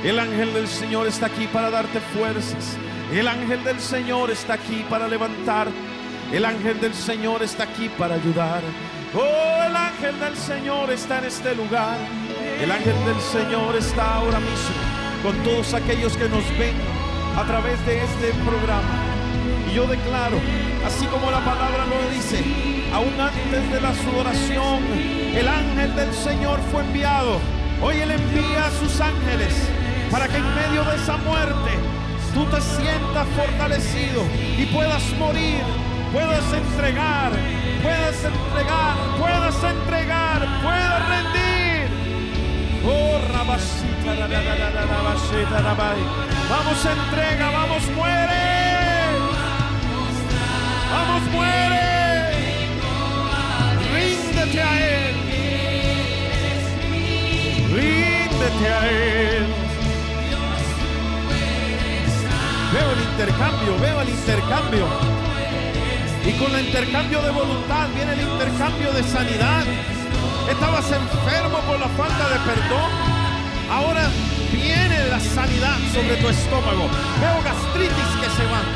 El 0.03 0.19
ángel 0.19 0.55
del 0.55 0.67
Señor 0.67 1.07
está 1.07 1.27
aquí 1.27 1.47
para 1.47 1.71
darte 1.71 2.01
fuerzas. 2.01 2.79
El 3.13 3.29
ángel 3.29 3.63
del 3.65 3.79
Señor 3.81 4.31
está 4.31 4.55
aquí 4.55 4.83
para 4.89 5.07
levantar. 5.07 5.69
El 6.33 6.47
ángel 6.47 6.81
del 6.81 6.95
Señor 6.95 7.43
está 7.43 7.65
aquí 7.65 7.91
para 7.99 8.15
ayudar. 8.15 8.63
Oh, 9.15 9.63
el 9.63 9.77
ángel 9.77 10.19
del 10.19 10.35
Señor 10.37 10.91
está 10.91 11.19
en 11.19 11.25
este 11.27 11.55
lugar. 11.55 11.99
El 12.63 12.71
ángel 12.71 12.95
del 13.05 13.21
Señor 13.21 13.77
está 13.77 14.15
ahora 14.15 14.41
mismo 14.41 15.01
con 15.23 15.37
todos 15.43 15.75
aquellos 15.75 16.17
que 16.17 16.31
nos 16.31 16.49
ven 16.59 16.77
a 17.37 17.45
través 17.45 17.85
de 17.85 18.03
este 18.03 18.33
programa. 18.49 19.05
Y 19.71 19.75
yo 19.75 19.87
declaro, 19.87 20.39
así 20.87 21.05
como 21.07 21.31
la 21.31 21.45
palabra 21.45 21.85
lo 21.85 22.11
dice, 22.15 22.43
aún 22.95 23.21
antes 23.21 23.71
de 23.71 23.81
la 23.83 23.95
sudoración, 23.95 24.83
el 25.35 25.47
ángel 25.47 25.95
del 25.95 26.15
Señor 26.15 26.59
fue 26.73 26.81
enviado. 26.85 27.39
Hoy 27.83 27.97
Él 27.97 28.11
envía 28.11 28.67
a 28.67 28.71
sus 28.71 28.99
ángeles 29.01 29.55
para 30.11 30.29
que 30.29 30.37
en 30.37 30.55
medio 30.55 30.85
de 30.85 30.97
esa 30.97 31.17
muerte 31.19 31.71
tú 32.35 32.45
te 32.47 32.61
sientas 32.61 33.27
fortalecido 33.37 34.25
y 34.59 34.67
puedas 34.67 35.03
morir, 35.19 35.63
puedas 36.13 36.53
entregar, 36.53 37.33
puedas 37.83 38.25
entregar, 38.25 38.97
puedas 39.19 39.65
entregar, 39.65 40.63
puedas 40.63 41.09
rendir. 41.09 41.41
Oh, 42.85 43.19
rabashita, 43.33 44.15
la, 44.15 44.27
la. 44.27 44.39
Vamos, 46.51 46.85
entrega, 46.85 47.51
vamos, 47.51 47.83
muere. 47.95 48.61
Vamos, 50.91 51.23
muere. 51.31 51.81
Ríndete 53.93 54.63
a 54.63 54.81
Él. 54.81 55.15
Ríndete 57.73 58.69
a 58.73 58.91
Él. 58.91 59.70
Veo 62.73 62.93
el 62.93 63.03
intercambio, 63.03 63.79
veo 63.81 64.01
el 64.01 64.09
intercambio. 64.09 64.87
Y 66.25 66.33
con 66.39 66.55
el 66.55 66.67
intercambio 66.67 67.21
de 67.23 67.31
voluntad 67.31 67.89
viene 67.97 68.13
el 68.13 68.21
intercambio 68.21 68.93
de 68.93 69.03
sanidad. 69.03 69.65
Estabas 70.49 70.85
enfermo 70.93 71.59
por 71.67 71.81
la 71.81 71.89
falta 71.89 72.29
de 72.29 72.39
perdón. 72.47 72.91
Ahora 73.73 74.09
viene 74.53 75.05
la 75.07 75.19
sanidad 75.19 75.79
sobre 75.93 76.15
tu 76.17 76.29
estómago. 76.29 76.87
Veo 77.21 77.43
gastritis 77.43 78.11
que 78.21 78.31
se 78.39 78.47
van. 78.47 78.67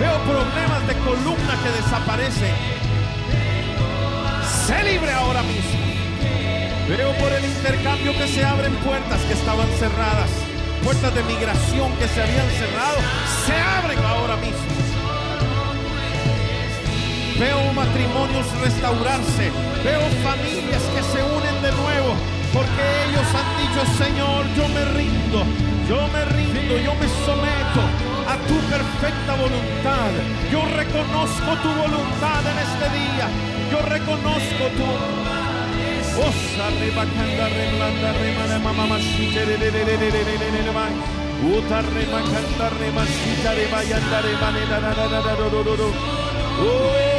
Veo 0.00 0.18
problemas 0.24 0.86
de 0.86 0.94
columna 1.04 1.54
que 1.62 1.82
desaparecen. 1.82 2.54
Sé 4.66 4.82
libre 4.84 5.12
ahora 5.12 5.42
mismo. 5.42 5.80
Veo 6.88 7.12
por 7.16 7.30
el 7.30 7.44
intercambio 7.44 8.12
que 8.16 8.26
se 8.26 8.42
abren 8.42 8.74
puertas 8.76 9.20
que 9.22 9.34
estaban 9.34 9.68
cerradas. 9.78 10.51
Puertas 10.82 11.14
de 11.14 11.22
migración 11.22 11.92
que 11.96 12.08
se 12.08 12.22
habían 12.22 12.48
cerrado. 12.50 12.98
Se 13.46 13.54
abren 13.54 13.98
ahora 14.04 14.36
mismo. 14.36 14.66
Veo 17.38 17.72
matrimonios 17.72 18.46
restaurarse. 18.60 19.50
Veo 19.84 20.02
familias 20.22 20.82
que 20.94 21.02
se 21.02 21.22
unen 21.22 21.62
de 21.62 21.72
nuevo. 21.72 22.14
Porque 22.52 22.82
ellos 23.08 23.26
han 23.32 23.48
dicho, 23.62 23.80
Señor, 23.96 24.44
yo 24.56 24.68
me 24.68 24.84
rindo. 24.96 25.44
Yo 25.88 26.08
me 26.08 26.24
rindo, 26.24 26.76
yo 26.78 26.94
me 26.94 27.06
someto 27.26 27.82
a 28.28 28.36
tu 28.46 28.56
perfecta 28.70 29.34
voluntad. 29.34 30.10
Yo 30.50 30.64
reconozco 30.76 31.50
tu 31.62 31.68
voluntad 31.68 32.42
en 32.46 32.58
este 32.58 32.86
día. 32.98 33.26
Yo 33.70 33.82
reconozco 33.82 34.62
tu 34.76 35.41
Osa 36.18 36.66
rebacanda 36.78 37.48
reblanda 37.48 38.12
remana 38.12 38.58
mama 38.58 38.86
masita 38.86 39.44
re 39.44 39.56
re 39.56 39.70
re 39.70 39.84
re 39.84 39.96
re 39.96 40.10
re 40.10 40.22
re 40.22 40.36
re 40.36 40.50
re 40.50 40.62
re 40.62 40.72
mai. 40.72 40.92
Uta 41.42 41.80
remacanda 41.80 42.68
remasita 42.78 43.50
rebayanda 43.54 44.20
remane 44.20 44.62
da. 44.68 44.78
Oh. 46.60 47.12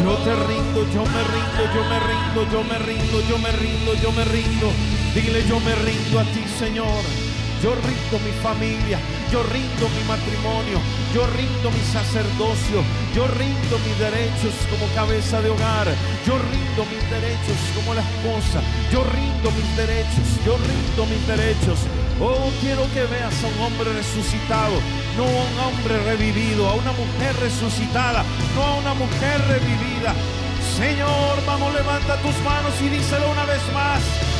Yo 0.00 0.16
te 0.16 0.34
rindo, 0.34 0.84
yo 0.92 1.04
me 1.04 1.22
rindo, 1.32 1.64
yo 1.72 1.84
me 1.84 1.98
rindo, 2.00 2.42
yo 2.50 2.64
me 2.64 2.78
rindo, 2.78 3.20
yo 3.28 3.38
me 3.38 3.52
rindo, 3.52 3.94
yo 3.94 4.12
me 4.12 4.24
rindo. 4.24 4.72
Dile, 5.14 5.46
yo 5.46 5.60
me 5.60 5.74
rindo 5.76 6.18
a 6.18 6.24
ti, 6.24 6.44
Señor. 6.58 7.23
Yo 7.62 7.74
rindo 7.74 8.18
mi 8.20 8.32
familia, 8.42 8.98
yo 9.32 9.42
rindo 9.44 9.88
mi 9.88 10.04
matrimonio, 10.04 10.78
yo 11.14 11.26
rindo 11.32 11.70
mi 11.70 11.80
sacerdocio, 11.80 12.84
yo 13.14 13.26
rindo 13.26 13.78
mis 13.78 13.98
derechos 13.98 14.52
como 14.68 14.86
cabeza 14.94 15.40
de 15.40 15.48
hogar, 15.48 15.88
yo 16.26 16.38
rindo 16.38 16.84
mis 16.92 17.04
derechos 17.08 17.56
como 17.74 17.94
la 17.94 18.02
esposa, 18.02 18.60
yo 18.92 19.02
rindo 19.04 19.50
mis 19.52 19.76
derechos, 19.76 20.28
yo 20.44 20.58
rindo 20.58 21.06
mis 21.06 21.26
derechos. 21.26 21.78
Oh, 22.20 22.50
quiero 22.60 22.84
que 22.92 23.02
veas 23.06 23.34
a 23.42 23.46
un 23.48 23.58
hombre 23.64 23.92
resucitado, 23.92 24.76
no 25.16 25.24
a 25.24 25.42
un 25.50 25.58
hombre 25.66 25.98
revivido, 26.04 26.68
a 26.68 26.74
una 26.74 26.92
mujer 26.92 27.34
resucitada, 27.40 28.24
no 28.54 28.62
a 28.62 28.74
una 28.76 28.94
mujer 28.94 29.40
revivida. 29.48 30.14
Señor, 30.76 31.38
vamos, 31.46 31.72
levanta 31.72 32.16
tus 32.20 32.36
manos 32.44 32.74
y 32.82 32.88
díselo 32.88 33.30
una 33.30 33.44
vez 33.46 33.62
más. 33.72 34.33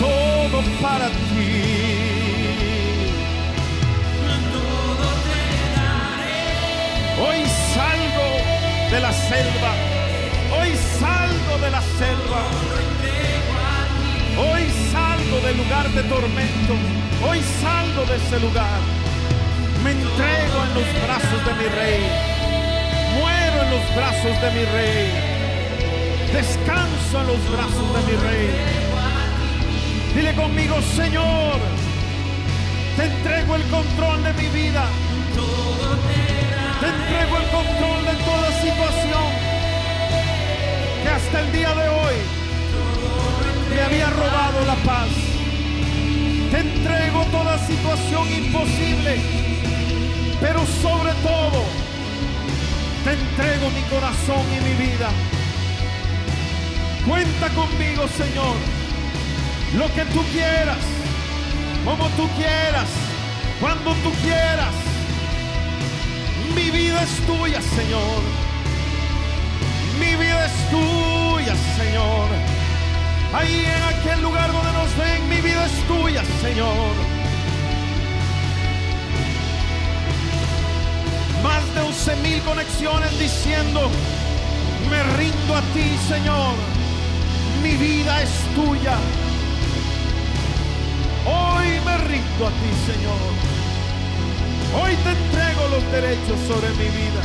todo 0.00 0.62
para 0.80 1.08
ti. 1.08 1.52
Todo 4.52 5.08
te 5.26 5.42
daré. 5.76 6.40
Hoy 7.24 7.40
salgo 7.74 8.28
de 8.90 9.00
la 9.00 9.12
selva. 9.12 9.72
Hoy 10.56 10.70
salgo 10.98 11.58
de 11.64 11.70
la 11.70 11.82
selva. 12.00 12.42
Hoy 14.38 14.62
salgo 14.92 15.36
del 15.46 15.56
lugar 15.58 15.88
de 15.90 16.02
tormento. 16.04 16.74
Hoy 17.28 17.40
salgo 17.60 18.04
de 18.06 18.16
ese 18.16 18.40
lugar. 18.40 18.80
Me 19.84 19.90
entrego 19.92 20.56
en 20.66 20.74
los 20.78 20.88
brazos 21.04 21.40
de 21.46 21.52
mi 21.60 21.68
rey. 21.80 22.02
Muero 23.18 23.62
en 23.64 23.70
los 23.70 23.94
brazos 23.94 24.34
de 24.42 24.50
mi 24.56 24.64
rey. 24.76 25.06
Descanso 26.32 27.20
en 27.20 27.26
los 27.26 27.42
brazos 27.50 27.86
de 27.94 28.00
mi 28.12 28.16
rey. 28.22 28.79
Dile 30.20 30.34
conmigo, 30.34 30.76
Señor, 30.82 31.56
te 32.94 33.04
entrego 33.06 33.56
el 33.56 33.62
control 33.70 34.22
de 34.22 34.34
mi 34.34 34.48
vida. 34.48 34.84
Te 36.78 36.88
entrego 36.88 37.38
el 37.38 37.48
control 37.48 38.04
de 38.04 38.22
toda 38.22 38.48
situación 38.60 39.28
que 41.02 41.08
hasta 41.08 41.40
el 41.40 41.52
día 41.52 41.74
de 41.74 41.88
hoy 41.88 42.16
me 43.74 43.80
había 43.80 44.10
robado 44.10 44.62
la 44.66 44.74
paz. 44.84 45.08
Te 46.50 46.58
entrego 46.58 47.24
toda 47.32 47.56
situación 47.66 48.30
imposible, 48.30 49.22
pero 50.38 50.60
sobre 50.82 51.12
todo 51.22 51.64
te 53.04 53.12
entrego 53.12 53.70
mi 53.70 53.82
corazón 53.88 54.44
y 54.52 54.68
mi 54.68 54.86
vida. 54.86 55.08
Cuenta 57.06 57.48
conmigo, 57.54 58.06
Señor, 58.18 58.79
lo 59.76 59.86
que 59.94 60.04
tú 60.06 60.22
quieras, 60.32 60.78
como 61.84 62.08
tú 62.10 62.28
quieras, 62.36 62.88
cuando 63.60 63.92
tú 64.02 64.10
quieras. 64.22 64.74
Mi 66.54 66.70
vida 66.70 67.02
es 67.02 67.26
tuya, 67.26 67.60
Señor. 67.62 68.22
Mi 69.98 70.16
vida 70.16 70.46
es 70.46 70.70
tuya, 70.70 71.54
Señor. 71.76 72.28
Ahí 73.32 73.64
en 73.64 73.82
aquel 73.96 74.22
lugar 74.22 74.52
donde 74.52 74.72
nos 74.72 74.96
ven, 74.96 75.28
mi 75.28 75.40
vida 75.40 75.66
es 75.66 75.86
tuya, 75.86 76.22
Señor. 76.40 76.94
Más 81.44 81.74
de 81.74 81.80
11 81.80 82.16
mil 82.16 82.40
conexiones 82.42 83.18
diciendo, 83.18 83.88
me 84.90 85.02
rindo 85.16 85.54
a 85.54 85.60
ti, 85.72 85.96
Señor. 86.08 86.54
Mi 87.62 87.76
vida 87.76 88.22
es 88.22 88.30
tuya. 88.56 88.98
Hoy 91.26 91.68
me 91.84 91.98
rindo 91.98 92.46
a 92.46 92.50
ti, 92.50 92.70
Señor. 92.86 93.32
Hoy 94.82 94.94
te 94.96 95.10
entrego 95.10 95.68
los 95.68 95.92
derechos 95.92 96.38
sobre 96.46 96.70
mi 96.70 96.88
vida. 96.88 97.22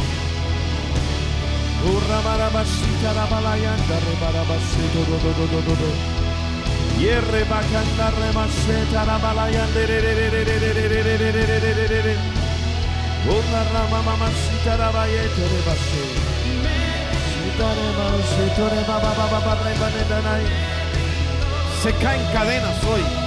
Se 21.84 21.94
caen 21.94 22.26
cadenas 22.34 22.84
hoy. 22.84 23.25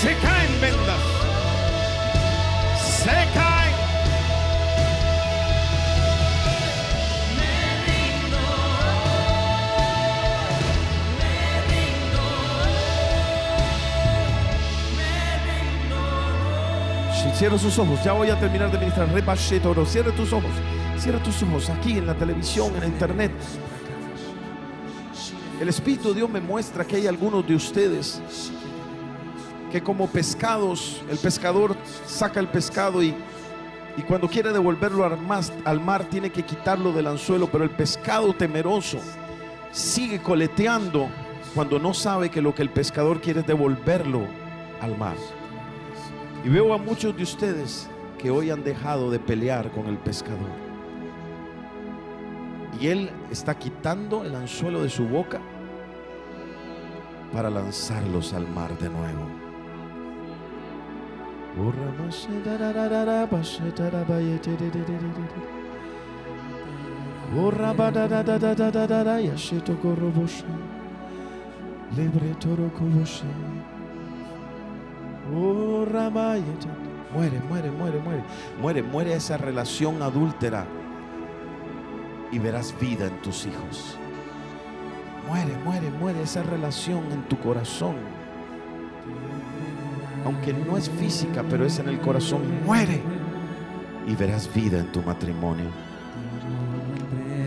Se 0.00 0.14
caen 0.18 0.60
vendas. 0.60 1.00
Se 2.78 3.06
caen. 3.06 3.74
Sí, 17.14 17.30
Cierra 17.38 17.58
sus 17.58 17.78
ojos, 17.78 18.04
ya 18.04 18.12
voy 18.12 18.28
a 18.28 18.38
terminar 18.38 18.70
de 18.70 18.78
ministrar. 18.78 19.08
Repasheto, 19.08 19.70
oro. 19.70 19.86
Cierra 19.86 20.12
tus 20.12 20.30
ojos, 20.30 20.50
cierra 20.98 21.22
tus 21.22 21.42
ojos 21.42 21.70
aquí 21.70 21.96
en 21.96 22.06
la 22.06 22.14
televisión, 22.14 22.74
en 22.74 22.80
la 22.80 22.86
internet. 22.86 23.32
El 25.58 25.70
Espíritu 25.70 26.10
de 26.10 26.16
Dios 26.16 26.28
me 26.28 26.42
muestra 26.42 26.84
que 26.84 26.96
hay 26.96 27.06
algunos 27.06 27.46
de 27.46 27.54
ustedes 27.54 28.20
que 29.70 29.82
como 29.82 30.06
pescados, 30.08 31.02
el 31.10 31.18
pescador 31.18 31.76
saca 32.06 32.40
el 32.40 32.48
pescado 32.48 33.02
y, 33.02 33.14
y 33.96 34.02
cuando 34.02 34.28
quiere 34.28 34.52
devolverlo 34.52 35.04
al 35.04 35.20
mar, 35.20 35.42
al 35.64 35.80
mar 35.80 36.04
tiene 36.04 36.30
que 36.30 36.42
quitarlo 36.44 36.92
del 36.92 37.06
anzuelo, 37.06 37.48
pero 37.50 37.64
el 37.64 37.70
pescado 37.70 38.32
temeroso 38.32 38.98
sigue 39.72 40.20
coleteando 40.22 41.08
cuando 41.54 41.78
no 41.78 41.94
sabe 41.94 42.30
que 42.30 42.42
lo 42.42 42.54
que 42.54 42.62
el 42.62 42.70
pescador 42.70 43.20
quiere 43.20 43.40
es 43.40 43.46
devolverlo 43.46 44.22
al 44.80 44.96
mar. 44.96 45.16
Y 46.44 46.48
veo 46.48 46.72
a 46.72 46.78
muchos 46.78 47.16
de 47.16 47.22
ustedes 47.22 47.88
que 48.18 48.30
hoy 48.30 48.50
han 48.50 48.62
dejado 48.62 49.10
de 49.10 49.18
pelear 49.18 49.70
con 49.72 49.86
el 49.86 49.98
pescador. 49.98 50.66
Y 52.80 52.88
él 52.88 53.10
está 53.30 53.58
quitando 53.58 54.24
el 54.24 54.34
anzuelo 54.34 54.82
de 54.82 54.90
su 54.90 55.06
boca 55.06 55.40
para 57.32 57.50
lanzarlos 57.50 58.32
al 58.32 58.46
mar 58.48 58.76
de 58.78 58.88
nuevo. 58.90 59.45
Muere, 77.14 77.40
muere, 77.48 77.70
muere, 77.70 78.00
muere. 78.00 78.22
Muere, 78.60 78.82
muere 78.82 79.14
esa 79.14 79.38
relación 79.38 80.02
adúltera. 80.02 80.66
Y 82.32 82.38
verás 82.38 82.74
vida 82.78 83.06
en 83.06 83.22
tus 83.22 83.46
hijos. 83.46 83.96
Muere, 85.26 85.56
muere, 85.64 85.90
muere 85.90 86.22
esa 86.22 86.42
relación 86.42 87.10
en 87.12 87.22
tu 87.28 87.38
corazón. 87.38 88.25
Aunque 90.26 90.52
no 90.52 90.76
es 90.76 90.90
física, 90.90 91.44
pero 91.48 91.64
es 91.64 91.78
en 91.78 91.88
el 91.88 92.00
corazón. 92.00 92.42
Muere. 92.64 93.00
Y 94.08 94.16
verás 94.16 94.52
vida 94.52 94.80
en 94.80 94.90
tu 94.90 95.00
matrimonio. 95.00 95.66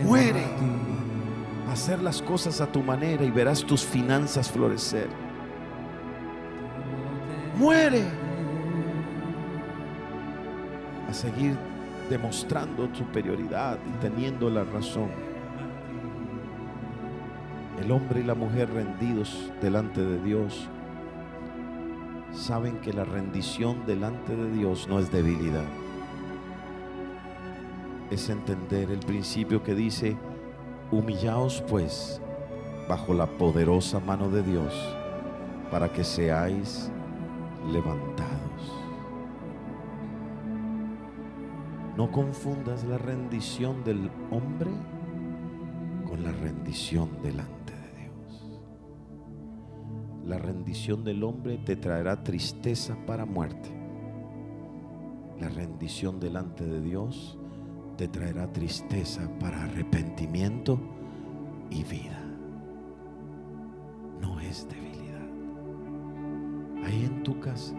Muere. 0.06 0.46
Hacer 1.70 2.02
las 2.02 2.22
cosas 2.22 2.62
a 2.62 2.72
tu 2.72 2.82
manera 2.82 3.26
y 3.26 3.32
verás 3.32 3.66
tus 3.66 3.84
finanzas 3.84 4.50
florecer. 4.50 5.10
Muere. 7.58 8.06
A 11.10 11.14
seguir 11.14 11.58
demostrando 12.10 12.88
superioridad 12.96 13.78
y 13.86 14.00
teniendo 14.00 14.50
la 14.50 14.64
razón. 14.64 15.10
El 17.84 17.92
hombre 17.92 18.22
y 18.22 18.24
la 18.24 18.36
mujer 18.36 18.70
rendidos 18.72 19.52
delante 19.62 20.02
de 20.02 20.24
Dios 20.24 20.70
saben 22.40 22.80
que 22.80 22.94
la 22.94 23.04
rendición 23.04 23.86
delante 23.86 24.36
de 24.36 24.52
Dios 24.52 24.88
no 24.88 25.00
es 25.00 25.12
debilidad. 25.12 25.68
Es 28.10 28.30
entender 28.30 28.90
el 28.90 29.00
principio 29.00 29.62
que 29.62 29.76
dice, 29.76 30.18
humillaos 30.90 31.62
pues 31.68 32.22
bajo 32.88 33.14
la 33.14 33.28
poderosa 33.28 34.00
mano 34.00 34.30
de 34.30 34.42
Dios 34.42 34.74
para 35.70 35.92
que 35.92 36.04
seáis 36.04 36.90
levantados. 37.72 38.40
No 41.98 42.10
confundas 42.12 42.86
la 42.86 42.98
rendición 42.98 43.84
del 43.84 44.10
hombre 44.32 44.72
con 46.08 46.24
la 46.24 46.32
rendición 46.32 47.10
delante. 47.22 47.79
La 50.30 50.38
rendición 50.38 51.04
del 51.04 51.24
hombre 51.24 51.58
te 51.58 51.76
traerá 51.76 52.24
tristeza 52.24 52.96
para 53.08 53.26
muerte. 53.26 53.68
La 55.40 55.50
rendición 55.50 56.20
delante 56.20 56.68
de 56.68 56.82
Dios 56.82 57.36
te 57.98 58.08
traerá 58.08 58.54
tristeza 58.54 59.28
para 59.40 59.64
arrepentimiento 59.64 60.80
y 61.72 61.84
vida. 61.84 62.24
No 64.22 64.40
es 64.40 64.68
debilidad. 64.70 65.28
Ahí 66.86 67.06
en 67.06 67.24
tu 67.24 67.40
casa. 67.40 67.74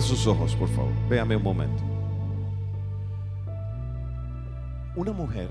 Sus 0.00 0.26
ojos, 0.26 0.54
por 0.54 0.68
favor. 0.68 0.92
Véame 1.08 1.36
un 1.36 1.42
momento. 1.42 1.82
Una 4.94 5.12
mujer 5.12 5.50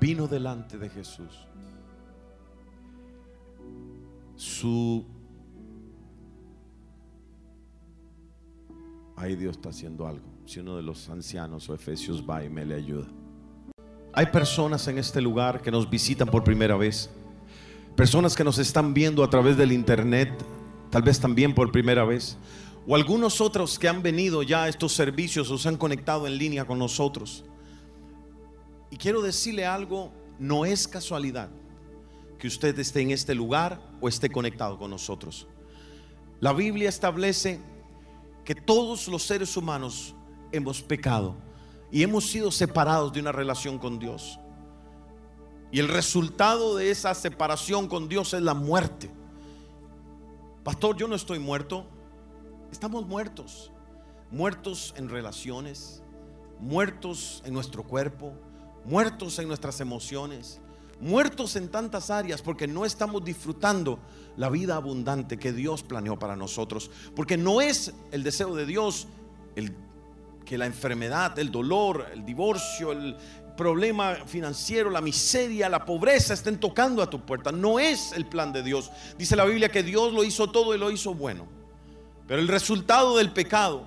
vino 0.00 0.26
delante 0.26 0.78
de 0.78 0.88
Jesús. 0.88 1.46
Su... 4.36 5.04
Ahí 9.16 9.36
Dios 9.36 9.56
está 9.56 9.68
haciendo 9.68 10.06
algo. 10.06 10.26
Si 10.44 10.60
uno 10.60 10.76
de 10.76 10.82
los 10.82 11.08
ancianos 11.08 11.68
o 11.68 11.74
efesios 11.74 12.24
va 12.28 12.42
y 12.42 12.50
me 12.50 12.64
le 12.64 12.74
ayuda. 12.74 13.06
Hay 14.12 14.26
personas 14.26 14.88
en 14.88 14.98
este 14.98 15.20
lugar 15.20 15.62
que 15.62 15.70
nos 15.70 15.88
visitan 15.88 16.28
por 16.28 16.42
primera 16.42 16.76
vez. 16.76 17.08
Personas 17.96 18.34
que 18.34 18.44
nos 18.44 18.58
están 18.58 18.92
viendo 18.92 19.22
a 19.22 19.30
través 19.30 19.56
del 19.56 19.70
internet, 19.72 20.30
tal 20.92 21.02
vez 21.02 21.18
también 21.18 21.54
por 21.54 21.72
primera 21.72 22.04
vez. 22.04 22.36
O 22.86 22.94
algunos 22.94 23.40
otros 23.40 23.78
que 23.78 23.88
han 23.88 24.02
venido 24.02 24.42
ya 24.42 24.64
a 24.64 24.68
estos 24.68 24.92
servicios 24.92 25.50
o 25.50 25.56
se 25.56 25.70
han 25.70 25.78
conectado 25.78 26.26
en 26.26 26.36
línea 26.36 26.66
con 26.66 26.78
nosotros. 26.78 27.44
Y 28.90 28.98
quiero 28.98 29.22
decirle 29.22 29.64
algo, 29.64 30.12
no 30.38 30.66
es 30.66 30.86
casualidad 30.86 31.48
que 32.38 32.46
usted 32.46 32.78
esté 32.78 33.00
en 33.00 33.10
este 33.10 33.34
lugar 33.34 33.80
o 34.02 34.08
esté 34.08 34.28
conectado 34.28 34.78
con 34.78 34.90
nosotros. 34.90 35.48
La 36.40 36.52
Biblia 36.52 36.90
establece 36.90 37.58
que 38.44 38.54
todos 38.54 39.08
los 39.08 39.22
seres 39.22 39.56
humanos 39.56 40.14
hemos 40.50 40.82
pecado 40.82 41.36
y 41.90 42.02
hemos 42.02 42.26
sido 42.26 42.50
separados 42.50 43.14
de 43.14 43.20
una 43.20 43.32
relación 43.32 43.78
con 43.78 43.98
Dios. 43.98 44.38
Y 45.70 45.78
el 45.78 45.88
resultado 45.88 46.76
de 46.76 46.90
esa 46.90 47.14
separación 47.14 47.88
con 47.88 48.10
Dios 48.10 48.34
es 48.34 48.42
la 48.42 48.52
muerte. 48.52 49.10
Pastor, 50.64 50.96
yo 50.96 51.08
no 51.08 51.16
estoy 51.16 51.40
muerto. 51.40 51.86
Estamos 52.70 53.06
muertos. 53.06 53.72
Muertos 54.30 54.94
en 54.96 55.08
relaciones, 55.08 56.02
muertos 56.60 57.42
en 57.44 57.52
nuestro 57.52 57.82
cuerpo, 57.82 58.32
muertos 58.84 59.38
en 59.38 59.48
nuestras 59.48 59.80
emociones, 59.80 60.60
muertos 61.00 61.56
en 61.56 61.68
tantas 61.68 62.08
áreas 62.08 62.40
porque 62.40 62.66
no 62.66 62.86
estamos 62.86 63.22
disfrutando 63.24 63.98
la 64.38 64.48
vida 64.48 64.76
abundante 64.76 65.38
que 65.38 65.52
Dios 65.52 65.82
planeó 65.82 66.18
para 66.18 66.36
nosotros. 66.36 66.90
Porque 67.14 67.36
no 67.36 67.60
es 67.60 67.92
el 68.10 68.22
deseo 68.22 68.54
de 68.54 68.64
Dios 68.64 69.08
el, 69.54 69.76
que 70.46 70.56
la 70.56 70.66
enfermedad, 70.66 71.38
el 71.38 71.50
dolor, 71.50 72.06
el 72.12 72.24
divorcio, 72.24 72.92
el 72.92 73.16
problema 73.56 74.14
financiero, 74.26 74.90
la 74.90 75.00
miseria, 75.00 75.68
la 75.68 75.84
pobreza 75.84 76.34
estén 76.34 76.58
tocando 76.58 77.02
a 77.02 77.10
tu 77.10 77.24
puerta. 77.24 77.52
No 77.52 77.78
es 77.78 78.12
el 78.12 78.26
plan 78.26 78.52
de 78.52 78.62
Dios. 78.62 78.90
Dice 79.18 79.36
la 79.36 79.44
Biblia 79.44 79.70
que 79.70 79.82
Dios 79.82 80.12
lo 80.12 80.24
hizo 80.24 80.50
todo 80.50 80.74
y 80.74 80.78
lo 80.78 80.90
hizo 80.90 81.14
bueno. 81.14 81.46
Pero 82.26 82.40
el 82.40 82.48
resultado 82.48 83.16
del 83.16 83.32
pecado 83.32 83.86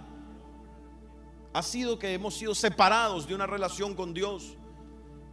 ha 1.53 1.63
sido 1.63 1.97
que 1.97 2.13
hemos 2.13 2.35
sido 2.35 2.53
separados 2.53 3.27
de 3.27 3.33
una 3.33 3.47
relación 3.47 3.95
con 3.95 4.13
Dios. 4.13 4.57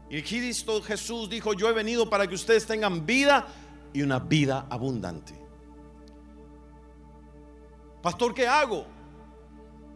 Y 0.08 0.22
Cristo 0.22 0.80
Jesús 0.82 1.28
dijo, 1.28 1.52
yo 1.52 1.68
he 1.68 1.72
venido 1.72 2.08
para 2.08 2.26
que 2.26 2.34
ustedes 2.34 2.66
tengan 2.66 3.04
vida 3.04 3.46
y 3.92 4.02
una 4.02 4.18
vida 4.18 4.66
abundante. 4.70 5.34
Pastor, 8.02 8.34
¿qué 8.34 8.46
hago? 8.46 8.86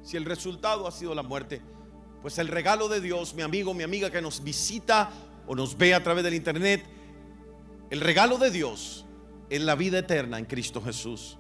Si 0.03 0.17
el 0.17 0.25
resultado 0.25 0.87
ha 0.87 0.93
sido 0.93 1.15
la 1.15 1.23
muerte, 1.23 1.61
pues 2.27 2.39
el 2.39 2.49
regalo 2.49 2.89
de 2.89 3.01
Dios, 3.01 3.35
mi 3.35 3.43
amigo, 3.43 3.73
mi 3.73 3.85
amiga 3.85 4.11
que 4.11 4.21
nos 4.21 4.43
visita 4.43 5.13
o 5.47 5.55
nos 5.55 5.79
ve 5.79 5.95
a 5.95 6.03
través 6.03 6.25
del 6.25 6.35
internet, 6.35 6.85
el 7.89 8.01
regalo 8.01 8.37
de 8.37 8.51
Dios 8.51 9.07
es 9.49 9.61
la 9.61 9.77
vida 9.77 10.01
eterna 10.01 10.37
en 10.37 10.45
Cristo 10.45 10.83
Jesús. 10.83 11.39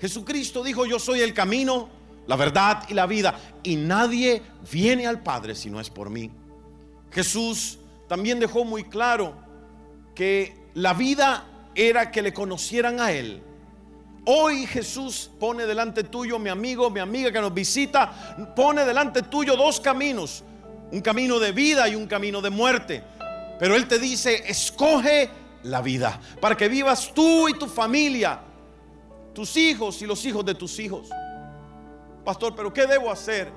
Jesucristo 0.00 0.64
dijo, 0.64 0.86
yo 0.86 0.98
soy 0.98 1.20
el 1.20 1.34
camino, 1.34 1.90
la 2.26 2.36
verdad 2.36 2.84
y 2.88 2.94
la 2.94 3.04
vida. 3.04 3.38
Y 3.62 3.76
nadie 3.76 4.40
viene 4.72 5.06
al 5.06 5.22
Padre 5.22 5.54
si 5.54 5.68
no 5.68 5.78
es 5.78 5.90
por 5.90 6.08
mí. 6.08 6.30
Jesús 7.10 7.78
también 8.08 8.40
dejó 8.40 8.64
muy 8.64 8.84
claro 8.84 9.34
que 10.14 10.56
la 10.72 10.94
vida 10.94 11.70
era 11.74 12.10
que 12.10 12.22
le 12.22 12.32
conocieran 12.32 12.98
a 12.98 13.12
Él. 13.12 13.42
Hoy 14.30 14.66
Jesús 14.66 15.30
pone 15.40 15.64
delante 15.64 16.04
tuyo, 16.04 16.38
mi 16.38 16.50
amigo, 16.50 16.90
mi 16.90 17.00
amiga 17.00 17.32
que 17.32 17.40
nos 17.40 17.54
visita, 17.54 18.52
pone 18.54 18.84
delante 18.84 19.22
tuyo 19.22 19.56
dos 19.56 19.80
caminos, 19.80 20.44
un 20.92 21.00
camino 21.00 21.38
de 21.38 21.50
vida 21.52 21.88
y 21.88 21.94
un 21.94 22.06
camino 22.06 22.42
de 22.42 22.50
muerte. 22.50 23.02
Pero 23.58 23.74
Él 23.74 23.88
te 23.88 23.98
dice, 23.98 24.44
escoge 24.46 25.30
la 25.62 25.80
vida 25.80 26.20
para 26.42 26.58
que 26.58 26.68
vivas 26.68 27.10
tú 27.14 27.48
y 27.48 27.54
tu 27.54 27.68
familia, 27.68 28.38
tus 29.32 29.56
hijos 29.56 30.02
y 30.02 30.06
los 30.06 30.22
hijos 30.26 30.44
de 30.44 30.54
tus 30.54 30.78
hijos. 30.78 31.08
Pastor, 32.22 32.54
pero 32.54 32.70
¿qué 32.70 32.86
debo 32.86 33.10
hacer? 33.10 33.50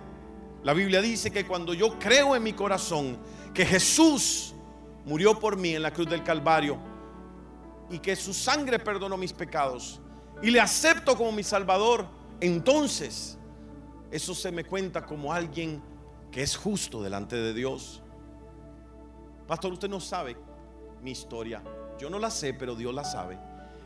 La 0.63 0.71
Biblia 0.71 1.01
dice 1.01 1.31
que 1.31 1.45
cuando 1.45 1.73
yo 1.73 1.99
creo 1.99 2.33
en 2.33 2.43
mi 2.43 2.53
corazón 2.53 3.17
que 3.53 3.65
Jesús 3.65 4.55
murió 5.03 5.37
por 5.37 5.57
mí 5.57 5.75
en 5.75 5.81
la 5.81 5.91
cruz 5.91 6.09
del 6.09 6.23
Calvario 6.23 6.77
y 7.89 7.99
que 7.99 8.15
su 8.15 8.33
sangre 8.33 8.79
perdonó 8.79 9.17
mis 9.17 9.33
pecados 9.33 9.99
y 10.41 10.51
le 10.51 10.59
acepto 10.59 11.15
como 11.15 11.31
mi 11.31 11.43
Salvador, 11.43 12.05
entonces 12.39 13.37
eso 14.09 14.33
se 14.33 14.51
me 14.51 14.63
cuenta 14.63 15.05
como 15.05 15.31
alguien 15.33 15.81
que 16.31 16.41
es 16.41 16.55
justo 16.55 17.01
delante 17.01 17.35
de 17.35 17.53
Dios. 17.53 18.01
Pastor, 19.47 19.73
usted 19.73 19.89
no 19.89 19.99
sabe 19.99 20.35
mi 21.01 21.11
historia. 21.11 21.61
Yo 21.99 22.09
no 22.09 22.19
la 22.19 22.29
sé, 22.29 22.53
pero 22.53 22.75
Dios 22.75 22.93
la 22.93 23.03
sabe. 23.03 23.37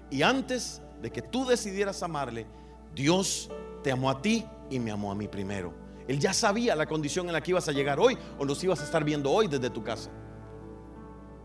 Y 0.09 0.21
antes 0.21 0.81
de 1.01 1.11
que 1.11 1.21
tú 1.21 1.45
decidieras 1.45 2.01
amarle, 2.03 2.45
Dios 2.93 3.49
te 3.83 3.91
amó 3.91 4.09
a 4.09 4.21
ti 4.21 4.45
y 4.69 4.79
me 4.79 4.91
amó 4.91 5.11
a 5.11 5.15
mí 5.15 5.27
primero. 5.27 5.73
Él 6.07 6.19
ya 6.19 6.33
sabía 6.33 6.75
la 6.75 6.85
condición 6.85 7.27
en 7.27 7.33
la 7.33 7.41
que 7.41 7.51
ibas 7.51 7.67
a 7.67 7.71
llegar 7.71 7.99
hoy 7.99 8.17
o 8.37 8.45
nos 8.45 8.63
ibas 8.63 8.79
a 8.81 8.83
estar 8.83 9.03
viendo 9.03 9.31
hoy 9.31 9.47
desde 9.47 9.69
tu 9.69 9.83
casa. 9.83 10.09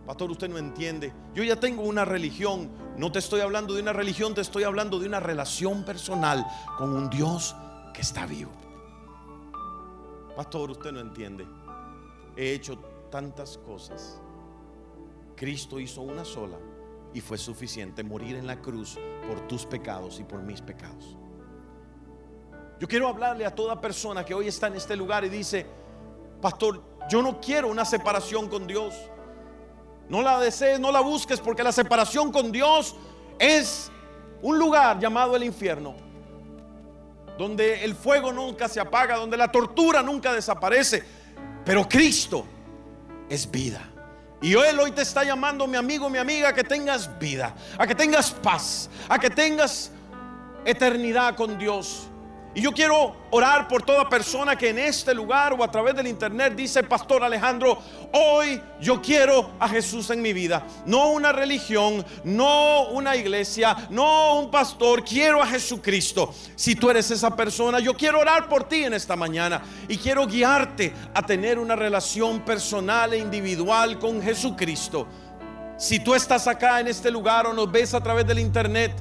Pastor, 0.07 0.31
usted 0.31 0.49
no 0.49 0.59
entiende. 0.59 1.13
Yo 1.35 1.43
ya 1.43 1.57
tengo 1.57 1.83
una 1.83 2.05
religión. 2.05 2.71
No 2.97 3.13
te 3.13 3.19
estoy 3.19 3.41
hablando 3.41 3.75
de 3.75 3.83
una 3.83 3.93
religión, 3.93 4.35
te 4.35 4.41
estoy 4.41 4.65
hablando 4.65 4.99
de 4.99 5.07
una 5.07 5.21
relación 5.21 5.85
personal 5.85 6.47
con 6.77 6.93
un 6.93 7.09
Dios 7.09 7.55
que 7.95 8.01
está 8.01 8.27
vivo. 8.27 8.51
Pastor, 10.37 10.71
usted 10.71 10.93
no 10.93 11.01
entiende. 11.01 11.47
He 12.37 12.53
hecho 12.53 12.79
tantas 13.11 13.59
cosas. 13.59 14.21
Cristo 15.37 15.81
hizo 15.81 16.03
una 16.03 16.25
sola 16.25 16.59
y 17.13 17.21
fue 17.21 17.39
suficiente 17.39 18.03
morir 18.05 18.37
en 18.37 18.47
la 18.47 18.61
cruz 18.61 18.99
por 19.27 19.47
tus 19.49 19.65
pecados 19.67 20.21
y 20.21 20.25
por 20.25 20.43
mis 20.43 20.61
pecados. 20.61 21.17
Yo 22.79 22.89
quiero 22.89 23.09
hablarle 23.09 23.45
a 23.45 23.55
toda 23.55 23.81
persona 23.81 24.25
que 24.25 24.33
hoy 24.33 24.49
está 24.49 24.69
en 24.69 24.77
este 24.77 24.97
lugar 24.97 25.25
y 25.25 25.29
dice, 25.29 25.67
pastor, 26.41 26.83
yo 27.11 27.23
no 27.23 27.41
quiero 27.41 27.69
una 27.69 27.85
separación 27.85 28.49
con 28.49 28.67
Dios. 28.67 28.95
No 30.11 30.23
la 30.23 30.41
desees, 30.41 30.81
no 30.81 30.91
la 30.91 31.01
busques, 31.01 31.41
porque 31.41 31.63
la 31.63 31.71
separación 31.71 32.33
con 32.33 32.51
Dios 32.51 32.97
es 33.39 33.93
un 34.43 34.59
lugar 34.59 34.99
llamado 34.99 35.37
el 35.37 35.45
infierno, 35.45 35.95
donde 37.39 37.85
el 37.85 37.95
fuego 37.95 38.33
nunca 38.33 38.69
se 38.69 38.81
apaga, 38.81 39.15
donde 39.15 39.37
la 39.37 39.53
tortura 39.53 40.03
nunca 40.03 40.33
desaparece. 40.33 41.05
Pero 41.65 41.89
Cristo 41.89 42.45
es 43.29 43.49
vida. 43.49 43.89
Y 44.43 44.55
Él 44.55 44.81
hoy 44.81 44.91
te 44.91 45.03
está 45.03 45.23
llamando, 45.23 45.69
mi 45.69 45.77
amigo, 45.77 46.11
mi 46.11 46.19
amiga, 46.19 46.49
a 46.49 46.53
que 46.53 46.65
tengas 46.65 47.19
vida, 47.21 47.55
a 47.79 47.87
que 47.87 47.95
tengas 47.95 48.33
paz, 48.33 48.91
a 49.09 49.17
que 49.17 49.31
tengas 49.31 49.93
eternidad 50.65 51.37
con 51.37 51.57
Dios. 51.57 52.10
Y 52.53 52.63
yo 52.63 52.73
quiero 52.73 53.15
orar 53.31 53.69
por 53.69 53.83
toda 53.83 54.09
persona 54.09 54.57
que 54.57 54.71
en 54.71 54.79
este 54.81 55.15
lugar 55.15 55.53
o 55.53 55.63
a 55.63 55.71
través 55.71 55.95
del 55.95 56.09
internet 56.09 56.55
dice, 56.57 56.83
Pastor 56.83 57.23
Alejandro, 57.23 57.79
hoy 58.13 58.61
yo 58.81 59.01
quiero 59.01 59.53
a 59.61 59.69
Jesús 59.69 60.11
en 60.11 60.21
mi 60.21 60.33
vida. 60.33 60.67
No 60.85 61.11
una 61.11 61.31
religión, 61.31 62.05
no 62.25 62.89
una 62.89 63.15
iglesia, 63.15 63.77
no 63.91 64.41
un 64.41 64.51
pastor, 64.51 65.05
quiero 65.05 65.41
a 65.41 65.47
Jesucristo. 65.47 66.35
Si 66.57 66.75
tú 66.75 66.91
eres 66.91 67.09
esa 67.13 67.37
persona, 67.37 67.79
yo 67.79 67.95
quiero 67.95 68.19
orar 68.19 68.49
por 68.49 68.65
ti 68.65 68.83
en 68.83 68.95
esta 68.95 69.15
mañana 69.15 69.63
y 69.87 69.97
quiero 69.97 70.27
guiarte 70.27 70.93
a 71.15 71.23
tener 71.23 71.57
una 71.57 71.77
relación 71.77 72.41
personal 72.41 73.13
e 73.13 73.19
individual 73.19 74.01
con 74.01 74.21
Jesucristo. 74.21 75.07
Si 75.79 76.01
tú 76.01 76.17
estás 76.17 76.49
acá 76.49 76.81
en 76.81 76.89
este 76.89 77.13
lugar 77.13 77.47
o 77.47 77.53
nos 77.53 77.71
ves 77.71 77.95
a 77.95 78.03
través 78.03 78.27
del 78.27 78.41
internet, 78.41 78.93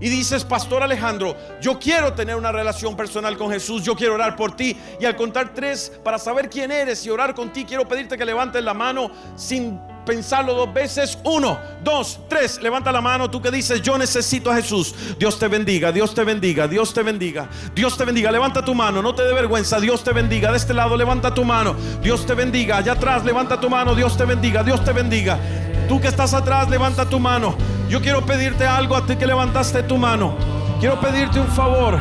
y 0.00 0.08
dices, 0.08 0.44
Pastor 0.44 0.82
Alejandro, 0.82 1.36
yo 1.60 1.78
quiero 1.78 2.12
tener 2.12 2.36
una 2.36 2.52
relación 2.52 2.96
personal 2.96 3.36
con 3.36 3.50
Jesús, 3.50 3.84
yo 3.84 3.94
quiero 3.94 4.14
orar 4.14 4.36
por 4.36 4.54
ti. 4.56 4.76
Y 5.00 5.04
al 5.04 5.16
contar 5.16 5.54
tres, 5.54 5.92
para 6.02 6.18
saber 6.18 6.50
quién 6.50 6.70
eres 6.70 7.04
y 7.06 7.10
orar 7.10 7.34
con 7.34 7.52
ti, 7.52 7.64
quiero 7.64 7.86
pedirte 7.86 8.18
que 8.18 8.24
levantes 8.24 8.62
la 8.62 8.74
mano 8.74 9.10
sin 9.36 9.78
pensarlo 10.04 10.54
dos 10.54 10.72
veces. 10.72 11.18
Uno, 11.24 11.58
dos, 11.82 12.20
tres. 12.28 12.60
Levanta 12.60 12.92
la 12.92 13.00
mano. 13.00 13.30
Tú 13.30 13.40
que 13.40 13.50
dices, 13.50 13.82
yo 13.82 13.98
necesito 13.98 14.50
a 14.50 14.56
Jesús. 14.56 14.94
Dios 15.18 15.38
te 15.38 15.48
bendiga, 15.48 15.92
Dios 15.92 16.14
te 16.14 16.24
bendiga, 16.24 16.68
Dios 16.68 16.92
te 16.92 17.02
bendiga. 17.02 17.48
Dios 17.74 17.96
te 17.96 18.04
bendiga. 18.04 18.30
Levanta 18.30 18.64
tu 18.64 18.74
mano. 18.74 19.02
No 19.02 19.14
te 19.14 19.24
dé 19.24 19.32
vergüenza. 19.32 19.80
Dios 19.80 20.04
te 20.04 20.12
bendiga. 20.12 20.50
De 20.50 20.58
este 20.58 20.74
lado, 20.74 20.96
levanta 20.96 21.32
tu 21.32 21.44
mano. 21.44 21.74
Dios 22.02 22.26
te 22.26 22.34
bendiga. 22.34 22.78
Allá 22.78 22.92
atrás, 22.92 23.24
levanta 23.24 23.60
tu 23.60 23.70
mano. 23.70 23.94
Dios 23.94 24.16
te 24.16 24.24
bendiga. 24.24 24.62
Dios 24.62 24.84
te 24.84 24.92
bendiga. 24.92 25.38
Tú 25.88 26.00
que 26.00 26.08
estás 26.08 26.32
atrás, 26.32 26.68
levanta 26.70 27.08
tu 27.08 27.20
mano. 27.20 27.54
Yo 27.88 28.00
quiero 28.00 28.24
pedirte 28.24 28.66
algo 28.66 28.96
a 28.96 29.04
ti 29.04 29.16
que 29.16 29.26
levantaste 29.26 29.82
tu 29.82 29.98
mano. 29.98 30.34
Quiero 30.80 30.98
pedirte 31.00 31.38
un 31.38 31.48
favor. 31.48 32.00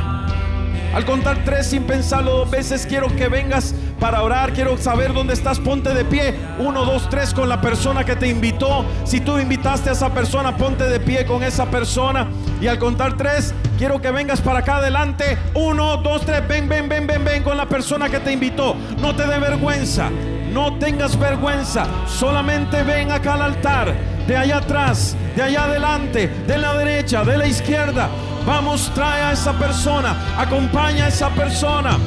Al 0.93 1.05
contar 1.05 1.43
tres 1.43 1.67
sin 1.67 1.83
pensarlo 1.83 2.37
dos 2.37 2.51
veces, 2.51 2.85
quiero 2.85 3.07
que 3.07 3.27
vengas 3.27 3.73
para 3.99 4.21
orar. 4.21 4.53
Quiero 4.53 4.77
saber 4.77 5.11
dónde 5.13 5.33
estás. 5.33 5.59
Ponte 5.59 5.93
de 5.93 6.05
pie. 6.05 6.35
Uno, 6.59 6.85
dos, 6.85 7.09
tres 7.09 7.33
con 7.33 7.49
la 7.49 7.59
persona 7.59 8.05
que 8.05 8.15
te 8.15 8.27
invitó. 8.27 8.85
Si 9.03 9.19
tú 9.19 9.37
invitaste 9.37 9.89
a 9.89 9.93
esa 9.93 10.13
persona, 10.13 10.55
ponte 10.55 10.85
de 10.85 10.99
pie 10.99 11.25
con 11.25 11.43
esa 11.43 11.65
persona. 11.65 12.27
Y 12.61 12.67
al 12.67 12.79
contar 12.79 13.17
tres, 13.17 13.53
quiero 13.77 13.99
que 13.99 14.11
vengas 14.11 14.39
para 14.39 14.59
acá 14.59 14.77
adelante. 14.77 15.37
Uno, 15.55 15.97
dos, 15.97 16.25
tres. 16.25 16.47
Ven, 16.47 16.69
ven, 16.69 16.87
ven, 16.87 17.05
ven, 17.05 17.25
ven 17.25 17.43
con 17.43 17.57
la 17.57 17.65
persona 17.65 18.07
que 18.07 18.19
te 18.19 18.31
invitó. 18.31 18.75
No 18.99 19.15
te 19.15 19.27
dé 19.27 19.39
vergüenza. 19.39 20.09
No 20.53 20.77
tengas 20.77 21.17
vergüenza. 21.17 21.85
Solamente 22.07 22.83
ven 22.83 23.11
acá 23.11 23.33
al 23.33 23.41
altar. 23.41 23.93
De 24.27 24.37
allá 24.37 24.57
atrás, 24.57 25.17
de 25.35 25.41
allá 25.41 25.63
adelante, 25.63 26.27
de 26.27 26.57
la 26.57 26.75
derecha, 26.75 27.23
de 27.23 27.37
la 27.37 27.47
izquierda. 27.47 28.07
Vamos, 28.45 28.91
trae 28.93 29.23
a 29.23 29.31
esa 29.31 29.53
persona. 29.53 30.15
Acompaña 30.37 31.05
a 31.05 31.07
esa 31.07 31.29
persona. 31.29 31.97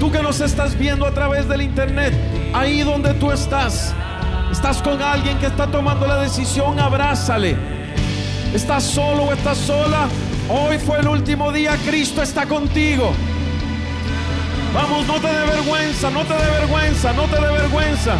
Tú 0.00 0.10
que 0.10 0.22
nos 0.22 0.40
estás 0.40 0.76
viendo 0.76 1.06
a 1.06 1.12
través 1.12 1.46
del 1.46 1.62
internet, 1.62 2.14
ahí 2.54 2.80
donde 2.80 3.14
tú 3.14 3.30
estás, 3.30 3.94
estás 4.50 4.82
con 4.82 5.00
alguien 5.00 5.38
que 5.38 5.46
está 5.46 5.68
tomando 5.68 6.06
la 6.06 6.16
decisión, 6.16 6.80
abrázale. 6.80 7.56
¿Estás 8.52 8.82
solo 8.82 9.24
o 9.24 9.32
estás 9.32 9.58
sola? 9.58 10.08
Hoy 10.48 10.78
fue 10.78 10.98
el 10.98 11.06
último 11.06 11.52
día, 11.52 11.76
Cristo 11.86 12.20
está 12.20 12.46
contigo. 12.46 13.12
Vamos, 14.74 15.06
no 15.06 15.20
te 15.20 15.26
dé 15.26 15.44
vergüenza, 15.44 16.10
no 16.10 16.24
te 16.24 16.34
dé 16.34 16.50
vergüenza, 16.60 17.12
no 17.12 17.24
te 17.24 17.36
dé 17.36 17.52
vergüenza. 17.52 18.16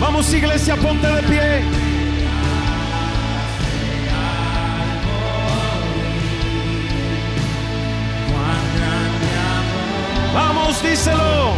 Vamos, 0.00 0.34
iglesia, 0.34 0.76
ponte 0.76 1.06
de 1.06 1.22
pie. 1.22 1.62
Vamos, 10.34 10.82
díselo. 10.82 11.52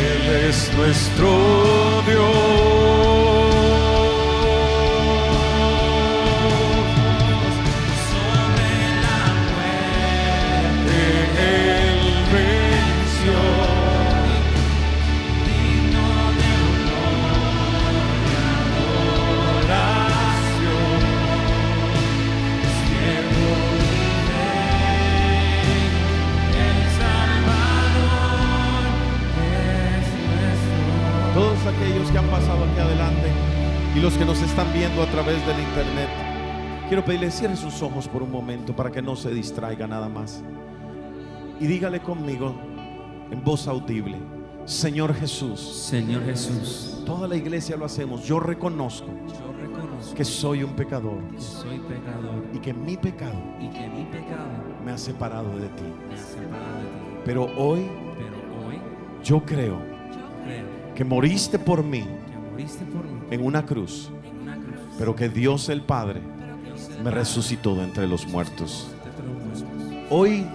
Él 0.00 0.48
es 0.48 0.72
nuestro 0.74 2.02
Dios. 2.06 2.75
Los 34.06 34.16
que 34.16 34.24
nos 34.24 34.40
están 34.40 34.72
viendo 34.72 35.02
a 35.02 35.06
través 35.06 35.44
del 35.44 35.58
internet, 35.58 36.08
quiero 36.86 37.04
pedirle 37.04 37.28
cierre 37.28 37.56
sus 37.56 37.82
ojos 37.82 38.06
por 38.06 38.22
un 38.22 38.30
momento 38.30 38.76
para 38.76 38.88
que 38.88 39.02
no 39.02 39.16
se 39.16 39.30
distraiga 39.30 39.88
nada 39.88 40.08
más. 40.08 40.44
Y 41.58 41.66
dígale 41.66 41.98
conmigo 41.98 42.54
en 43.32 43.42
voz 43.42 43.66
audible, 43.66 44.16
Señor 44.64 45.12
Jesús, 45.12 45.58
Señor 45.60 46.24
Jesús, 46.24 47.02
toda 47.04 47.26
la 47.26 47.34
iglesia 47.34 47.76
lo 47.76 47.84
hacemos, 47.84 48.22
yo 48.24 48.38
reconozco 48.38 49.08
yo 49.08 49.52
reconozco 49.60 49.76
reconozco 49.76 50.14
que 50.14 50.24
soy 50.24 50.62
un 50.62 50.76
pecador 50.76 51.18
que 51.32 51.40
soy 51.40 51.80
pecador 51.80 52.44
y 52.54 52.58
que 52.60 52.72
mi 52.72 52.96
pecado 52.96 53.42
y 53.60 53.66
que 53.70 53.88
mi 53.88 54.04
pecado 54.04 54.46
me 54.84 54.92
ha 54.92 54.98
separado 54.98 55.48
de 55.58 55.66
ti. 55.70 55.82
me 56.08 56.14
ha 56.14 56.18
separado 56.18 56.78
de 56.78 56.84
ti. 56.84 57.22
Pero 57.24 57.46
hoy 57.56 57.88
Pero 58.16 58.68
hoy 58.68 58.78
yo 59.24 59.44
creo 59.44 59.80
creo 60.44 60.94
que 60.94 61.04
moriste 61.04 61.58
por 61.58 61.82
mí 61.82 62.02
que 62.02 62.50
moriste 62.52 62.84
por 62.84 63.04
mí 63.04 63.15
en 63.30 63.44
una 63.44 63.64
cruz, 63.64 64.10
pero 64.98 65.14
que 65.14 65.28
Dios 65.28 65.68
el 65.68 65.82
Padre 65.82 66.20
me 67.02 67.10
resucitó 67.10 67.74
de 67.74 67.84
entre 67.84 68.06
los 68.06 68.26
muertos. 68.26 68.88
Hoy 70.10 70.46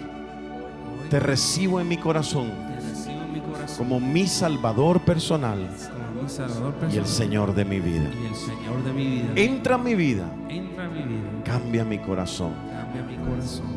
te 1.10 1.20
recibo 1.20 1.80
en 1.80 1.88
mi 1.88 1.98
corazón 1.98 2.52
como 3.78 4.00
mi 4.00 4.28
Salvador 4.28 5.02
personal 5.02 5.68
y 6.92 6.98
el 6.98 7.06
Señor 7.06 7.54
de 7.54 7.66
mi 7.66 7.80
vida. 7.80 8.10
Entra 9.36 9.76
en 9.76 9.84
mi 9.84 9.96
vida, 9.96 10.26
cambia 11.44 11.84
mi 11.84 12.00
corazón. 12.00 12.54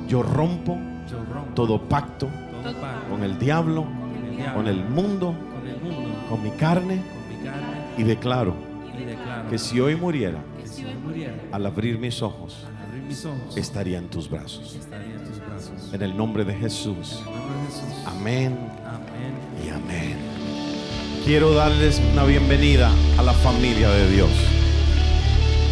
Yo 0.09 0.23
rompo 0.23 0.79
todo 1.55 1.81
pacto 1.89 2.29
con 3.11 3.23
el 3.23 3.39
diablo, 3.39 3.87
con 4.55 4.67
el 4.67 4.85
mundo, 4.85 5.35
con 6.29 6.43
mi 6.43 6.51
carne 6.51 7.03
y 7.97 8.03
declaro 8.03 8.74
que 9.51 9.59
si 9.59 9.81
hoy 9.81 9.97
muriera, 9.97 10.43
que 10.61 10.69
si 10.69 10.85
hoy 10.85 10.95
muriera, 10.95 11.35
al 11.53 11.67
abrir 11.67 11.99
mis 11.99 12.23
ojos, 12.23 12.65
al 12.67 12.87
abrir 12.89 13.03
mis 13.03 13.25
ojos, 13.25 13.57
estaría 13.57 13.99
en 13.99 14.09
tus 14.09 14.29
brazos. 14.29 14.75
en 14.75 15.25
tus 15.25 15.39
brazos. 15.39 15.93
En 15.93 16.03
el 16.03 16.17
nombre 16.17 16.45
de 16.45 16.55
Jesús. 16.55 17.23
En 17.27 17.27
el 17.27 17.41
nombre 17.41 17.55
de 17.55 17.67
Jesús. 17.67 18.07
Amén 18.07 18.59
Amén. 18.87 19.65
y 19.65 19.69
amén. 19.71 20.17
Quiero 21.25 21.55
darles 21.55 22.01
una 22.13 22.25
bienvenida 22.25 22.91
a 23.19 23.23
la 23.23 23.33
familia 23.33 23.91
de 23.91 24.11
Dios. 24.11 24.31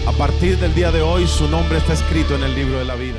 A 0.07 0.13
partir 0.13 0.59
del 0.59 0.75
día 0.75 0.91
de 0.91 1.03
hoy 1.03 1.27
su 1.27 1.49
nombre 1.49 1.79
está 1.79 1.93
escrito 1.93 2.35
en 2.35 2.43
el 2.43 2.55
libro 2.55 2.79
de 2.79 2.85
la 2.85 2.95
vida. 2.95 3.19